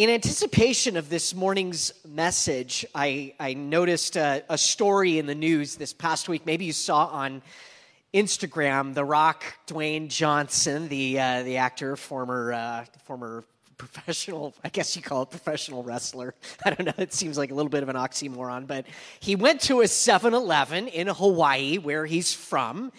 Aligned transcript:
In 0.00 0.08
anticipation 0.08 0.96
of 0.96 1.10
this 1.10 1.34
morning's 1.34 1.92
message, 2.08 2.86
I, 2.94 3.34
I 3.38 3.52
noticed 3.52 4.16
a, 4.16 4.42
a, 4.48 4.56
story 4.56 5.18
in 5.18 5.26
the 5.26 5.34
news 5.34 5.76
this 5.76 5.92
past 5.92 6.26
week. 6.26 6.46
Maybe 6.46 6.64
you 6.64 6.72
saw 6.72 7.04
on 7.08 7.42
Instagram. 8.14 8.94
The 8.94 9.04
Rock, 9.04 9.44
Dwayne 9.66 10.08
Johnson, 10.08 10.88
the 10.88 11.20
uh, 11.20 11.42
the 11.42 11.58
actor, 11.58 11.96
former 11.96 12.50
uh, 12.50 12.84
former 13.04 13.44
professional, 13.76 14.54
I 14.64 14.70
guess 14.70 14.96
you 14.96 15.02
call 15.02 15.24
it 15.24 15.30
professional 15.30 15.82
wrestler. 15.82 16.34
I 16.64 16.70
don't 16.70 16.86
know, 16.86 16.94
it 16.96 17.12
seems 17.12 17.36
like 17.36 17.50
a 17.50 17.54
little 17.54 17.70
bit 17.70 17.82
of 17.82 17.90
an 17.90 17.96
oxymoron, 17.96 18.66
but 18.66 18.86
he 19.20 19.36
went 19.36 19.60
to 19.62 19.80
a 19.80 19.88
7 19.88 20.34
Eleven 20.34 20.88
in 20.88 21.08
Hawaii, 21.08 21.78
where 21.78 22.04
he's 22.04 22.32
from, 22.32 22.92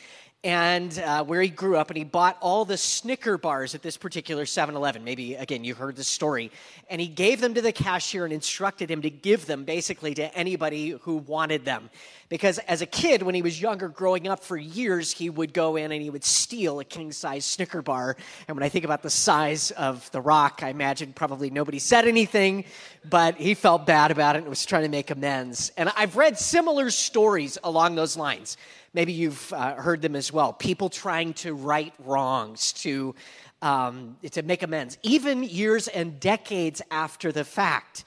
and 0.43 0.97
uh, 0.97 1.23
where 1.23 1.41
he 1.41 1.49
grew 1.49 1.77
up, 1.77 1.91
and 1.91 1.97
he 1.97 2.03
bought 2.03 2.35
all 2.41 2.65
the 2.65 2.77
Snicker 2.77 3.37
bars 3.37 3.75
at 3.75 3.83
this 3.83 3.95
particular 3.95 4.47
7 4.47 4.75
Eleven. 4.75 5.03
Maybe, 5.03 5.35
again, 5.35 5.63
you 5.63 5.75
heard 5.75 5.95
the 5.95 6.03
story. 6.03 6.51
And 6.89 6.99
he 6.99 7.07
gave 7.07 7.41
them 7.41 7.53
to 7.53 7.61
the 7.61 7.71
cashier 7.71 8.23
and 8.23 8.33
instructed 8.33 8.89
him 8.89 9.03
to 9.03 9.11
give 9.11 9.45
them 9.45 9.65
basically 9.65 10.15
to 10.15 10.35
anybody 10.35 10.97
who 11.01 11.17
wanted 11.17 11.63
them. 11.63 11.91
Because 12.27 12.57
as 12.59 12.81
a 12.81 12.87
kid, 12.87 13.21
when 13.21 13.35
he 13.35 13.43
was 13.43 13.61
younger, 13.61 13.87
growing 13.87 14.27
up 14.27 14.43
for 14.43 14.57
years, 14.57 15.11
he 15.11 15.29
would 15.29 15.53
go 15.53 15.75
in 15.75 15.91
and 15.91 16.01
he 16.01 16.09
would 16.09 16.23
steal 16.23 16.79
a 16.79 16.85
king 16.85 17.11
size 17.11 17.45
Snicker 17.45 17.83
bar. 17.83 18.15
And 18.47 18.57
when 18.57 18.63
I 18.63 18.69
think 18.69 18.85
about 18.85 19.03
the 19.03 19.09
size 19.09 19.69
of 19.71 20.09
The 20.11 20.21
Rock, 20.21 20.61
I 20.63 20.69
imagine 20.69 21.13
probably 21.13 21.51
nobody 21.51 21.77
said 21.77 22.07
anything, 22.07 22.63
but 23.07 23.35
he 23.35 23.53
felt 23.53 23.85
bad 23.85 24.09
about 24.09 24.37
it 24.37 24.39
and 24.39 24.47
was 24.47 24.65
trying 24.65 24.83
to 24.83 24.89
make 24.89 25.11
amends. 25.11 25.71
And 25.77 25.91
I've 25.95 26.15
read 26.15 26.39
similar 26.39 26.89
stories 26.89 27.59
along 27.63 27.95
those 27.95 28.17
lines 28.17 28.57
Maybe 28.93 29.13
you've 29.13 29.53
uh, 29.53 29.75
heard 29.75 30.01
them 30.01 30.15
as 30.15 30.33
well. 30.33 30.51
People 30.51 30.89
trying 30.89 31.33
to 31.35 31.53
right 31.53 31.93
wrongs, 31.99 32.73
to, 32.73 33.15
um, 33.61 34.17
to 34.31 34.41
make 34.41 34.63
amends, 34.63 34.97
even 35.01 35.43
years 35.43 35.87
and 35.87 36.19
decades 36.19 36.81
after 36.91 37.31
the 37.31 37.45
fact. 37.45 38.03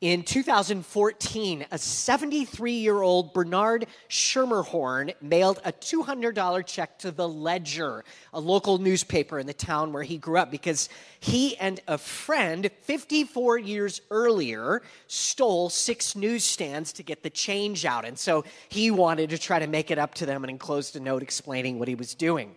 In 0.00 0.22
2014, 0.22 1.66
a 1.72 1.76
73 1.76 2.72
year 2.72 3.02
old 3.02 3.32
Bernard 3.32 3.86
Schermerhorn 4.08 5.12
mailed 5.20 5.58
a 5.64 5.72
$200 5.72 6.64
check 6.66 7.00
to 7.00 7.10
the 7.10 7.28
Ledger, 7.28 8.04
a 8.32 8.38
local 8.38 8.78
newspaper 8.78 9.40
in 9.40 9.48
the 9.48 9.52
town 9.52 9.92
where 9.92 10.04
he 10.04 10.16
grew 10.16 10.38
up, 10.38 10.52
because 10.52 10.88
he 11.18 11.56
and 11.56 11.80
a 11.88 11.98
friend 11.98 12.70
54 12.82 13.58
years 13.58 14.00
earlier 14.12 14.82
stole 15.08 15.68
six 15.68 16.14
newsstands 16.14 16.92
to 16.92 17.02
get 17.02 17.24
the 17.24 17.30
change 17.30 17.84
out. 17.84 18.04
And 18.04 18.16
so 18.16 18.44
he 18.68 18.92
wanted 18.92 19.30
to 19.30 19.38
try 19.38 19.58
to 19.58 19.66
make 19.66 19.90
it 19.90 19.98
up 19.98 20.14
to 20.14 20.26
them 20.26 20.44
and 20.44 20.50
enclosed 20.52 20.94
a 20.94 21.00
note 21.00 21.24
explaining 21.24 21.80
what 21.80 21.88
he 21.88 21.96
was 21.96 22.14
doing. 22.14 22.54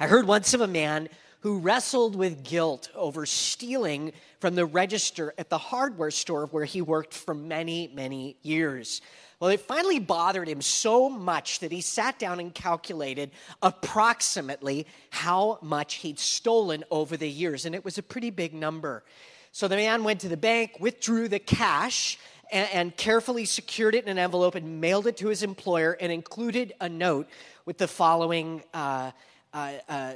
I 0.00 0.06
heard 0.06 0.26
once 0.26 0.54
of 0.54 0.62
a 0.62 0.66
man 0.66 1.10
who 1.40 1.58
wrestled 1.58 2.16
with 2.16 2.42
guilt 2.42 2.90
over 2.94 3.24
stealing 3.24 4.12
from 4.40 4.54
the 4.54 4.66
register 4.66 5.32
at 5.38 5.48
the 5.50 5.58
hardware 5.58 6.10
store 6.10 6.46
where 6.46 6.64
he 6.64 6.82
worked 6.82 7.14
for 7.14 7.34
many, 7.34 7.90
many 7.94 8.36
years. 8.42 9.00
Well, 9.40 9.50
it 9.50 9.60
finally 9.60 10.00
bothered 10.00 10.48
him 10.48 10.60
so 10.60 11.08
much 11.08 11.60
that 11.60 11.70
he 11.70 11.80
sat 11.80 12.18
down 12.18 12.40
and 12.40 12.52
calculated 12.52 13.30
approximately 13.62 14.86
how 15.10 15.58
much 15.62 15.96
he'd 15.96 16.18
stolen 16.18 16.82
over 16.90 17.16
the 17.16 17.28
years, 17.28 17.64
and 17.64 17.74
it 17.74 17.84
was 17.84 17.98
a 17.98 18.02
pretty 18.02 18.30
big 18.30 18.52
number. 18.52 19.04
So 19.52 19.68
the 19.68 19.76
man 19.76 20.02
went 20.02 20.20
to 20.20 20.28
the 20.28 20.36
bank, 20.36 20.78
withdrew 20.80 21.28
the 21.28 21.38
cash, 21.38 22.18
and, 22.50 22.68
and 22.72 22.96
carefully 22.96 23.44
secured 23.44 23.94
it 23.94 24.04
in 24.04 24.10
an 24.10 24.18
envelope 24.18 24.56
and 24.56 24.80
mailed 24.80 25.06
it 25.06 25.16
to 25.18 25.28
his 25.28 25.44
employer 25.44 25.96
and 26.00 26.10
included 26.10 26.74
a 26.80 26.88
note 26.88 27.28
with 27.64 27.78
the 27.78 27.88
following 27.88 28.62
uh, 28.74 29.12
uh, 29.52 29.72
uh, 29.88 30.12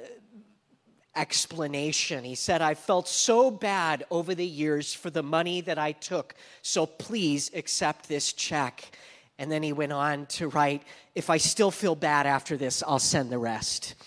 explanation. 1.14 2.24
He 2.24 2.34
said, 2.34 2.62
I 2.62 2.74
felt 2.74 3.06
so 3.08 3.50
bad 3.50 4.04
over 4.10 4.34
the 4.34 4.46
years 4.46 4.94
for 4.94 5.10
the 5.10 5.22
money 5.22 5.60
that 5.62 5.78
I 5.78 5.92
took, 5.92 6.34
so 6.62 6.86
please 6.86 7.50
accept 7.54 8.08
this 8.08 8.32
check. 8.32 8.96
And 9.38 9.50
then 9.50 9.62
he 9.62 9.72
went 9.72 9.92
on 9.92 10.26
to 10.26 10.48
write, 10.48 10.82
If 11.14 11.30
I 11.30 11.36
still 11.36 11.70
feel 11.70 11.94
bad 11.94 12.26
after 12.26 12.56
this, 12.56 12.82
I'll 12.86 12.98
send 12.98 13.30
the 13.30 13.38
rest. 13.38 13.94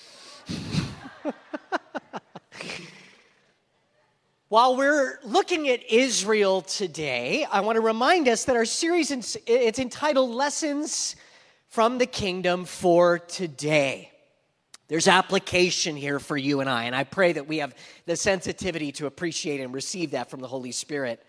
While 4.48 4.78
we're 4.78 5.20
looking 5.24 5.70
at 5.70 5.84
Israel 5.92 6.62
today, 6.62 7.46
I 7.52 7.62
want 7.62 7.78
to 7.78 7.82
remind 7.82 8.28
us 8.28 8.46
that 8.46 8.56
our 8.56 8.66
series 8.66 9.12
it's 9.12 9.80
entitled 9.80 10.30
Lessons 10.30 11.16
from 11.68 11.98
the 11.98 12.06
Kingdom 12.06 12.64
for 12.64 13.20
Today. 13.20 14.12
There's 14.88 15.08
application 15.08 15.96
here 15.96 16.20
for 16.20 16.38
you 16.38 16.60
and 16.60 16.70
I, 16.70 16.84
and 16.84 16.96
I 16.96 17.06
pray 17.06 17.34
that 17.34 17.48
we 17.48 17.58
have 17.58 17.74
the 18.06 18.16
sensitivity 18.16 18.92
to 18.94 19.08
appreciate 19.08 19.60
and 19.60 19.74
receive 19.74 20.12
that 20.12 20.30
from 20.30 20.42
the 20.42 20.48
Holy 20.48 20.72
Spirit. 20.72 21.26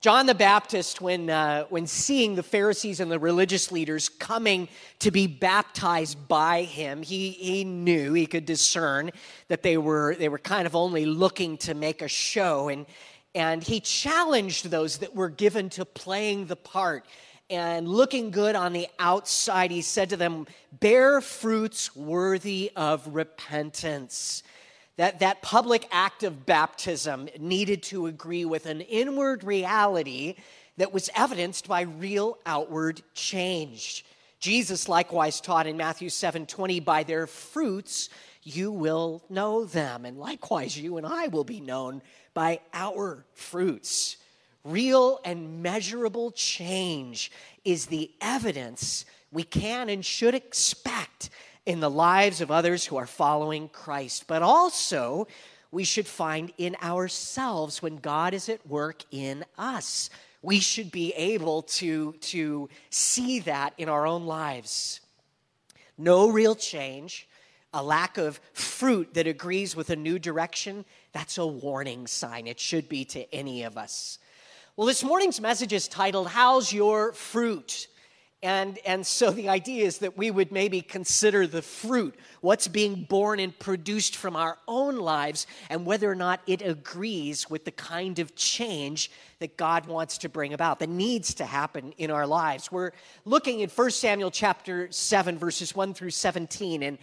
John 0.00 0.26
the 0.26 0.34
Baptist, 0.34 1.00
when, 1.00 1.28
uh, 1.28 1.64
when 1.70 1.88
seeing 1.88 2.36
the 2.36 2.42
Pharisees 2.42 3.00
and 3.00 3.10
the 3.10 3.18
religious 3.18 3.72
leaders 3.72 4.08
coming 4.08 4.68
to 5.00 5.10
be 5.10 5.26
baptized 5.26 6.28
by 6.28 6.62
him, 6.62 7.02
he, 7.02 7.30
he 7.32 7.64
knew, 7.64 8.14
he 8.14 8.26
could 8.26 8.46
discern 8.46 9.10
that 9.48 9.62
they 9.62 9.76
were, 9.76 10.14
they 10.14 10.28
were 10.28 10.38
kind 10.38 10.64
of 10.64 10.76
only 10.76 11.04
looking 11.04 11.58
to 11.58 11.74
make 11.74 12.02
a 12.02 12.08
show. 12.08 12.68
And, 12.68 12.86
and 13.34 13.62
he 13.62 13.80
challenged 13.80 14.70
those 14.70 14.98
that 14.98 15.14
were 15.14 15.28
given 15.28 15.68
to 15.70 15.84
playing 15.84 16.46
the 16.46 16.56
part 16.56 17.04
and 17.50 17.88
looking 17.88 18.30
good 18.30 18.54
on 18.54 18.72
the 18.72 18.86
outside, 18.98 19.72
he 19.72 19.82
said 19.82 20.10
to 20.10 20.16
them, 20.16 20.46
Bear 20.72 21.20
fruits 21.20 21.94
worthy 21.96 22.70
of 22.76 23.06
repentance. 23.08 24.44
That, 24.96 25.18
that 25.18 25.42
public 25.42 25.88
act 25.90 26.22
of 26.22 26.46
baptism 26.46 27.28
needed 27.38 27.82
to 27.84 28.06
agree 28.06 28.44
with 28.44 28.66
an 28.66 28.82
inward 28.82 29.42
reality 29.44 30.36
that 30.76 30.92
was 30.92 31.10
evidenced 31.16 31.66
by 31.66 31.82
real 31.82 32.38
outward 32.46 33.02
change. 33.14 34.04
Jesus 34.38 34.88
likewise 34.88 35.40
taught 35.40 35.66
in 35.66 35.76
Matthew 35.76 36.08
7 36.08 36.46
20, 36.46 36.80
By 36.80 37.02
their 37.02 37.26
fruits 37.26 38.08
you 38.42 38.72
will 38.72 39.22
know 39.28 39.64
them. 39.64 40.04
And 40.04 40.18
likewise, 40.18 40.78
you 40.78 40.96
and 40.96 41.06
I 41.06 41.28
will 41.28 41.44
be 41.44 41.60
known 41.60 42.02
by 42.32 42.60
our 42.72 43.24
fruits. 43.34 44.16
Real 44.64 45.20
and 45.24 45.62
measurable 45.62 46.32
change 46.32 47.32
is 47.64 47.86
the 47.86 48.10
evidence 48.20 49.06
we 49.32 49.42
can 49.42 49.88
and 49.88 50.04
should 50.04 50.34
expect 50.34 51.30
in 51.64 51.80
the 51.80 51.90
lives 51.90 52.40
of 52.40 52.50
others 52.50 52.84
who 52.84 52.96
are 52.96 53.06
following 53.06 53.68
Christ, 53.68 54.26
but 54.26 54.42
also 54.42 55.28
we 55.70 55.84
should 55.84 56.06
find 56.06 56.52
in 56.58 56.76
ourselves 56.82 57.80
when 57.80 57.96
God 57.96 58.34
is 58.34 58.48
at 58.48 58.66
work 58.66 59.04
in 59.10 59.44
us. 59.56 60.10
We 60.42 60.58
should 60.58 60.90
be 60.90 61.12
able 61.12 61.62
to, 61.62 62.12
to 62.12 62.68
see 62.88 63.40
that 63.40 63.74
in 63.78 63.88
our 63.88 64.06
own 64.06 64.26
lives. 64.26 65.00
No 65.96 66.30
real 66.30 66.54
change, 66.54 67.28
a 67.72 67.82
lack 67.82 68.18
of 68.18 68.40
fruit 68.52 69.14
that 69.14 69.26
agrees 69.26 69.76
with 69.76 69.90
a 69.90 69.96
new 69.96 70.18
direction, 70.18 70.84
that's 71.12 71.38
a 71.38 71.46
warning 71.46 72.06
sign. 72.06 72.46
It 72.46 72.58
should 72.58 72.88
be 72.88 73.04
to 73.06 73.32
any 73.34 73.62
of 73.62 73.76
us. 73.76 74.18
Well, 74.76 74.86
this 74.86 75.02
morning's 75.02 75.40
message 75.40 75.72
is 75.72 75.88
titled, 75.88 76.28
How's 76.28 76.72
Your 76.72 77.12
Fruit? 77.12 77.88
And, 78.40 78.78
and 78.86 79.04
so 79.04 79.32
the 79.32 79.48
idea 79.48 79.84
is 79.84 79.98
that 79.98 80.16
we 80.16 80.30
would 80.30 80.52
maybe 80.52 80.80
consider 80.80 81.46
the 81.46 81.60
fruit, 81.60 82.14
what's 82.40 82.68
being 82.68 83.02
born 83.02 83.40
and 83.40 83.58
produced 83.58 84.16
from 84.16 84.36
our 84.36 84.56
own 84.68 84.96
lives, 84.96 85.48
and 85.68 85.84
whether 85.84 86.08
or 86.08 86.14
not 86.14 86.40
it 86.46 86.62
agrees 86.62 87.50
with 87.50 87.64
the 87.64 87.72
kind 87.72 88.20
of 88.20 88.36
change 88.36 89.10
that 89.40 89.56
God 89.56 89.86
wants 89.86 90.18
to 90.18 90.28
bring 90.28 90.54
about, 90.54 90.78
that 90.78 90.88
needs 90.88 91.34
to 91.34 91.44
happen 91.44 91.92
in 91.98 92.12
our 92.12 92.26
lives. 92.26 92.70
We're 92.70 92.92
looking 93.24 93.62
at 93.62 93.76
1 93.76 93.90
Samuel 93.90 94.30
chapter 94.30 94.90
7, 94.92 95.36
verses 95.36 95.74
1 95.74 95.94
through 95.94 96.10
17, 96.10 96.84
and 96.84 96.96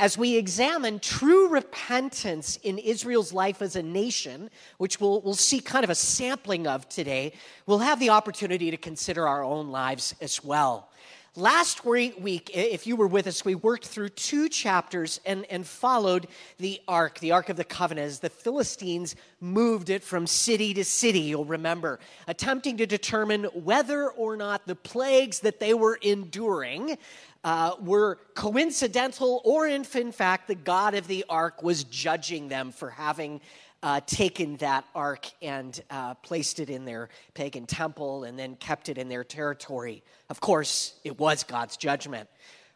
as 0.00 0.16
we 0.16 0.36
examine 0.36 0.98
true 0.98 1.48
repentance 1.48 2.56
in 2.62 2.78
Israel's 2.78 3.34
life 3.34 3.60
as 3.60 3.76
a 3.76 3.82
nation, 3.82 4.48
which 4.78 4.98
we'll, 4.98 5.20
we'll 5.20 5.34
see 5.34 5.60
kind 5.60 5.84
of 5.84 5.90
a 5.90 5.94
sampling 5.94 6.66
of 6.66 6.88
today, 6.88 7.34
we'll 7.66 7.80
have 7.80 8.00
the 8.00 8.08
opportunity 8.08 8.70
to 8.70 8.78
consider 8.78 9.28
our 9.28 9.44
own 9.44 9.68
lives 9.68 10.14
as 10.22 10.42
well. 10.42 10.88
Last 11.36 11.84
week, 11.84 12.50
if 12.52 12.88
you 12.88 12.96
were 12.96 13.06
with 13.06 13.28
us, 13.28 13.44
we 13.44 13.54
worked 13.54 13.86
through 13.86 14.08
two 14.08 14.48
chapters 14.48 15.20
and, 15.24 15.46
and 15.48 15.64
followed 15.64 16.26
the 16.58 16.80
Ark, 16.88 17.20
the 17.20 17.30
Ark 17.30 17.48
of 17.48 17.56
the 17.56 17.62
Covenant, 17.62 18.08
as 18.08 18.18
the 18.18 18.28
Philistines 18.28 19.14
moved 19.40 19.90
it 19.90 20.02
from 20.02 20.26
city 20.26 20.74
to 20.74 20.84
city, 20.84 21.20
you'll 21.20 21.44
remember, 21.44 22.00
attempting 22.26 22.78
to 22.78 22.86
determine 22.86 23.44
whether 23.44 24.10
or 24.10 24.36
not 24.36 24.66
the 24.66 24.74
plagues 24.74 25.38
that 25.40 25.60
they 25.60 25.72
were 25.72 26.00
enduring 26.02 26.98
uh, 27.44 27.76
were 27.80 28.18
coincidental, 28.34 29.40
or 29.44 29.68
if 29.68 29.94
in 29.94 30.10
fact 30.10 30.48
the 30.48 30.56
God 30.56 30.94
of 30.94 31.06
the 31.06 31.24
ark 31.28 31.62
was 31.62 31.84
judging 31.84 32.48
them 32.48 32.72
for 32.72 32.90
having 32.90 33.40
uh, 33.82 34.00
taken 34.06 34.56
that 34.56 34.84
ark 34.94 35.26
and 35.40 35.82
uh, 35.90 36.14
placed 36.14 36.60
it 36.60 36.70
in 36.70 36.84
their 36.84 37.08
pagan 37.34 37.66
temple 37.66 38.24
and 38.24 38.38
then 38.38 38.56
kept 38.56 38.88
it 38.88 38.98
in 38.98 39.08
their 39.08 39.24
territory. 39.24 40.02
Of 40.28 40.40
course, 40.40 40.94
it 41.04 41.18
was 41.18 41.44
God's 41.44 41.76
judgment. 41.76 42.28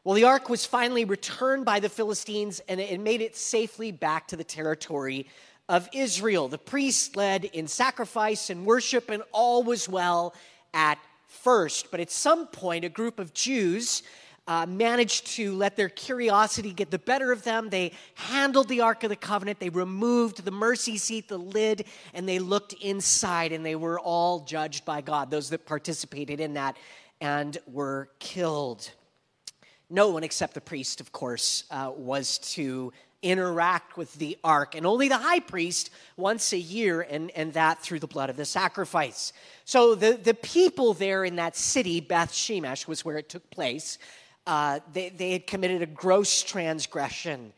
Well, 0.03 0.15
the 0.15 0.25
ark 0.25 0.49
was 0.49 0.67
finally 0.67 1.05
returned 1.05 1.65
by 1.65 1.81
the 1.81 1.89
Philistines 1.89 2.61
and 2.69 2.81
it 2.81 3.01
made 3.01 3.21
it 3.21 3.37
safely 3.37 3.93
back 3.93 4.29
to 4.29 4.37
the 4.37 4.45
territory 4.45 5.27
of 5.69 5.89
Israel. 5.93 6.49
The 6.49 6.59
priests 6.59 7.17
led 7.17 7.45
in 7.45 7.67
sacrifice 7.69 8.51
and 8.51 8.67
worship, 8.67 9.11
and 9.11 9.23
all 9.33 9.63
was 9.63 9.89
well 9.89 10.35
at 10.73 10.99
first. 11.27 11.91
But 11.91 12.01
at 12.01 12.11
some 12.11 12.47
point, 12.47 12.85
a 12.85 12.89
group 12.89 13.19
of 13.19 13.33
Jews 13.33 14.03
uh, 14.47 14.67
managed 14.67 15.27
to 15.27 15.55
let 15.55 15.77
their 15.77 15.89
curiosity 15.89 16.73
get 16.73 16.91
the 16.91 16.99
better 16.99 17.33
of 17.33 17.45
them. 17.45 17.71
They 17.71 17.93
handled 18.15 18.69
the 18.69 18.83
Ark 18.83 19.03
of 19.05 19.11
the 19.11 19.17
Covenant, 19.17 19.59
they 19.59 19.71
removed 19.71 20.45
the 20.45 20.51
mercy 20.51 20.99
seat, 20.99 21.29
the 21.29 21.39
lid, 21.39 21.87
and 22.13 22.29
they 22.29 22.39
looked 22.39 22.75
inside, 22.75 23.53
and 23.53 23.65
they 23.65 23.77
were 23.77 23.99
all 23.99 24.41
judged 24.41 24.85
by 24.85 25.01
God, 25.01 25.31
those 25.31 25.51
that 25.51 25.65
participated 25.65 26.41
in 26.41 26.55
that, 26.55 26.77
and 27.21 27.57
were 27.67 28.11
killed. 28.19 28.91
No 29.89 30.11
one 30.11 30.25
except 30.25 30.55
the 30.55 30.61
priest, 30.61 31.01
of 31.01 31.13
course, 31.13 31.65
uh, 31.71 31.93
was 31.95 32.39
to 32.55 32.93
interact 33.23 33.97
with 33.97 34.13
the 34.15 34.37
ark, 34.45 34.75
and 34.75 34.85
only 34.85 35.09
the 35.09 35.17
high 35.17 35.41
priest 35.41 35.89
once 36.19 36.53
a 36.53 36.59
year, 36.59 37.01
and, 37.01 37.31
and 37.31 37.55
that 37.55 37.81
through 37.81 37.99
the 37.99 38.07
blood 38.07 38.29
of 38.29 38.37
the 38.37 38.45
sacrifice. 38.45 39.33
So 39.65 39.95
the, 39.95 40.13
the 40.23 40.35
people 40.35 40.93
there 40.93 41.25
in 41.25 41.37
that 41.37 41.57
city, 41.57 42.01
Beth 42.01 42.31
Shemesh 42.31 42.87
was 42.87 43.03
where 43.03 43.17
it 43.17 43.31
took 43.31 43.49
place, 43.51 43.99
uh, 44.47 44.81
they, 44.93 45.09
they 45.09 45.33
had 45.33 45.47
committed 45.47 45.83
a 45.83 45.87
gross 45.87 46.43
transgression. 46.43 47.53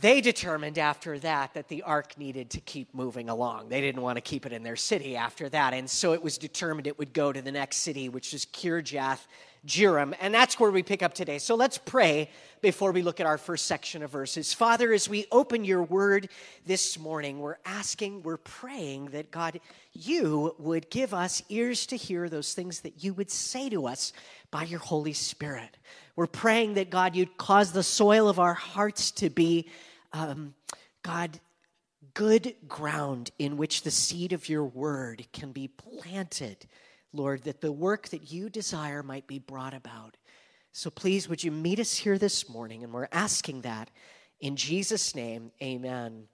They 0.00 0.20
determined 0.20 0.78
after 0.78 1.18
that 1.20 1.54
that 1.54 1.68
the 1.68 1.82
ark 1.82 2.18
needed 2.18 2.50
to 2.50 2.60
keep 2.60 2.94
moving 2.94 3.28
along. 3.28 3.68
They 3.68 3.80
didn't 3.80 4.02
want 4.02 4.16
to 4.16 4.20
keep 4.20 4.46
it 4.46 4.52
in 4.52 4.62
their 4.62 4.76
city 4.76 5.16
after 5.16 5.48
that. 5.48 5.74
And 5.74 5.88
so 5.88 6.12
it 6.12 6.22
was 6.22 6.38
determined 6.38 6.86
it 6.86 6.98
would 6.98 7.12
go 7.12 7.32
to 7.32 7.42
the 7.42 7.52
next 7.52 7.78
city, 7.78 8.08
which 8.08 8.34
is 8.34 8.46
Kirjath 8.46 9.26
Jearim. 9.66 10.14
And 10.20 10.32
that's 10.32 10.58
where 10.58 10.70
we 10.70 10.82
pick 10.82 11.02
up 11.02 11.12
today. 11.12 11.38
So 11.38 11.54
let's 11.54 11.78
pray 11.78 12.30
before 12.62 12.92
we 12.92 13.02
look 13.02 13.20
at 13.20 13.26
our 13.26 13.38
first 13.38 13.66
section 13.66 14.02
of 14.02 14.10
verses. 14.10 14.54
Father, 14.54 14.92
as 14.92 15.08
we 15.08 15.26
open 15.30 15.64
your 15.64 15.82
word 15.82 16.30
this 16.66 16.98
morning, 16.98 17.40
we're 17.40 17.58
asking, 17.64 18.22
we're 18.22 18.38
praying 18.38 19.06
that 19.06 19.30
God, 19.30 19.60
you 19.92 20.54
would 20.58 20.88
give 20.90 21.12
us 21.12 21.42
ears 21.48 21.86
to 21.86 21.96
hear 21.96 22.28
those 22.28 22.54
things 22.54 22.80
that 22.80 23.04
you 23.04 23.12
would 23.14 23.30
say 23.30 23.68
to 23.68 23.86
us 23.86 24.12
by 24.50 24.64
your 24.64 24.80
Holy 24.80 25.12
Spirit. 25.12 25.76
We're 26.16 26.26
praying 26.26 26.74
that 26.74 26.90
God, 26.90 27.14
you'd 27.14 27.36
cause 27.36 27.72
the 27.72 27.82
soil 27.82 28.28
of 28.28 28.38
our 28.38 28.54
hearts 28.54 29.10
to 29.12 29.30
be, 29.30 29.68
um, 30.12 30.54
God, 31.02 31.40
good 32.14 32.54
ground 32.66 33.30
in 33.38 33.56
which 33.56 33.82
the 33.82 33.90
seed 33.90 34.32
of 34.32 34.48
your 34.48 34.64
word 34.64 35.26
can 35.32 35.52
be 35.52 35.68
planted 35.68 36.66
Lord, 37.12 37.42
that 37.44 37.60
the 37.60 37.72
work 37.72 38.08
that 38.08 38.30
you 38.30 38.48
desire 38.48 39.02
might 39.02 39.26
be 39.26 39.38
brought 39.38 39.74
about. 39.74 40.16
So 40.72 40.90
please, 40.90 41.28
would 41.28 41.42
you 41.42 41.50
meet 41.50 41.80
us 41.80 41.96
here 41.96 42.18
this 42.18 42.48
morning? 42.48 42.84
And 42.84 42.92
we're 42.92 43.08
asking 43.10 43.62
that 43.62 43.90
in 44.40 44.56
Jesus' 44.56 45.14
name, 45.14 45.50
amen. 45.62 46.28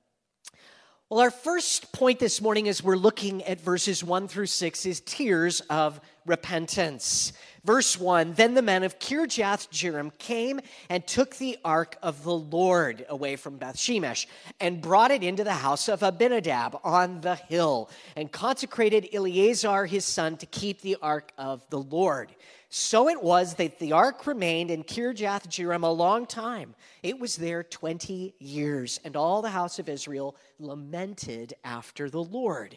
Well, 1.08 1.20
our 1.20 1.30
first 1.30 1.92
point 1.92 2.18
this 2.18 2.40
morning 2.40 2.66
as 2.66 2.82
we're 2.82 2.96
looking 2.96 3.44
at 3.44 3.60
verses 3.60 4.02
1 4.02 4.26
through 4.26 4.46
6 4.46 4.86
is 4.86 5.00
tears 5.02 5.60
of 5.70 6.00
repentance. 6.26 7.32
Verse 7.62 7.96
1 7.96 8.32
Then 8.32 8.54
the 8.54 8.62
men 8.62 8.82
of 8.82 8.98
Kirjath 8.98 9.70
Jearim 9.70 10.10
came 10.18 10.58
and 10.90 11.06
took 11.06 11.36
the 11.36 11.58
ark 11.64 11.96
of 12.02 12.24
the 12.24 12.34
Lord 12.34 13.06
away 13.08 13.36
from 13.36 13.56
Beth 13.56 13.76
Shemesh 13.76 14.26
and 14.58 14.82
brought 14.82 15.12
it 15.12 15.22
into 15.22 15.44
the 15.44 15.52
house 15.52 15.88
of 15.88 16.02
Abinadab 16.02 16.80
on 16.82 17.20
the 17.20 17.36
hill 17.36 17.88
and 18.16 18.32
consecrated 18.32 19.08
Eleazar 19.12 19.86
his 19.86 20.04
son 20.04 20.36
to 20.38 20.46
keep 20.46 20.80
the 20.80 20.96
ark 21.00 21.30
of 21.38 21.62
the 21.70 21.78
Lord. 21.78 22.34
So 22.78 23.08
it 23.08 23.22
was 23.22 23.54
that 23.54 23.78
the 23.78 23.92
ark 23.92 24.26
remained 24.26 24.70
in 24.70 24.84
Kirjath 24.84 25.48
Jearim 25.48 25.82
a 25.82 25.86
long 25.86 26.26
time. 26.26 26.74
It 27.02 27.18
was 27.18 27.36
there 27.36 27.62
20 27.62 28.34
years, 28.38 29.00
and 29.02 29.16
all 29.16 29.40
the 29.40 29.48
house 29.48 29.78
of 29.78 29.88
Israel 29.88 30.36
lamented 30.58 31.54
after 31.64 32.10
the 32.10 32.22
Lord. 32.22 32.76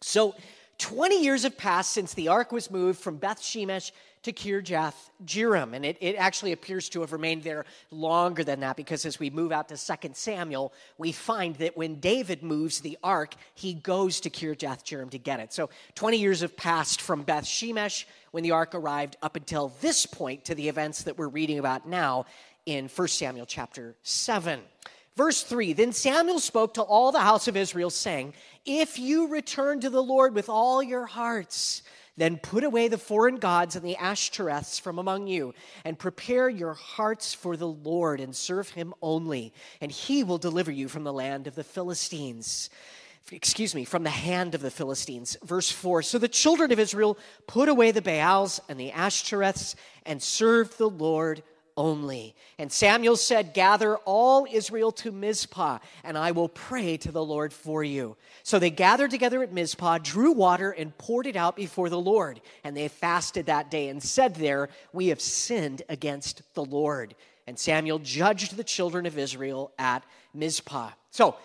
So 0.00 0.34
20 0.78 1.22
years 1.22 1.44
have 1.44 1.56
passed 1.56 1.92
since 1.92 2.12
the 2.14 2.26
ark 2.26 2.50
was 2.50 2.68
moved 2.68 2.98
from 2.98 3.16
Beth 3.16 3.40
Shemesh 3.40 3.92
to 4.22 4.32
Kirjath 4.32 5.10
Jearim. 5.24 5.74
And 5.74 5.84
it, 5.84 5.96
it 6.00 6.14
actually 6.16 6.52
appears 6.52 6.88
to 6.90 7.00
have 7.00 7.12
remained 7.12 7.42
there 7.42 7.64
longer 7.90 8.44
than 8.44 8.60
that 8.60 8.76
because 8.76 9.04
as 9.04 9.18
we 9.18 9.30
move 9.30 9.52
out 9.52 9.68
to 9.68 9.76
2 9.76 10.10
Samuel, 10.12 10.72
we 10.98 11.12
find 11.12 11.56
that 11.56 11.76
when 11.76 12.00
David 12.00 12.42
moves 12.42 12.80
the 12.80 12.98
ark, 13.02 13.34
he 13.54 13.74
goes 13.74 14.20
to 14.20 14.30
Kirjath 14.30 14.84
Jearim 14.84 15.10
to 15.10 15.18
get 15.18 15.40
it. 15.40 15.52
So 15.52 15.70
20 15.94 16.18
years 16.18 16.40
have 16.40 16.56
passed 16.56 17.00
from 17.00 17.22
Beth 17.22 17.44
Shemesh 17.44 18.04
when 18.30 18.42
the 18.42 18.52
ark 18.52 18.74
arrived 18.74 19.16
up 19.22 19.36
until 19.36 19.72
this 19.80 20.06
point 20.06 20.44
to 20.46 20.54
the 20.54 20.68
events 20.68 21.02
that 21.04 21.18
we're 21.18 21.28
reading 21.28 21.58
about 21.58 21.88
now 21.88 22.26
in 22.66 22.88
1 22.88 23.08
Samuel 23.08 23.46
chapter 23.46 23.96
7. 24.02 24.60
Verse 25.16 25.42
3 25.42 25.72
Then 25.72 25.92
Samuel 25.92 26.40
spoke 26.40 26.74
to 26.74 26.82
all 26.82 27.12
the 27.12 27.20
house 27.20 27.48
of 27.48 27.56
Israel, 27.56 27.90
saying, 27.90 28.34
If 28.64 28.98
you 28.98 29.28
return 29.28 29.80
to 29.80 29.90
the 29.90 30.02
Lord 30.02 30.34
with 30.34 30.48
all 30.48 30.82
your 30.82 31.06
hearts, 31.06 31.82
then 32.16 32.36
put 32.36 32.64
away 32.64 32.88
the 32.88 32.98
foreign 32.98 33.36
gods 33.36 33.76
and 33.76 33.84
the 33.84 33.96
Ashtoreths 33.96 34.80
from 34.80 34.98
among 34.98 35.26
you, 35.26 35.54
and 35.84 35.98
prepare 35.98 36.48
your 36.48 36.74
hearts 36.74 37.32
for 37.34 37.56
the 37.56 37.68
Lord, 37.68 38.20
and 38.20 38.34
serve 38.34 38.70
him 38.70 38.94
only, 39.00 39.52
and 39.80 39.90
he 39.90 40.22
will 40.24 40.38
deliver 40.38 40.70
you 40.70 40.88
from 40.88 41.04
the 41.04 41.12
land 41.12 41.46
of 41.46 41.54
the 41.54 41.64
Philistines 41.64 42.70
excuse 43.30 43.74
me, 43.74 43.84
from 43.84 44.02
the 44.02 44.10
hand 44.10 44.54
of 44.54 44.62
the 44.62 44.70
Philistines. 44.70 45.36
Verse 45.44 45.70
4 45.70 46.02
So 46.02 46.18
the 46.18 46.28
children 46.28 46.72
of 46.72 46.78
Israel 46.78 47.16
put 47.46 47.68
away 47.68 47.90
the 47.90 48.02
Baals 48.02 48.60
and 48.68 48.78
the 48.78 48.90
Ashtoreths 48.90 49.74
and 50.04 50.22
served 50.22 50.76
the 50.76 50.90
Lord 50.90 51.42
only. 51.76 52.34
And 52.58 52.70
Samuel 52.70 53.16
said, 53.16 53.54
Gather 53.54 53.96
all 53.98 54.46
Israel 54.50 54.92
to 54.92 55.12
Mizpah, 55.12 55.78
and 56.04 56.16
I 56.16 56.32
will 56.32 56.48
pray 56.48 56.96
to 56.98 57.12
the 57.12 57.24
Lord 57.24 57.52
for 57.52 57.82
you. 57.82 58.16
So 58.42 58.58
they 58.58 58.70
gathered 58.70 59.10
together 59.10 59.42
at 59.42 59.52
Mizpah, 59.52 59.98
drew 59.98 60.32
water, 60.32 60.70
and 60.70 60.96
poured 60.98 61.26
it 61.26 61.36
out 61.36 61.56
before 61.56 61.88
the 61.88 62.00
Lord. 62.00 62.40
And 62.64 62.76
they 62.76 62.88
fasted 62.88 63.46
that 63.46 63.70
day 63.70 63.88
and 63.88 64.02
said 64.02 64.34
there, 64.34 64.68
We 64.92 65.08
have 65.08 65.20
sinned 65.20 65.82
against 65.88 66.42
the 66.54 66.64
Lord. 66.64 67.14
And 67.46 67.58
Samuel 67.58 67.98
judged 67.98 68.56
the 68.56 68.64
children 68.64 69.06
of 69.06 69.18
Israel 69.18 69.72
at 69.78 70.04
Mizpah. 70.32 70.90
So 71.10 71.36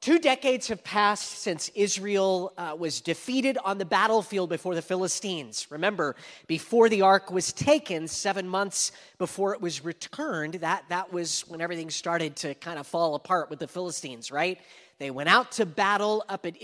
Two 0.00 0.20
decades 0.20 0.68
have 0.68 0.84
passed 0.84 1.40
since 1.40 1.70
Israel 1.74 2.52
uh, 2.56 2.76
was 2.78 3.00
defeated 3.00 3.58
on 3.64 3.78
the 3.78 3.84
battlefield 3.84 4.48
before 4.48 4.76
the 4.76 4.82
Philistines. 4.82 5.66
Remember, 5.70 6.14
before 6.46 6.88
the 6.88 7.02
ark 7.02 7.32
was 7.32 7.52
taken, 7.52 8.06
seven 8.06 8.48
months 8.48 8.92
before 9.18 9.54
it 9.54 9.60
was 9.60 9.84
returned, 9.84 10.54
that, 10.54 10.84
that 10.88 11.12
was 11.12 11.40
when 11.48 11.60
everything 11.60 11.90
started 11.90 12.36
to 12.36 12.54
kind 12.54 12.78
of 12.78 12.86
fall 12.86 13.16
apart 13.16 13.50
with 13.50 13.58
the 13.58 13.66
Philistines, 13.66 14.30
right? 14.30 14.60
They 15.00 15.10
went 15.10 15.28
out 15.28 15.50
to 15.52 15.66
battle 15.66 16.24
up 16.28 16.46
at, 16.46 16.54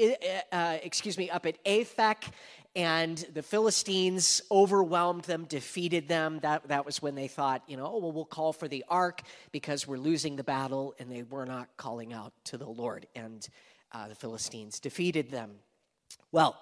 uh, 0.53 0.79
excuse 0.85 1.19
me, 1.19 1.29
up 1.29 1.45
at 1.45 1.63
Aphek, 1.65 2.31
and 2.77 3.19
the 3.33 3.43
Philistines 3.43 4.43
overwhelmed 4.51 5.25
them, 5.25 5.45
defeated 5.45 6.09
them. 6.09 6.41
That, 6.41 6.67
that 6.69 6.85
was 6.85 7.01
when 7.01 7.15
they 7.15 7.29
thought, 7.29 7.63
you 7.69 7.77
know, 7.77 7.87
oh, 7.87 7.99
well, 7.99 8.13
we'll 8.13 8.25
call 8.25 8.53
for 8.53 8.67
the 8.67 8.85
ark 8.89 9.23
because 9.53 9.87
we're 9.87 9.99
losing 9.99 10.35
the 10.35 10.45
battle, 10.45 10.95
and 10.99 11.11
they 11.11 11.23
were 11.23 11.47
not 11.47 11.69
calling 11.77 12.13
out 12.13 12.33
to 12.45 12.59
the 12.59 12.69
Lord. 12.69 13.07
And 13.15 13.47
uh, 13.93 14.09
the 14.09 14.15
Philistines 14.17 14.81
defeated 14.81 15.31
them. 15.31 15.53
Well, 16.33 16.61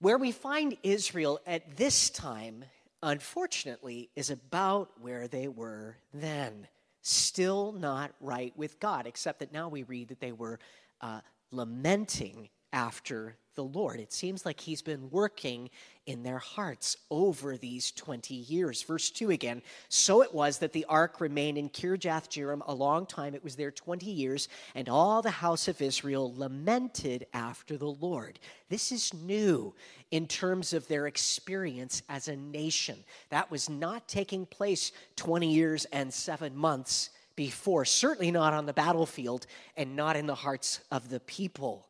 where 0.00 0.18
we 0.18 0.30
find 0.30 0.76
Israel 0.82 1.40
at 1.46 1.76
this 1.76 2.10
time, 2.10 2.64
unfortunately, 3.02 4.10
is 4.14 4.28
about 4.28 4.90
where 5.00 5.26
they 5.26 5.48
were 5.48 5.96
then. 6.12 6.66
Still 7.00 7.72
not 7.72 8.12
right 8.20 8.52
with 8.56 8.78
God, 8.78 9.06
except 9.06 9.38
that 9.38 9.52
now 9.52 9.68
we 9.68 9.84
read 9.84 10.08
that 10.08 10.20
they 10.20 10.32
were 10.32 10.58
uh, 11.00 11.20
lamenting 11.50 12.48
after 12.72 13.36
the 13.54 13.64
Lord. 13.64 14.00
It 14.00 14.12
seems 14.12 14.44
like 14.44 14.60
He's 14.60 14.82
been 14.82 15.10
working 15.10 15.70
in 16.06 16.22
their 16.22 16.38
hearts 16.38 16.96
over 17.10 17.56
these 17.56 17.92
20 17.92 18.34
years. 18.34 18.82
Verse 18.82 19.10
2 19.10 19.30
again 19.30 19.62
So 19.88 20.22
it 20.22 20.34
was 20.34 20.58
that 20.58 20.72
the 20.72 20.84
ark 20.88 21.20
remained 21.20 21.58
in 21.58 21.68
Kirjath 21.68 22.28
Jearim 22.28 22.62
a 22.66 22.74
long 22.74 23.06
time. 23.06 23.34
It 23.34 23.44
was 23.44 23.56
there 23.56 23.70
20 23.70 24.10
years, 24.10 24.48
and 24.74 24.88
all 24.88 25.22
the 25.22 25.30
house 25.30 25.68
of 25.68 25.80
Israel 25.80 26.34
lamented 26.36 27.26
after 27.32 27.76
the 27.76 27.90
Lord. 27.90 28.38
This 28.68 28.92
is 28.92 29.14
new 29.14 29.74
in 30.10 30.26
terms 30.26 30.72
of 30.72 30.88
their 30.88 31.06
experience 31.06 32.02
as 32.08 32.28
a 32.28 32.36
nation. 32.36 32.98
That 33.30 33.50
was 33.50 33.68
not 33.68 34.08
taking 34.08 34.46
place 34.46 34.92
20 35.16 35.52
years 35.52 35.84
and 35.86 36.12
seven 36.12 36.56
months 36.56 37.10
before, 37.36 37.84
certainly 37.84 38.30
not 38.30 38.52
on 38.52 38.66
the 38.66 38.72
battlefield 38.72 39.46
and 39.76 39.96
not 39.96 40.16
in 40.16 40.26
the 40.26 40.34
hearts 40.34 40.80
of 40.90 41.08
the 41.08 41.20
people. 41.20 41.88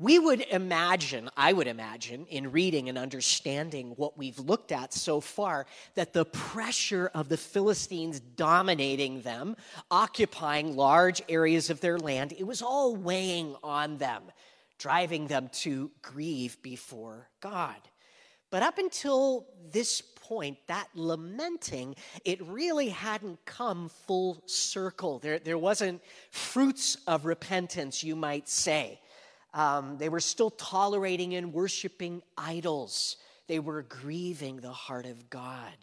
We 0.00 0.18
would 0.18 0.40
imagine, 0.50 1.28
I 1.36 1.52
would 1.52 1.66
imagine, 1.66 2.24
in 2.30 2.52
reading 2.52 2.88
and 2.88 2.96
understanding 2.96 3.90
what 3.96 4.16
we've 4.16 4.38
looked 4.38 4.72
at 4.72 4.94
so 4.94 5.20
far, 5.20 5.66
that 5.94 6.14
the 6.14 6.24
pressure 6.24 7.10
of 7.14 7.28
the 7.28 7.36
Philistines 7.36 8.18
dominating 8.18 9.20
them, 9.20 9.56
occupying 9.90 10.74
large 10.74 11.20
areas 11.28 11.68
of 11.68 11.82
their 11.82 11.98
land, 11.98 12.32
it 12.32 12.46
was 12.46 12.62
all 12.62 12.96
weighing 12.96 13.54
on 13.62 13.98
them, 13.98 14.22
driving 14.78 15.26
them 15.26 15.50
to 15.52 15.90
grieve 16.00 16.56
before 16.62 17.28
God. 17.42 17.76
But 18.48 18.62
up 18.62 18.78
until 18.78 19.48
this 19.70 20.00
point, 20.00 20.56
that 20.68 20.88
lamenting, 20.94 21.94
it 22.24 22.40
really 22.46 22.88
hadn't 22.88 23.44
come 23.44 23.90
full 24.06 24.42
circle. 24.46 25.18
There, 25.18 25.38
there 25.38 25.58
wasn't 25.58 26.00
fruits 26.30 26.96
of 27.06 27.26
repentance, 27.26 28.02
you 28.02 28.16
might 28.16 28.48
say. 28.48 28.98
Um, 29.52 29.98
they 29.98 30.08
were 30.08 30.20
still 30.20 30.50
tolerating 30.50 31.34
and 31.34 31.52
worshiping 31.52 32.22
idols, 32.36 33.16
they 33.46 33.58
were 33.58 33.82
grieving 33.82 34.56
the 34.56 34.72
heart 34.72 35.06
of 35.06 35.28
God. 35.28 35.74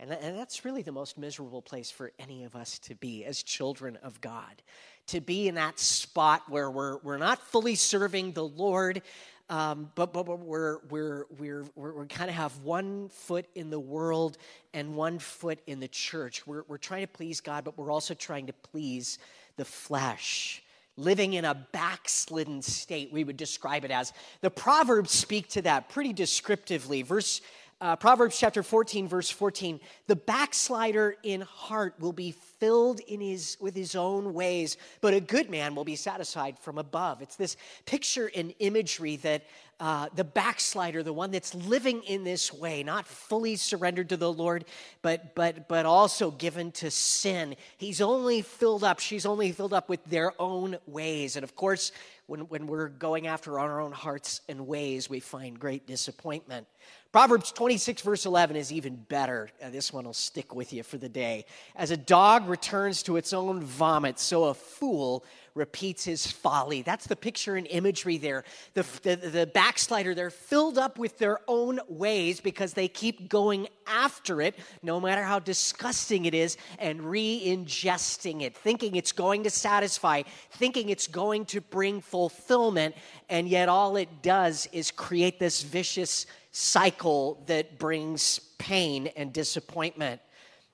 And, 0.00 0.10
and 0.10 0.36
that's 0.36 0.64
really 0.64 0.82
the 0.82 0.92
most 0.92 1.16
miserable 1.18 1.62
place 1.62 1.90
for 1.90 2.12
any 2.18 2.44
of 2.44 2.56
us 2.56 2.78
to 2.80 2.94
be 2.94 3.24
as 3.24 3.42
children 3.42 3.96
of 4.02 4.20
God. 4.20 4.62
To 5.08 5.20
be 5.20 5.48
in 5.48 5.54
that 5.54 5.78
spot 5.78 6.42
where 6.48 6.70
we're, 6.70 6.98
we're 6.98 7.18
not 7.18 7.38
fully 7.38 7.74
serving 7.74 8.32
the 8.32 8.44
Lord, 8.44 9.02
um, 9.50 9.90
but, 9.94 10.12
but, 10.12 10.24
but 10.24 10.40
we're, 10.40 10.78
we're, 10.88 11.26
we're, 11.38 11.64
we're, 11.76 11.92
we 11.92 12.06
kind 12.06 12.30
of 12.30 12.36
have 12.36 12.56
one 12.62 13.08
foot 13.10 13.46
in 13.54 13.70
the 13.70 13.78
world 13.78 14.38
and 14.72 14.96
one 14.96 15.18
foot 15.18 15.60
in 15.66 15.78
the 15.78 15.88
church. 15.88 16.46
We're, 16.46 16.64
we're 16.66 16.78
trying 16.78 17.02
to 17.02 17.12
please 17.12 17.40
God, 17.40 17.64
but 17.64 17.76
we're 17.76 17.92
also 17.92 18.14
trying 18.14 18.46
to 18.46 18.52
please 18.54 19.18
the 19.56 19.64
flesh. 19.64 20.63
Living 20.96 21.34
in 21.34 21.44
a 21.44 21.54
backslidden 21.72 22.62
state, 22.62 23.12
we 23.12 23.24
would 23.24 23.36
describe 23.36 23.84
it 23.84 23.90
as. 23.90 24.12
The 24.42 24.50
Proverbs 24.50 25.10
speak 25.10 25.48
to 25.50 25.62
that 25.62 25.88
pretty 25.88 26.12
descriptively. 26.12 27.02
Verse 27.02 27.40
uh, 27.80 27.96
Proverbs 27.96 28.38
chapter 28.38 28.62
14, 28.62 29.08
verse 29.08 29.28
14 29.28 29.80
the 30.06 30.16
backslider 30.16 31.16
in 31.22 31.40
heart 31.42 31.94
will 31.98 32.12
be 32.12 32.30
filled 32.30 33.00
in 33.00 33.20
his, 33.20 33.56
with 33.60 33.74
his 33.74 33.94
own 33.94 34.32
ways, 34.32 34.76
but 35.00 35.12
a 35.12 35.20
good 35.20 35.50
man 35.50 35.74
will 35.74 35.84
be 35.84 35.96
satisfied 35.96 36.58
from 36.58 36.78
above. 36.78 37.20
It's 37.20 37.36
this 37.36 37.56
picture 37.84 38.30
and 38.34 38.54
imagery 38.58 39.16
that 39.16 39.44
uh, 39.80 40.08
the 40.14 40.24
backslider, 40.24 41.02
the 41.02 41.12
one 41.12 41.30
that's 41.30 41.54
living 41.54 42.02
in 42.04 42.24
this 42.24 42.52
way, 42.52 42.82
not 42.82 43.06
fully 43.06 43.56
surrendered 43.56 44.08
to 44.10 44.16
the 44.16 44.32
Lord, 44.32 44.64
but, 45.02 45.34
but, 45.34 45.68
but 45.68 45.86
also 45.86 46.30
given 46.30 46.72
to 46.72 46.90
sin, 46.90 47.56
he's 47.76 48.00
only 48.00 48.42
filled 48.42 48.84
up, 48.84 49.00
she's 49.00 49.26
only 49.26 49.52
filled 49.52 49.74
up 49.74 49.88
with 49.88 50.04
their 50.04 50.32
own 50.40 50.76
ways. 50.86 51.36
And 51.36 51.44
of 51.44 51.56
course, 51.56 51.92
when, 52.26 52.42
when 52.42 52.66
we're 52.66 52.88
going 52.88 53.26
after 53.26 53.58
our 53.58 53.80
own 53.80 53.92
hearts 53.92 54.40
and 54.48 54.66
ways, 54.66 55.10
we 55.10 55.20
find 55.20 55.58
great 55.58 55.86
disappointment. 55.86 56.66
Proverbs 57.12 57.52
26, 57.52 58.02
verse 58.02 58.26
11 58.26 58.56
is 58.56 58.72
even 58.72 58.96
better. 58.96 59.48
Uh, 59.62 59.70
this 59.70 59.92
one 59.92 60.04
will 60.04 60.12
stick 60.12 60.54
with 60.54 60.72
you 60.72 60.82
for 60.82 60.96
the 60.96 61.08
day. 61.08 61.44
As 61.76 61.90
a 61.90 61.96
dog 61.96 62.48
returns 62.48 63.02
to 63.04 63.16
its 63.16 63.32
own 63.32 63.62
vomit, 63.62 64.18
so 64.18 64.44
a 64.44 64.54
fool 64.54 65.24
repeats 65.54 66.04
his 66.04 66.26
folly. 66.26 66.82
That's 66.82 67.06
the 67.06 67.16
picture 67.16 67.56
and 67.56 67.66
imagery 67.68 68.18
there. 68.18 68.44
The, 68.74 68.84
the, 69.02 69.16
the 69.16 69.46
backslider, 69.46 70.14
they're 70.14 70.30
filled 70.30 70.78
up 70.78 70.98
with 70.98 71.18
their 71.18 71.40
own 71.46 71.80
ways 71.88 72.40
because 72.40 72.74
they 72.74 72.88
keep 72.88 73.28
going 73.28 73.68
after 73.86 74.42
it, 74.42 74.56
no 74.82 75.00
matter 75.00 75.22
how 75.22 75.38
disgusting 75.38 76.24
it 76.24 76.34
is, 76.34 76.56
and 76.78 77.00
re 77.02 77.42
ingesting 77.46 78.42
it, 78.42 78.56
thinking 78.56 78.96
it's 78.96 79.12
going 79.12 79.44
to 79.44 79.50
satisfy, 79.50 80.22
thinking 80.52 80.88
it's 80.88 81.06
going 81.06 81.44
to 81.46 81.60
bring 81.60 82.00
fulfillment, 82.00 82.94
and 83.28 83.48
yet 83.48 83.68
all 83.68 83.96
it 83.96 84.08
does 84.22 84.68
is 84.72 84.90
create 84.90 85.38
this 85.38 85.62
vicious 85.62 86.26
cycle 86.50 87.42
that 87.46 87.78
brings 87.78 88.38
pain 88.58 89.08
and 89.16 89.32
disappointment. 89.32 90.20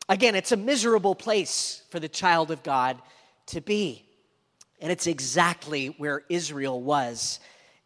Again, 0.09 0.35
it's 0.35 0.53
a 0.53 0.57
miserable 0.57 1.15
place 1.15 1.83
for 1.91 2.01
the 2.01 2.09
child 2.09 2.51
of 2.51 2.63
God 2.63 3.01
to 3.47 3.61
be. 3.61 4.10
And 4.81 4.91
it's 4.91 5.07
exactly 5.07 5.89
where 5.99 6.25
Israel 6.29 6.81
was 6.81 7.41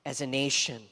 as 0.06 0.20
a 0.20 0.26
nation. 0.26 0.82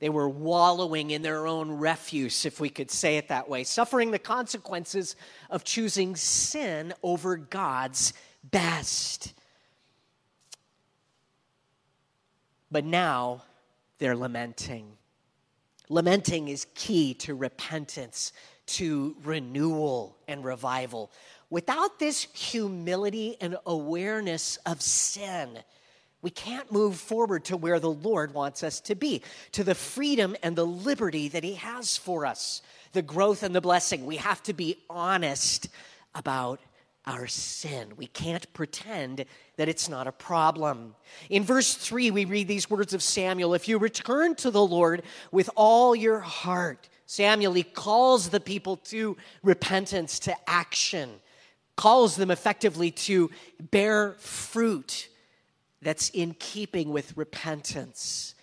They 0.00 0.08
were 0.08 0.28
wallowing 0.28 1.12
in 1.12 1.22
their 1.22 1.46
own 1.46 1.70
refuse, 1.70 2.44
if 2.44 2.58
we 2.58 2.68
could 2.68 2.90
say 2.90 3.18
it 3.18 3.28
that 3.28 3.48
way, 3.48 3.62
suffering 3.62 4.10
the 4.10 4.18
consequences 4.18 5.14
of 5.48 5.62
choosing 5.62 6.16
sin 6.16 6.92
over 7.04 7.36
God's 7.36 8.12
best. 8.42 9.32
But 12.72 12.84
now 12.84 13.44
they're 13.98 14.16
lamenting. 14.16 14.96
Lamenting 15.88 16.48
is 16.48 16.66
key 16.74 17.14
to 17.14 17.34
repentance, 17.36 18.32
to 18.66 19.14
renewal 19.22 20.16
and 20.26 20.44
revival. 20.44 21.12
Without 21.52 21.98
this 21.98 22.28
humility 22.32 23.36
and 23.38 23.58
awareness 23.66 24.56
of 24.64 24.80
sin, 24.80 25.58
we 26.22 26.30
can't 26.30 26.72
move 26.72 26.96
forward 26.96 27.44
to 27.44 27.58
where 27.58 27.78
the 27.78 27.90
Lord 27.90 28.32
wants 28.32 28.62
us 28.62 28.80
to 28.80 28.94
be, 28.94 29.20
to 29.50 29.62
the 29.62 29.74
freedom 29.74 30.34
and 30.42 30.56
the 30.56 30.64
liberty 30.64 31.28
that 31.28 31.44
He 31.44 31.52
has 31.56 31.98
for 31.98 32.24
us, 32.24 32.62
the 32.94 33.02
growth 33.02 33.42
and 33.42 33.54
the 33.54 33.60
blessing. 33.60 34.06
We 34.06 34.16
have 34.16 34.42
to 34.44 34.54
be 34.54 34.78
honest 34.88 35.68
about 36.14 36.58
our 37.04 37.26
sin. 37.26 37.92
We 37.98 38.06
can't 38.06 38.50
pretend 38.54 39.26
that 39.58 39.68
it's 39.68 39.90
not 39.90 40.06
a 40.06 40.12
problem. 40.12 40.94
In 41.28 41.44
verse 41.44 41.74
3, 41.74 42.12
we 42.12 42.24
read 42.24 42.48
these 42.48 42.70
words 42.70 42.94
of 42.94 43.02
Samuel 43.02 43.52
If 43.52 43.68
you 43.68 43.76
return 43.76 44.36
to 44.36 44.50
the 44.50 44.64
Lord 44.64 45.02
with 45.32 45.50
all 45.54 45.94
your 45.94 46.20
heart, 46.20 46.88
Samuel, 47.04 47.52
he 47.52 47.62
calls 47.62 48.30
the 48.30 48.40
people 48.40 48.78
to 48.78 49.18
repentance, 49.42 50.18
to 50.20 50.34
action, 50.48 51.20
calls 51.76 52.16
them 52.16 52.30
effectively 52.30 52.90
to 52.90 53.30
bear 53.60 54.12
fruit 54.18 55.08
that's 55.80 56.10
in 56.10 56.34
keeping 56.34 56.90
with 56.90 57.16
repentance. 57.16 58.34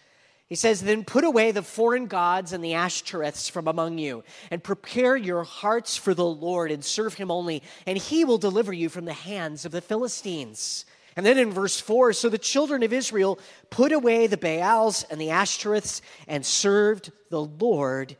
He 0.47 0.55
says, 0.55 0.81
Then 0.81 1.05
put 1.05 1.23
away 1.23 1.51
the 1.51 1.61
foreign 1.61 2.07
gods 2.07 2.53
and 2.53 2.63
the 2.63 2.73
Ashtoreths 2.73 3.49
from 3.49 3.67
among 3.67 3.99
you, 3.99 4.23
and 4.49 4.63
prepare 4.63 5.15
your 5.15 5.43
hearts 5.43 5.95
for 5.95 6.13
the 6.13 6.25
Lord, 6.25 6.71
and 6.71 6.83
serve 6.83 7.13
him 7.13 7.29
only, 7.29 7.61
and 7.85 7.97
he 7.97 8.25
will 8.25 8.39
deliver 8.39 8.73
you 8.73 8.89
from 8.89 9.05
the 9.05 9.13
hands 9.13 9.63
of 9.63 9.71
the 9.71 9.81
Philistines. 9.81 10.85
And 11.15 11.25
then 11.25 11.37
in 11.37 11.51
verse 11.51 11.79
4 11.79 12.13
so 12.13 12.29
the 12.29 12.37
children 12.37 12.81
of 12.81 12.93
Israel 12.93 13.39
put 13.69 13.91
away 13.91 14.25
the 14.25 14.37
Baals 14.37 15.03
and 15.03 15.19
the 15.19 15.27
Ashtoreths 15.27 16.01
and 16.27 16.45
served 16.45 17.11
the 17.29 17.43
Lord 17.43 18.15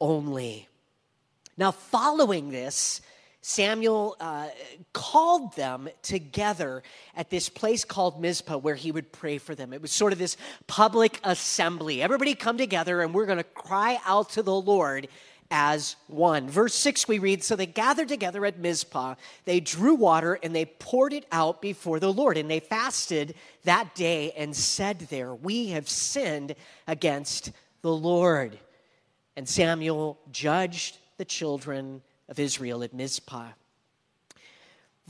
only. 0.00 0.68
Now, 1.56 1.70
following 1.70 2.50
this, 2.50 3.00
Samuel 3.42 4.16
uh, 4.20 4.48
called 4.92 5.56
them 5.56 5.88
together 6.02 6.82
at 7.16 7.30
this 7.30 7.48
place 7.48 7.84
called 7.84 8.20
Mizpah 8.20 8.58
where 8.58 8.74
he 8.74 8.92
would 8.92 9.12
pray 9.12 9.38
for 9.38 9.54
them. 9.54 9.72
It 9.72 9.80
was 9.80 9.92
sort 9.92 10.12
of 10.12 10.18
this 10.18 10.36
public 10.66 11.18
assembly. 11.24 12.02
Everybody 12.02 12.34
come 12.34 12.58
together 12.58 13.00
and 13.00 13.14
we're 13.14 13.26
going 13.26 13.38
to 13.38 13.44
cry 13.44 13.98
out 14.04 14.30
to 14.30 14.42
the 14.42 14.54
Lord 14.54 15.08
as 15.50 15.96
one. 16.06 16.48
Verse 16.48 16.74
6 16.74 17.08
we 17.08 17.18
read 17.18 17.42
So 17.42 17.56
they 17.56 17.66
gathered 17.66 18.08
together 18.08 18.44
at 18.44 18.58
Mizpah, 18.58 19.16
they 19.46 19.58
drew 19.60 19.94
water 19.94 20.38
and 20.42 20.54
they 20.54 20.66
poured 20.66 21.12
it 21.12 21.26
out 21.32 21.62
before 21.62 21.98
the 21.98 22.12
Lord. 22.12 22.36
And 22.36 22.50
they 22.50 22.60
fasted 22.60 23.34
that 23.64 23.94
day 23.94 24.32
and 24.32 24.54
said 24.54 25.00
there, 25.10 25.34
We 25.34 25.68
have 25.68 25.88
sinned 25.88 26.54
against 26.86 27.52
the 27.82 27.92
Lord. 27.94 28.58
And 29.36 29.48
Samuel 29.48 30.18
judged 30.30 30.98
the 31.16 31.24
children 31.24 32.02
of 32.30 32.38
Israel 32.38 32.82
at 32.82 32.94
Mizpah. 32.94 33.50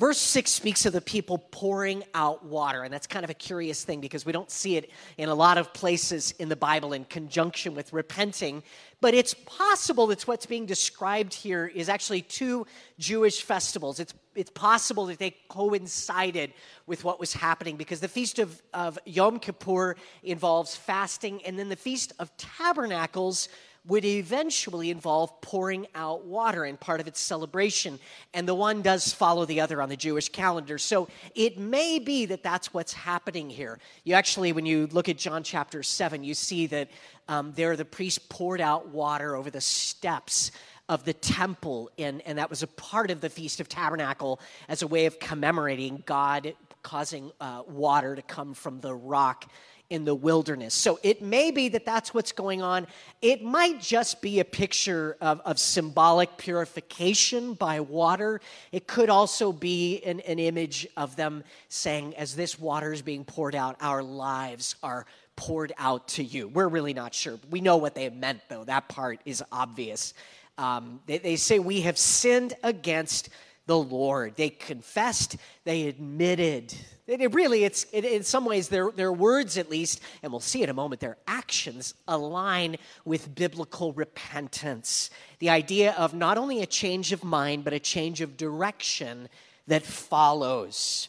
Verse 0.01 0.17
6 0.19 0.51
speaks 0.51 0.87
of 0.87 0.95
the 0.95 1.03
people 1.03 1.37
pouring 1.37 2.03
out 2.15 2.43
water, 2.43 2.85
and 2.85 2.95
that's 2.95 3.07
kind 3.07 3.23
of 3.23 3.29
a 3.29 3.35
curious 3.35 3.85
thing 3.85 4.01
because 4.01 4.25
we 4.25 4.33
don't 4.33 4.51
see 4.51 4.79
it 4.79 4.91
in 5.19 5.29
a 5.29 5.35
lot 5.35 5.59
of 5.59 5.75
places 5.75 6.31
in 6.39 6.49
the 6.49 6.57
Bible 6.57 6.95
in 6.95 7.05
conjunction 7.05 7.75
with 7.75 7.93
repenting. 7.93 8.63
But 9.03 9.13
it's 9.13 9.35
possible 9.35 10.07
that 10.07 10.23
what's 10.23 10.47
being 10.47 10.65
described 10.65 11.35
here 11.35 11.67
is 11.67 11.91
actually 11.91 12.23
two 12.23 12.67
Jewish 12.99 13.43
festivals. 13.43 14.01
It's, 14.01 14.15
it's 14.35 14.51
possible 14.53 15.05
that 15.07 15.19
they 15.19 15.37
coincided 15.51 16.55
with 16.87 17.05
what 17.05 17.21
was 17.21 17.35
happening 17.35 17.77
because 17.77 18.01
the 18.01 18.09
Feast 18.09 18.39
of, 18.39 18.63
of 18.73 18.99
Yom 19.05 19.39
Kippur 19.39 19.97
involves 20.23 20.75
fasting, 20.75 21.45
and 21.45 21.59
then 21.59 21.69
the 21.69 21.77
Feast 21.77 22.15
of 22.19 22.35
Tabernacles 22.39 23.51
would 23.87 24.05
eventually 24.05 24.91
involve 24.91 25.41
pouring 25.41 25.87
out 25.95 26.25
water 26.25 26.65
in 26.65 26.77
part 26.77 27.01
of 27.01 27.07
its 27.07 27.19
celebration. 27.19 27.99
And 28.35 28.47
the 28.47 28.55
one 28.55 28.83
does 28.83 29.13
follow 29.13 29.47
the 29.47 29.61
other 29.61 29.81
on 29.81 29.89
the 29.89 29.97
Jewish 29.97 30.29
calendar. 30.29 30.77
So 30.77 31.09
it 31.35 31.59
may 31.59 31.99
be 31.99 32.27
that 32.27 32.43
that's 32.43 32.75
what's 32.75 32.93
happening 32.93 33.49
here. 33.49 33.79
You 34.05 34.15
actually, 34.15 34.53
when 34.53 34.67
you 34.67 34.87
look 34.93 35.09
at 35.09 35.17
John 35.17 35.43
chapter 35.43 35.83
7, 35.83 36.23
you 36.23 36.35
see 36.35 36.67
that 36.67 36.91
um, 37.29 37.53
there 37.57 37.75
the 37.77 37.85
priest 37.85 38.29
poured 38.29 38.61
out 38.61 38.89
water 38.89 39.35
over 39.35 39.51
the 39.51 39.61
steps 39.61 40.53
of 40.89 41.05
the 41.05 41.13
temple, 41.13 41.89
and, 41.99 42.21
and 42.27 42.37
that 42.37 42.51
was 42.51 42.65
a 42.65 42.67
part 42.67 43.13
of 43.13 43.21
the 43.21 43.31
Feast 43.31 43.61
of 43.61 43.69
Tabernacle 43.69 44.41
as 44.69 44.83
a 44.83 44.87
way 44.89 45.07
of 45.07 45.21
commemorating 45.21 46.03
God 46.05 46.53
causing 46.83 47.31
uh, 47.41 47.63
water 47.69 48.17
to 48.17 48.23
come 48.23 48.55
from 48.55 48.81
the 48.81 48.95
rock 48.95 49.51
in 49.91 50.05
the 50.05 50.15
wilderness. 50.15 50.73
So 50.73 50.99
it 51.03 51.21
may 51.21 51.51
be 51.51 51.69
that 51.71 51.85
that's 51.85 52.15
what's 52.15 52.33
going 52.33 52.63
on. 52.63 52.87
It 53.21 53.43
might 53.43 53.81
just 53.81 54.23
be 54.23 54.39
a 54.39 54.45
picture 54.45 55.17
of, 55.21 55.41
of 55.45 55.59
symbolic 55.59 56.37
purification 56.39 57.55
by 57.55 57.81
water. 57.81 58.41
It 58.71 58.87
could 58.87 59.11
also 59.11 59.53
be 59.53 60.01
an, 60.03 60.21
an 60.21 60.39
image 60.39 60.87
of 60.97 61.17
them 61.17 61.43
saying, 61.69 62.15
as 62.17 62.37
this 62.37 62.59
water 62.59 62.93
is 62.93 63.03
being 63.03 63.25
poured 63.25 63.57
out, 63.57 63.77
our 63.81 64.03
lives 64.03 64.77
are 64.83 65.07
poured 65.35 65.73
out 65.77 66.07
to 66.07 66.23
you. 66.23 66.49
We're 66.49 66.69
really 66.69 66.95
not 66.95 67.13
sure. 67.13 67.39
We 67.51 67.61
know 67.61 67.77
what 67.77 67.95
they 67.95 68.09
meant, 68.11 68.43
though. 68.49 68.65
That 68.65 68.89
part 68.89 69.21
is 69.25 69.43
obvious. 69.51 70.15
Um, 70.57 71.01
they, 71.07 71.19
they 71.19 71.37
say, 71.37 71.59
We 71.59 71.81
have 71.83 71.99
sinned 71.99 72.55
against 72.63 73.31
the 73.67 73.79
Lord. 73.79 74.37
They 74.37 74.51
confessed, 74.51 75.37
they 75.65 75.89
admitted. 75.89 76.75
It, 77.11 77.35
really, 77.35 77.65
it's 77.65 77.87
it, 77.93 78.05
in 78.05 78.23
some 78.23 78.45
ways, 78.45 78.69
their, 78.69 78.93
their 78.93 79.13
words 79.13 79.59
at 79.59 79.69
least, 79.69 80.01
and 80.23 80.31
we'll 80.31 80.39
see 80.39 80.63
in 80.63 80.71
a 80.71 80.75
moment, 80.75 81.01
their 81.01 81.17
actions 81.27 81.95
align 82.07 82.77
with 83.05 83.35
biblical 83.35 83.93
repentance. 83.93 85.11
The 85.41 85.51
idea 85.51 85.93
of 85.99 86.15
not 86.15 86.39
only 86.39 86.63
a 86.63 86.67
change 86.67 87.11
of 87.11 87.25
mind, 87.25 87.65
but 87.65 87.73
a 87.73 87.81
change 87.81 88.21
of 88.21 88.37
direction 88.37 89.29
that 89.67 89.83
follows. 89.83 91.09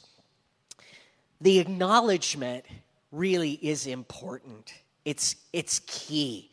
The 1.40 1.60
acknowledgement 1.60 2.66
really 3.12 3.52
is 3.62 3.86
important, 3.86 4.74
it's, 5.06 5.36
it's 5.54 5.82
key. 5.86 6.50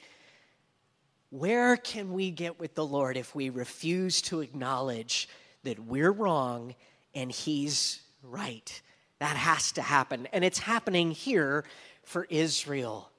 Where 1.30 1.78
can 1.78 2.12
we 2.12 2.30
get 2.30 2.60
with 2.60 2.74
the 2.74 2.84
Lord 2.84 3.16
if 3.16 3.34
we 3.34 3.48
refuse 3.48 4.20
to 4.22 4.40
acknowledge 4.40 5.26
that 5.62 5.78
we're 5.78 6.12
wrong 6.12 6.74
and 7.14 7.32
He's 7.32 8.00
right? 8.22 8.82
That 9.20 9.36
has 9.36 9.72
to 9.72 9.82
happen. 9.82 10.28
And 10.32 10.44
it's 10.44 10.60
happening 10.60 11.10
here 11.10 11.64
for 12.04 12.26
Israel. 12.30 13.10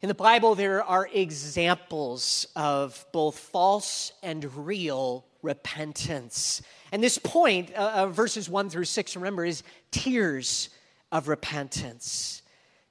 In 0.00 0.08
the 0.08 0.14
Bible, 0.14 0.54
there 0.54 0.84
are 0.84 1.08
examples 1.12 2.46
of 2.54 3.04
both 3.12 3.38
false 3.38 4.12
and 4.22 4.66
real 4.66 5.24
repentance. 5.42 6.62
And 6.92 7.02
this 7.02 7.18
point, 7.18 7.72
uh, 7.72 8.06
verses 8.08 8.48
1 8.48 8.70
through 8.70 8.84
6, 8.84 9.16
remember, 9.16 9.44
is 9.44 9.62
tears 9.90 10.68
of 11.10 11.26
repentance. 11.26 12.42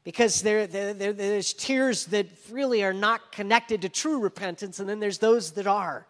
Because 0.03 0.41
there, 0.41 0.67
there, 0.67 0.93
there's 0.93 1.53
tears 1.53 2.05
that 2.07 2.27
really 2.49 2.83
are 2.83 2.93
not 2.93 3.31
connected 3.31 3.83
to 3.83 3.89
true 3.89 4.19
repentance, 4.19 4.79
and 4.79 4.89
then 4.89 4.99
there's 4.99 5.19
those 5.19 5.51
that 5.51 5.67
are. 5.67 6.07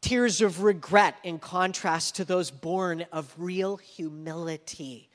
Tears 0.00 0.40
of 0.40 0.62
regret 0.62 1.16
in 1.24 1.38
contrast 1.38 2.16
to 2.16 2.24
those 2.24 2.50
born 2.50 3.04
of 3.12 3.32
real 3.36 3.76
humility 3.76 5.09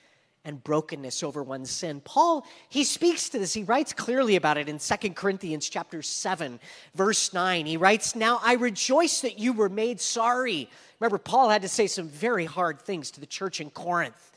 and 0.46 0.64
brokenness 0.64 1.24
over 1.24 1.44
one's 1.44 1.72
sin. 1.72 2.02
Paul, 2.02 2.46
he 2.70 2.84
speaks 2.84 3.30
to 3.30 3.40
this. 3.40 3.54
He 3.54 3.64
writes 3.64 3.92
clearly 3.92 4.36
about 4.36 4.58
it 4.58 4.70
in 4.70 4.80
Second 4.80 5.16
Corinthians 5.16 5.68
chapter 5.68 6.02
7, 6.02 6.60
verse 6.94 7.34
9. 7.34 7.66
He 7.66 7.78
writes, 7.78 8.16
"Now 8.16 8.40
I 8.44 8.54
rejoice 8.54 9.22
that 9.22 9.40
you 9.40 9.52
were 9.52 9.70
made 9.70 10.00
sorry." 10.00 10.70
Remember 11.00 11.18
Paul 11.18 11.50
had 11.50 11.64
to 11.64 11.68
say 11.68 11.88
some 11.88 12.08
very 12.08 12.46
hard 12.46 12.82
things 12.82 13.12
to 13.12 13.20
the 13.20 13.26
church 13.26 13.60
in 13.60 13.72
Corinth, 13.72 14.32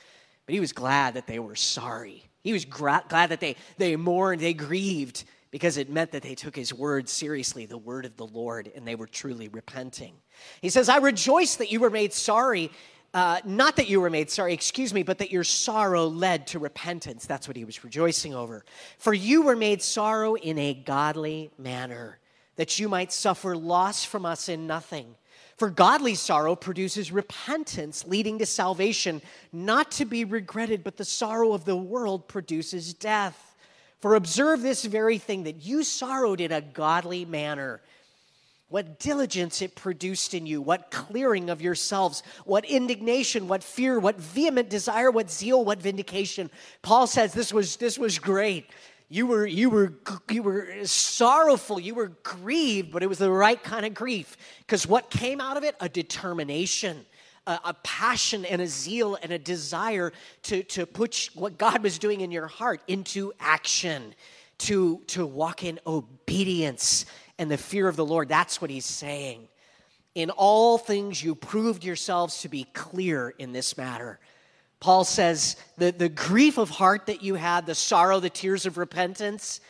but 0.46 0.54
he 0.54 0.60
was 0.60 0.72
glad 0.72 1.14
that 1.14 1.26
they 1.26 1.38
were 1.38 1.56
sorry. 1.56 2.24
He 2.42 2.52
was 2.52 2.64
gra- 2.64 3.04
glad 3.08 3.30
that 3.30 3.40
they 3.40 3.56
they 3.76 3.94
mourned, 3.96 4.40
they 4.40 4.54
grieved 4.54 5.24
because 5.50 5.76
it 5.76 5.88
meant 5.88 6.12
that 6.12 6.22
they 6.22 6.34
took 6.34 6.54
his 6.54 6.74
word 6.74 7.08
seriously, 7.08 7.66
the 7.66 7.78
word 7.78 8.04
of 8.04 8.16
the 8.16 8.26
Lord, 8.26 8.70
and 8.74 8.86
they 8.86 8.94
were 8.94 9.06
truly 9.06 9.48
repenting. 9.48 10.14
He 10.60 10.68
says, 10.68 10.88
I 10.88 10.98
rejoice 10.98 11.56
that 11.56 11.72
you 11.72 11.80
were 11.80 11.90
made 11.90 12.12
sorry 12.12 12.70
uh, 13.14 13.40
not 13.44 13.76
that 13.76 13.88
you 13.88 14.00
were 14.00 14.10
made 14.10 14.30
sorry, 14.30 14.52
excuse 14.52 14.92
me, 14.92 15.02
but 15.02 15.18
that 15.18 15.30
your 15.30 15.44
sorrow 15.44 16.06
led 16.06 16.46
to 16.48 16.58
repentance. 16.58 17.26
That's 17.26 17.48
what 17.48 17.56
he 17.56 17.64
was 17.64 17.82
rejoicing 17.82 18.34
over. 18.34 18.64
For 18.98 19.14
you 19.14 19.42
were 19.42 19.56
made 19.56 19.82
sorrow 19.82 20.34
in 20.34 20.58
a 20.58 20.74
godly 20.74 21.50
manner, 21.58 22.18
that 22.56 22.78
you 22.78 22.88
might 22.88 23.12
suffer 23.12 23.56
loss 23.56 24.04
from 24.04 24.26
us 24.26 24.48
in 24.48 24.66
nothing. 24.66 25.14
For 25.56 25.70
godly 25.70 26.14
sorrow 26.14 26.54
produces 26.54 27.10
repentance, 27.10 28.06
leading 28.06 28.38
to 28.38 28.46
salvation, 28.46 29.22
not 29.52 29.90
to 29.92 30.04
be 30.04 30.24
regretted, 30.24 30.84
but 30.84 30.96
the 30.96 31.04
sorrow 31.04 31.52
of 31.52 31.64
the 31.64 31.76
world 31.76 32.28
produces 32.28 32.94
death. 32.94 33.56
For 34.00 34.14
observe 34.14 34.62
this 34.62 34.84
very 34.84 35.18
thing 35.18 35.42
that 35.44 35.64
you 35.64 35.82
sorrowed 35.82 36.40
in 36.40 36.52
a 36.52 36.60
godly 36.60 37.24
manner 37.24 37.80
what 38.68 38.98
diligence 38.98 39.62
it 39.62 39.74
produced 39.74 40.34
in 40.34 40.46
you, 40.46 40.60
what 40.60 40.90
clearing 40.90 41.48
of 41.48 41.62
yourselves, 41.62 42.22
what 42.44 42.64
indignation, 42.66 43.48
what 43.48 43.64
fear, 43.64 43.98
what 43.98 44.16
vehement 44.16 44.68
desire, 44.68 45.10
what 45.10 45.30
zeal, 45.30 45.64
what 45.64 45.80
vindication. 45.80 46.50
Paul 46.82 47.06
says 47.06 47.32
this 47.32 47.52
was 47.52 47.76
this 47.76 47.98
was 47.98 48.18
great. 48.18 48.66
You 49.08 49.26
were 49.26 49.46
you 49.46 49.70
were 49.70 49.94
you 50.30 50.42
were 50.42 50.68
sorrowful, 50.84 51.80
you 51.80 51.94
were 51.94 52.12
grieved, 52.22 52.92
but 52.92 53.02
it 53.02 53.08
was 53.08 53.18
the 53.18 53.30
right 53.30 53.62
kind 53.62 53.86
of 53.86 53.94
grief 53.94 54.36
because 54.60 54.86
what 54.86 55.08
came 55.08 55.40
out 55.40 55.56
of 55.56 55.64
it? 55.64 55.74
A 55.80 55.88
determination. 55.88 57.04
A, 57.64 57.72
passion 57.82 58.44
and 58.44 58.60
a 58.60 58.66
zeal 58.66 59.16
and 59.22 59.32
a 59.32 59.38
desire 59.38 60.12
to, 60.42 60.62
to 60.64 60.84
put 60.84 61.30
what 61.32 61.56
God 61.56 61.82
was 61.82 61.98
doing 61.98 62.20
in 62.20 62.30
your 62.30 62.46
heart 62.46 62.82
into 62.88 63.32
action, 63.40 64.14
to, 64.58 64.98
to 65.06 65.24
walk 65.24 65.64
in 65.64 65.80
obedience 65.86 67.06
and 67.38 67.50
the 67.50 67.58
fear 67.58 67.88
of 67.88 67.96
the 67.96 68.04
Lord. 68.04 68.28
That's 68.28 68.60
what 68.60 68.70
he's 68.70 68.84
saying. 68.84 69.48
In 70.14 70.30
all 70.30 70.78
things, 70.78 71.22
you 71.22 71.34
proved 71.34 71.84
yourselves 71.84 72.42
to 72.42 72.48
be 72.48 72.64
clear 72.72 73.34
in 73.38 73.52
this 73.52 73.76
matter. 73.76 74.18
Paul 74.80 75.04
says 75.04 75.56
the, 75.76 75.90
the 75.90 76.08
grief 76.08 76.58
of 76.58 76.70
heart 76.70 77.06
that 77.06 77.22
you 77.22 77.34
had, 77.34 77.66
the 77.66 77.74
sorrow, 77.74 78.20
the 78.20 78.30
tears 78.30 78.66
of 78.66 78.78
repentance, 78.78 79.60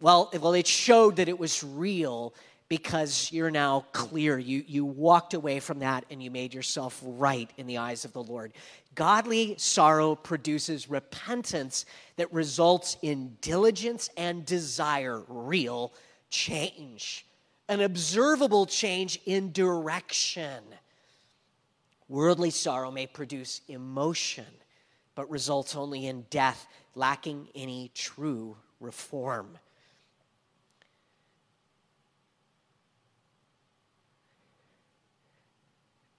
well, 0.00 0.30
well, 0.40 0.54
it 0.54 0.66
showed 0.66 1.16
that 1.16 1.28
it 1.28 1.38
was 1.38 1.62
real 1.62 2.34
because 2.68 3.30
you're 3.32 3.50
now 3.50 3.84
clear. 3.92 4.38
You, 4.38 4.64
you 4.66 4.84
walked 4.84 5.34
away 5.34 5.60
from 5.60 5.80
that 5.80 6.04
and 6.10 6.22
you 6.22 6.30
made 6.30 6.54
yourself 6.54 6.98
right 7.04 7.50
in 7.58 7.66
the 7.66 7.78
eyes 7.78 8.04
of 8.04 8.12
the 8.12 8.22
Lord. 8.22 8.52
Godly 8.94 9.54
sorrow 9.58 10.14
produces 10.14 10.88
repentance 10.88 11.84
that 12.16 12.32
results 12.32 12.96
in 13.02 13.36
diligence 13.40 14.08
and 14.16 14.46
desire, 14.46 15.22
real 15.28 15.92
change, 16.30 17.26
an 17.68 17.80
observable 17.80 18.66
change 18.66 19.20
in 19.26 19.52
direction. 19.52 20.62
Worldly 22.08 22.50
sorrow 22.50 22.90
may 22.90 23.06
produce 23.06 23.60
emotion, 23.68 24.46
but 25.14 25.30
results 25.30 25.76
only 25.76 26.06
in 26.06 26.26
death, 26.30 26.66
lacking 26.94 27.48
any 27.54 27.90
true 27.94 28.56
reform. 28.80 29.58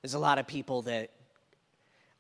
There's 0.02 0.14
a 0.14 0.20
lot 0.20 0.40
of 0.40 0.48
people 0.48 0.82
that 0.84 1.12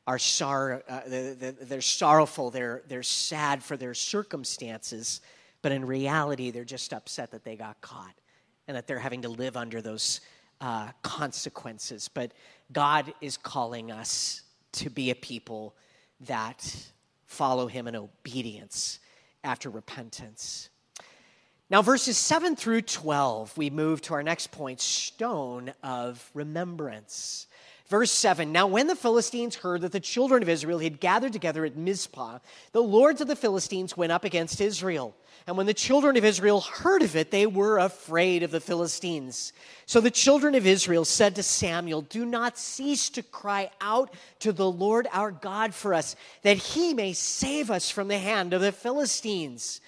are 0.06 0.20
sor- 0.20 0.84
uh, 0.88 1.02
they're, 1.08 1.34
they're 1.34 1.82
sorrowful, 1.82 2.52
they're, 2.52 2.84
they're 2.88 3.04
sad 3.04 3.64
for 3.64 3.78
their 3.78 3.94
circumstances, 3.94 5.22
but 5.62 5.72
in 5.72 5.86
reality, 5.86 6.52
they're 6.52 6.64
just 6.64 6.94
upset 6.94 7.32
that 7.32 7.44
they 7.44 7.56
got 7.56 7.80
caught 7.82 8.16
and 8.68 8.76
that 8.78 8.88
they're 8.88 9.00
having 9.00 9.22
to 9.24 9.30
live 9.30 9.58
under 9.58 9.82
those 9.82 10.22
uh, 10.60 10.90
consequences. 11.02 12.08
But 12.08 12.32
God 12.72 13.14
is 13.22 13.38
calling 13.38 13.92
us 13.92 14.42
to 14.74 14.90
be 14.90 15.10
a 15.10 15.16
people 15.16 15.76
that 16.22 16.88
follow 17.26 17.68
Him 17.68 17.88
in 17.88 17.96
obedience 17.96 19.00
after 19.44 19.70
repentance. 19.70 20.70
Now, 21.70 21.82
verses 21.82 22.18
7 22.18 22.56
through 22.56 22.82
12, 22.82 23.58
we 23.58 23.70
move 23.70 24.02
to 24.02 24.14
our 24.14 24.24
next 24.24 24.52
point 24.52 24.82
stone 24.82 25.72
of 25.82 26.30
remembrance. 26.34 27.48
Verse 27.92 28.12
7 28.12 28.54
Now, 28.54 28.68
when 28.68 28.88
the 28.88 28.96
Philistines 28.96 29.58
heard 29.58 29.82
that 29.82 29.92
the 29.92 30.00
children 30.00 30.42
of 30.42 30.48
Israel 30.48 30.80
had 30.80 31.02
gathered 31.02 31.34
together 31.34 31.66
at 31.66 31.76
Mizpah, 31.76 32.40
the 32.72 32.82
lords 32.82 33.20
of 33.20 33.28
the 33.28 33.36
Philistines 33.36 33.98
went 33.98 34.14
up 34.14 34.24
against 34.24 34.62
Israel. 34.62 35.14
And 35.46 35.58
when 35.58 35.66
the 35.66 35.74
children 35.74 36.16
of 36.16 36.24
Israel 36.24 36.62
heard 36.62 37.02
of 37.02 37.18
it, 37.18 37.32
they 37.32 37.46
were 37.46 37.80
afraid 37.80 38.44
of 38.44 38.52
the 38.52 38.62
Philistines. 38.62 39.52
So 39.88 40.00
the 40.00 40.10
children 40.10 40.56
of 40.56 40.66
Israel 40.66 41.04
said 41.04 41.36
to 41.36 41.44
Samuel, 41.44 42.04
Do 42.04 42.26
not 42.26 42.58
cease 42.58 43.10
to 43.10 43.24
cry 43.24 43.70
out 43.82 44.14
to 44.40 44.54
the 44.54 44.72
Lord 44.72 45.10
our 45.12 45.32
God 45.32 45.74
for 45.74 45.94
us, 45.94 46.16
that 46.44 46.56
he 46.56 46.94
may 46.94 47.12
save 47.12 47.70
us 47.70 47.92
from 47.92 48.08
the 48.08 48.20
hand 48.20 48.54
of 48.54 48.62
the 48.62 48.72
Philistines. 48.72 49.82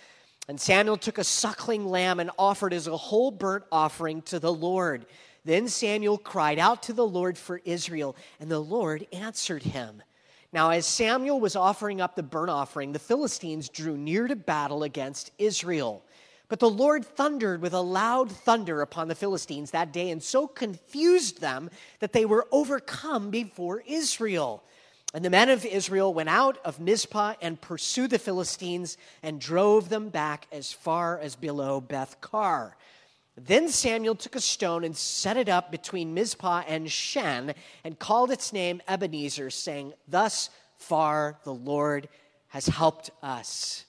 And 0.50 0.60
Samuel 0.60 0.98
took 0.98 1.20
a 1.20 1.24
suckling 1.24 1.86
lamb 1.86 2.20
and 2.20 2.32
offered 2.38 2.74
as 2.74 2.88
a 2.88 2.98
whole 2.98 3.32
burnt 3.32 3.64
offering 3.72 4.24
to 4.24 4.40
the 4.40 4.54
Lord. 4.54 5.06
Then 5.46 5.68
Samuel 5.68 6.18
cried 6.18 6.60
out 6.60 6.84
to 6.84 6.94
the 6.94 7.06
Lord 7.06 7.38
for 7.38 7.62
Israel, 7.66 8.16
and 8.40 8.50
the 8.50 8.60
Lord 8.60 9.08
answered 9.12 9.64
him. 9.64 10.02
Now, 10.54 10.70
as 10.70 10.86
Samuel 10.86 11.40
was 11.40 11.56
offering 11.56 12.00
up 12.00 12.16
the 12.16 12.24
burnt 12.24 12.52
offering, 12.52 12.92
the 12.92 13.00
Philistines 13.00 13.70
drew 13.70 13.98
near 13.98 14.28
to 14.28 14.36
battle 14.36 14.84
against 14.84 15.32
Israel. 15.38 16.04
But 16.48 16.60
the 16.60 16.70
Lord 16.70 17.04
thundered 17.04 17.62
with 17.62 17.74
a 17.74 17.82
loud 17.82 18.32
thunder 18.32 18.82
upon 18.82 19.08
the 19.08 19.16
Philistines 19.16 19.72
that 19.72 19.92
day 19.92 20.12
and 20.12 20.22
so 20.22 20.46
confused 20.46 21.42
them 21.42 21.72
that 22.00 22.14
they 22.14 22.26
were 22.26 22.48
overcome 22.52 23.32
before 23.32 23.82
Israel. 23.88 24.64
And 25.16 25.26
the 25.26 25.30
men 25.30 25.50
of 25.50 25.66
Israel 25.66 26.14
went 26.14 26.30
out 26.30 26.60
of 26.64 26.80
Mizpah 26.80 27.36
and 27.42 27.60
pursued 27.60 28.12
the 28.12 28.20
Philistines 28.20 28.98
and 29.24 29.42
drove 29.42 29.90
them 29.90 30.10
back 30.10 30.48
as 30.52 30.72
far 30.72 31.20
as 31.20 31.36
below 31.36 31.82
Beth 31.82 32.22
Kar. 32.22 32.78
Then 33.36 33.70
Samuel 33.70 34.16
took 34.16 34.36
a 34.36 34.42
stone 34.42 34.84
and 34.84 34.96
set 34.96 35.38
it 35.38 35.50
up 35.50 35.72
between 35.72 36.14
Mizpah 36.14 36.64
and 36.68 36.92
Shen 36.92 37.56
and 37.84 37.98
called 37.98 38.32
its 38.32 38.54
name 38.54 38.82
Ebenezer, 38.88 39.50
saying, 39.50 39.94
Thus 40.08 40.50
far 40.78 41.40
the 41.44 41.54
Lord 41.54 42.10
has 42.50 42.68
helped 42.68 43.10
us. 43.24 43.86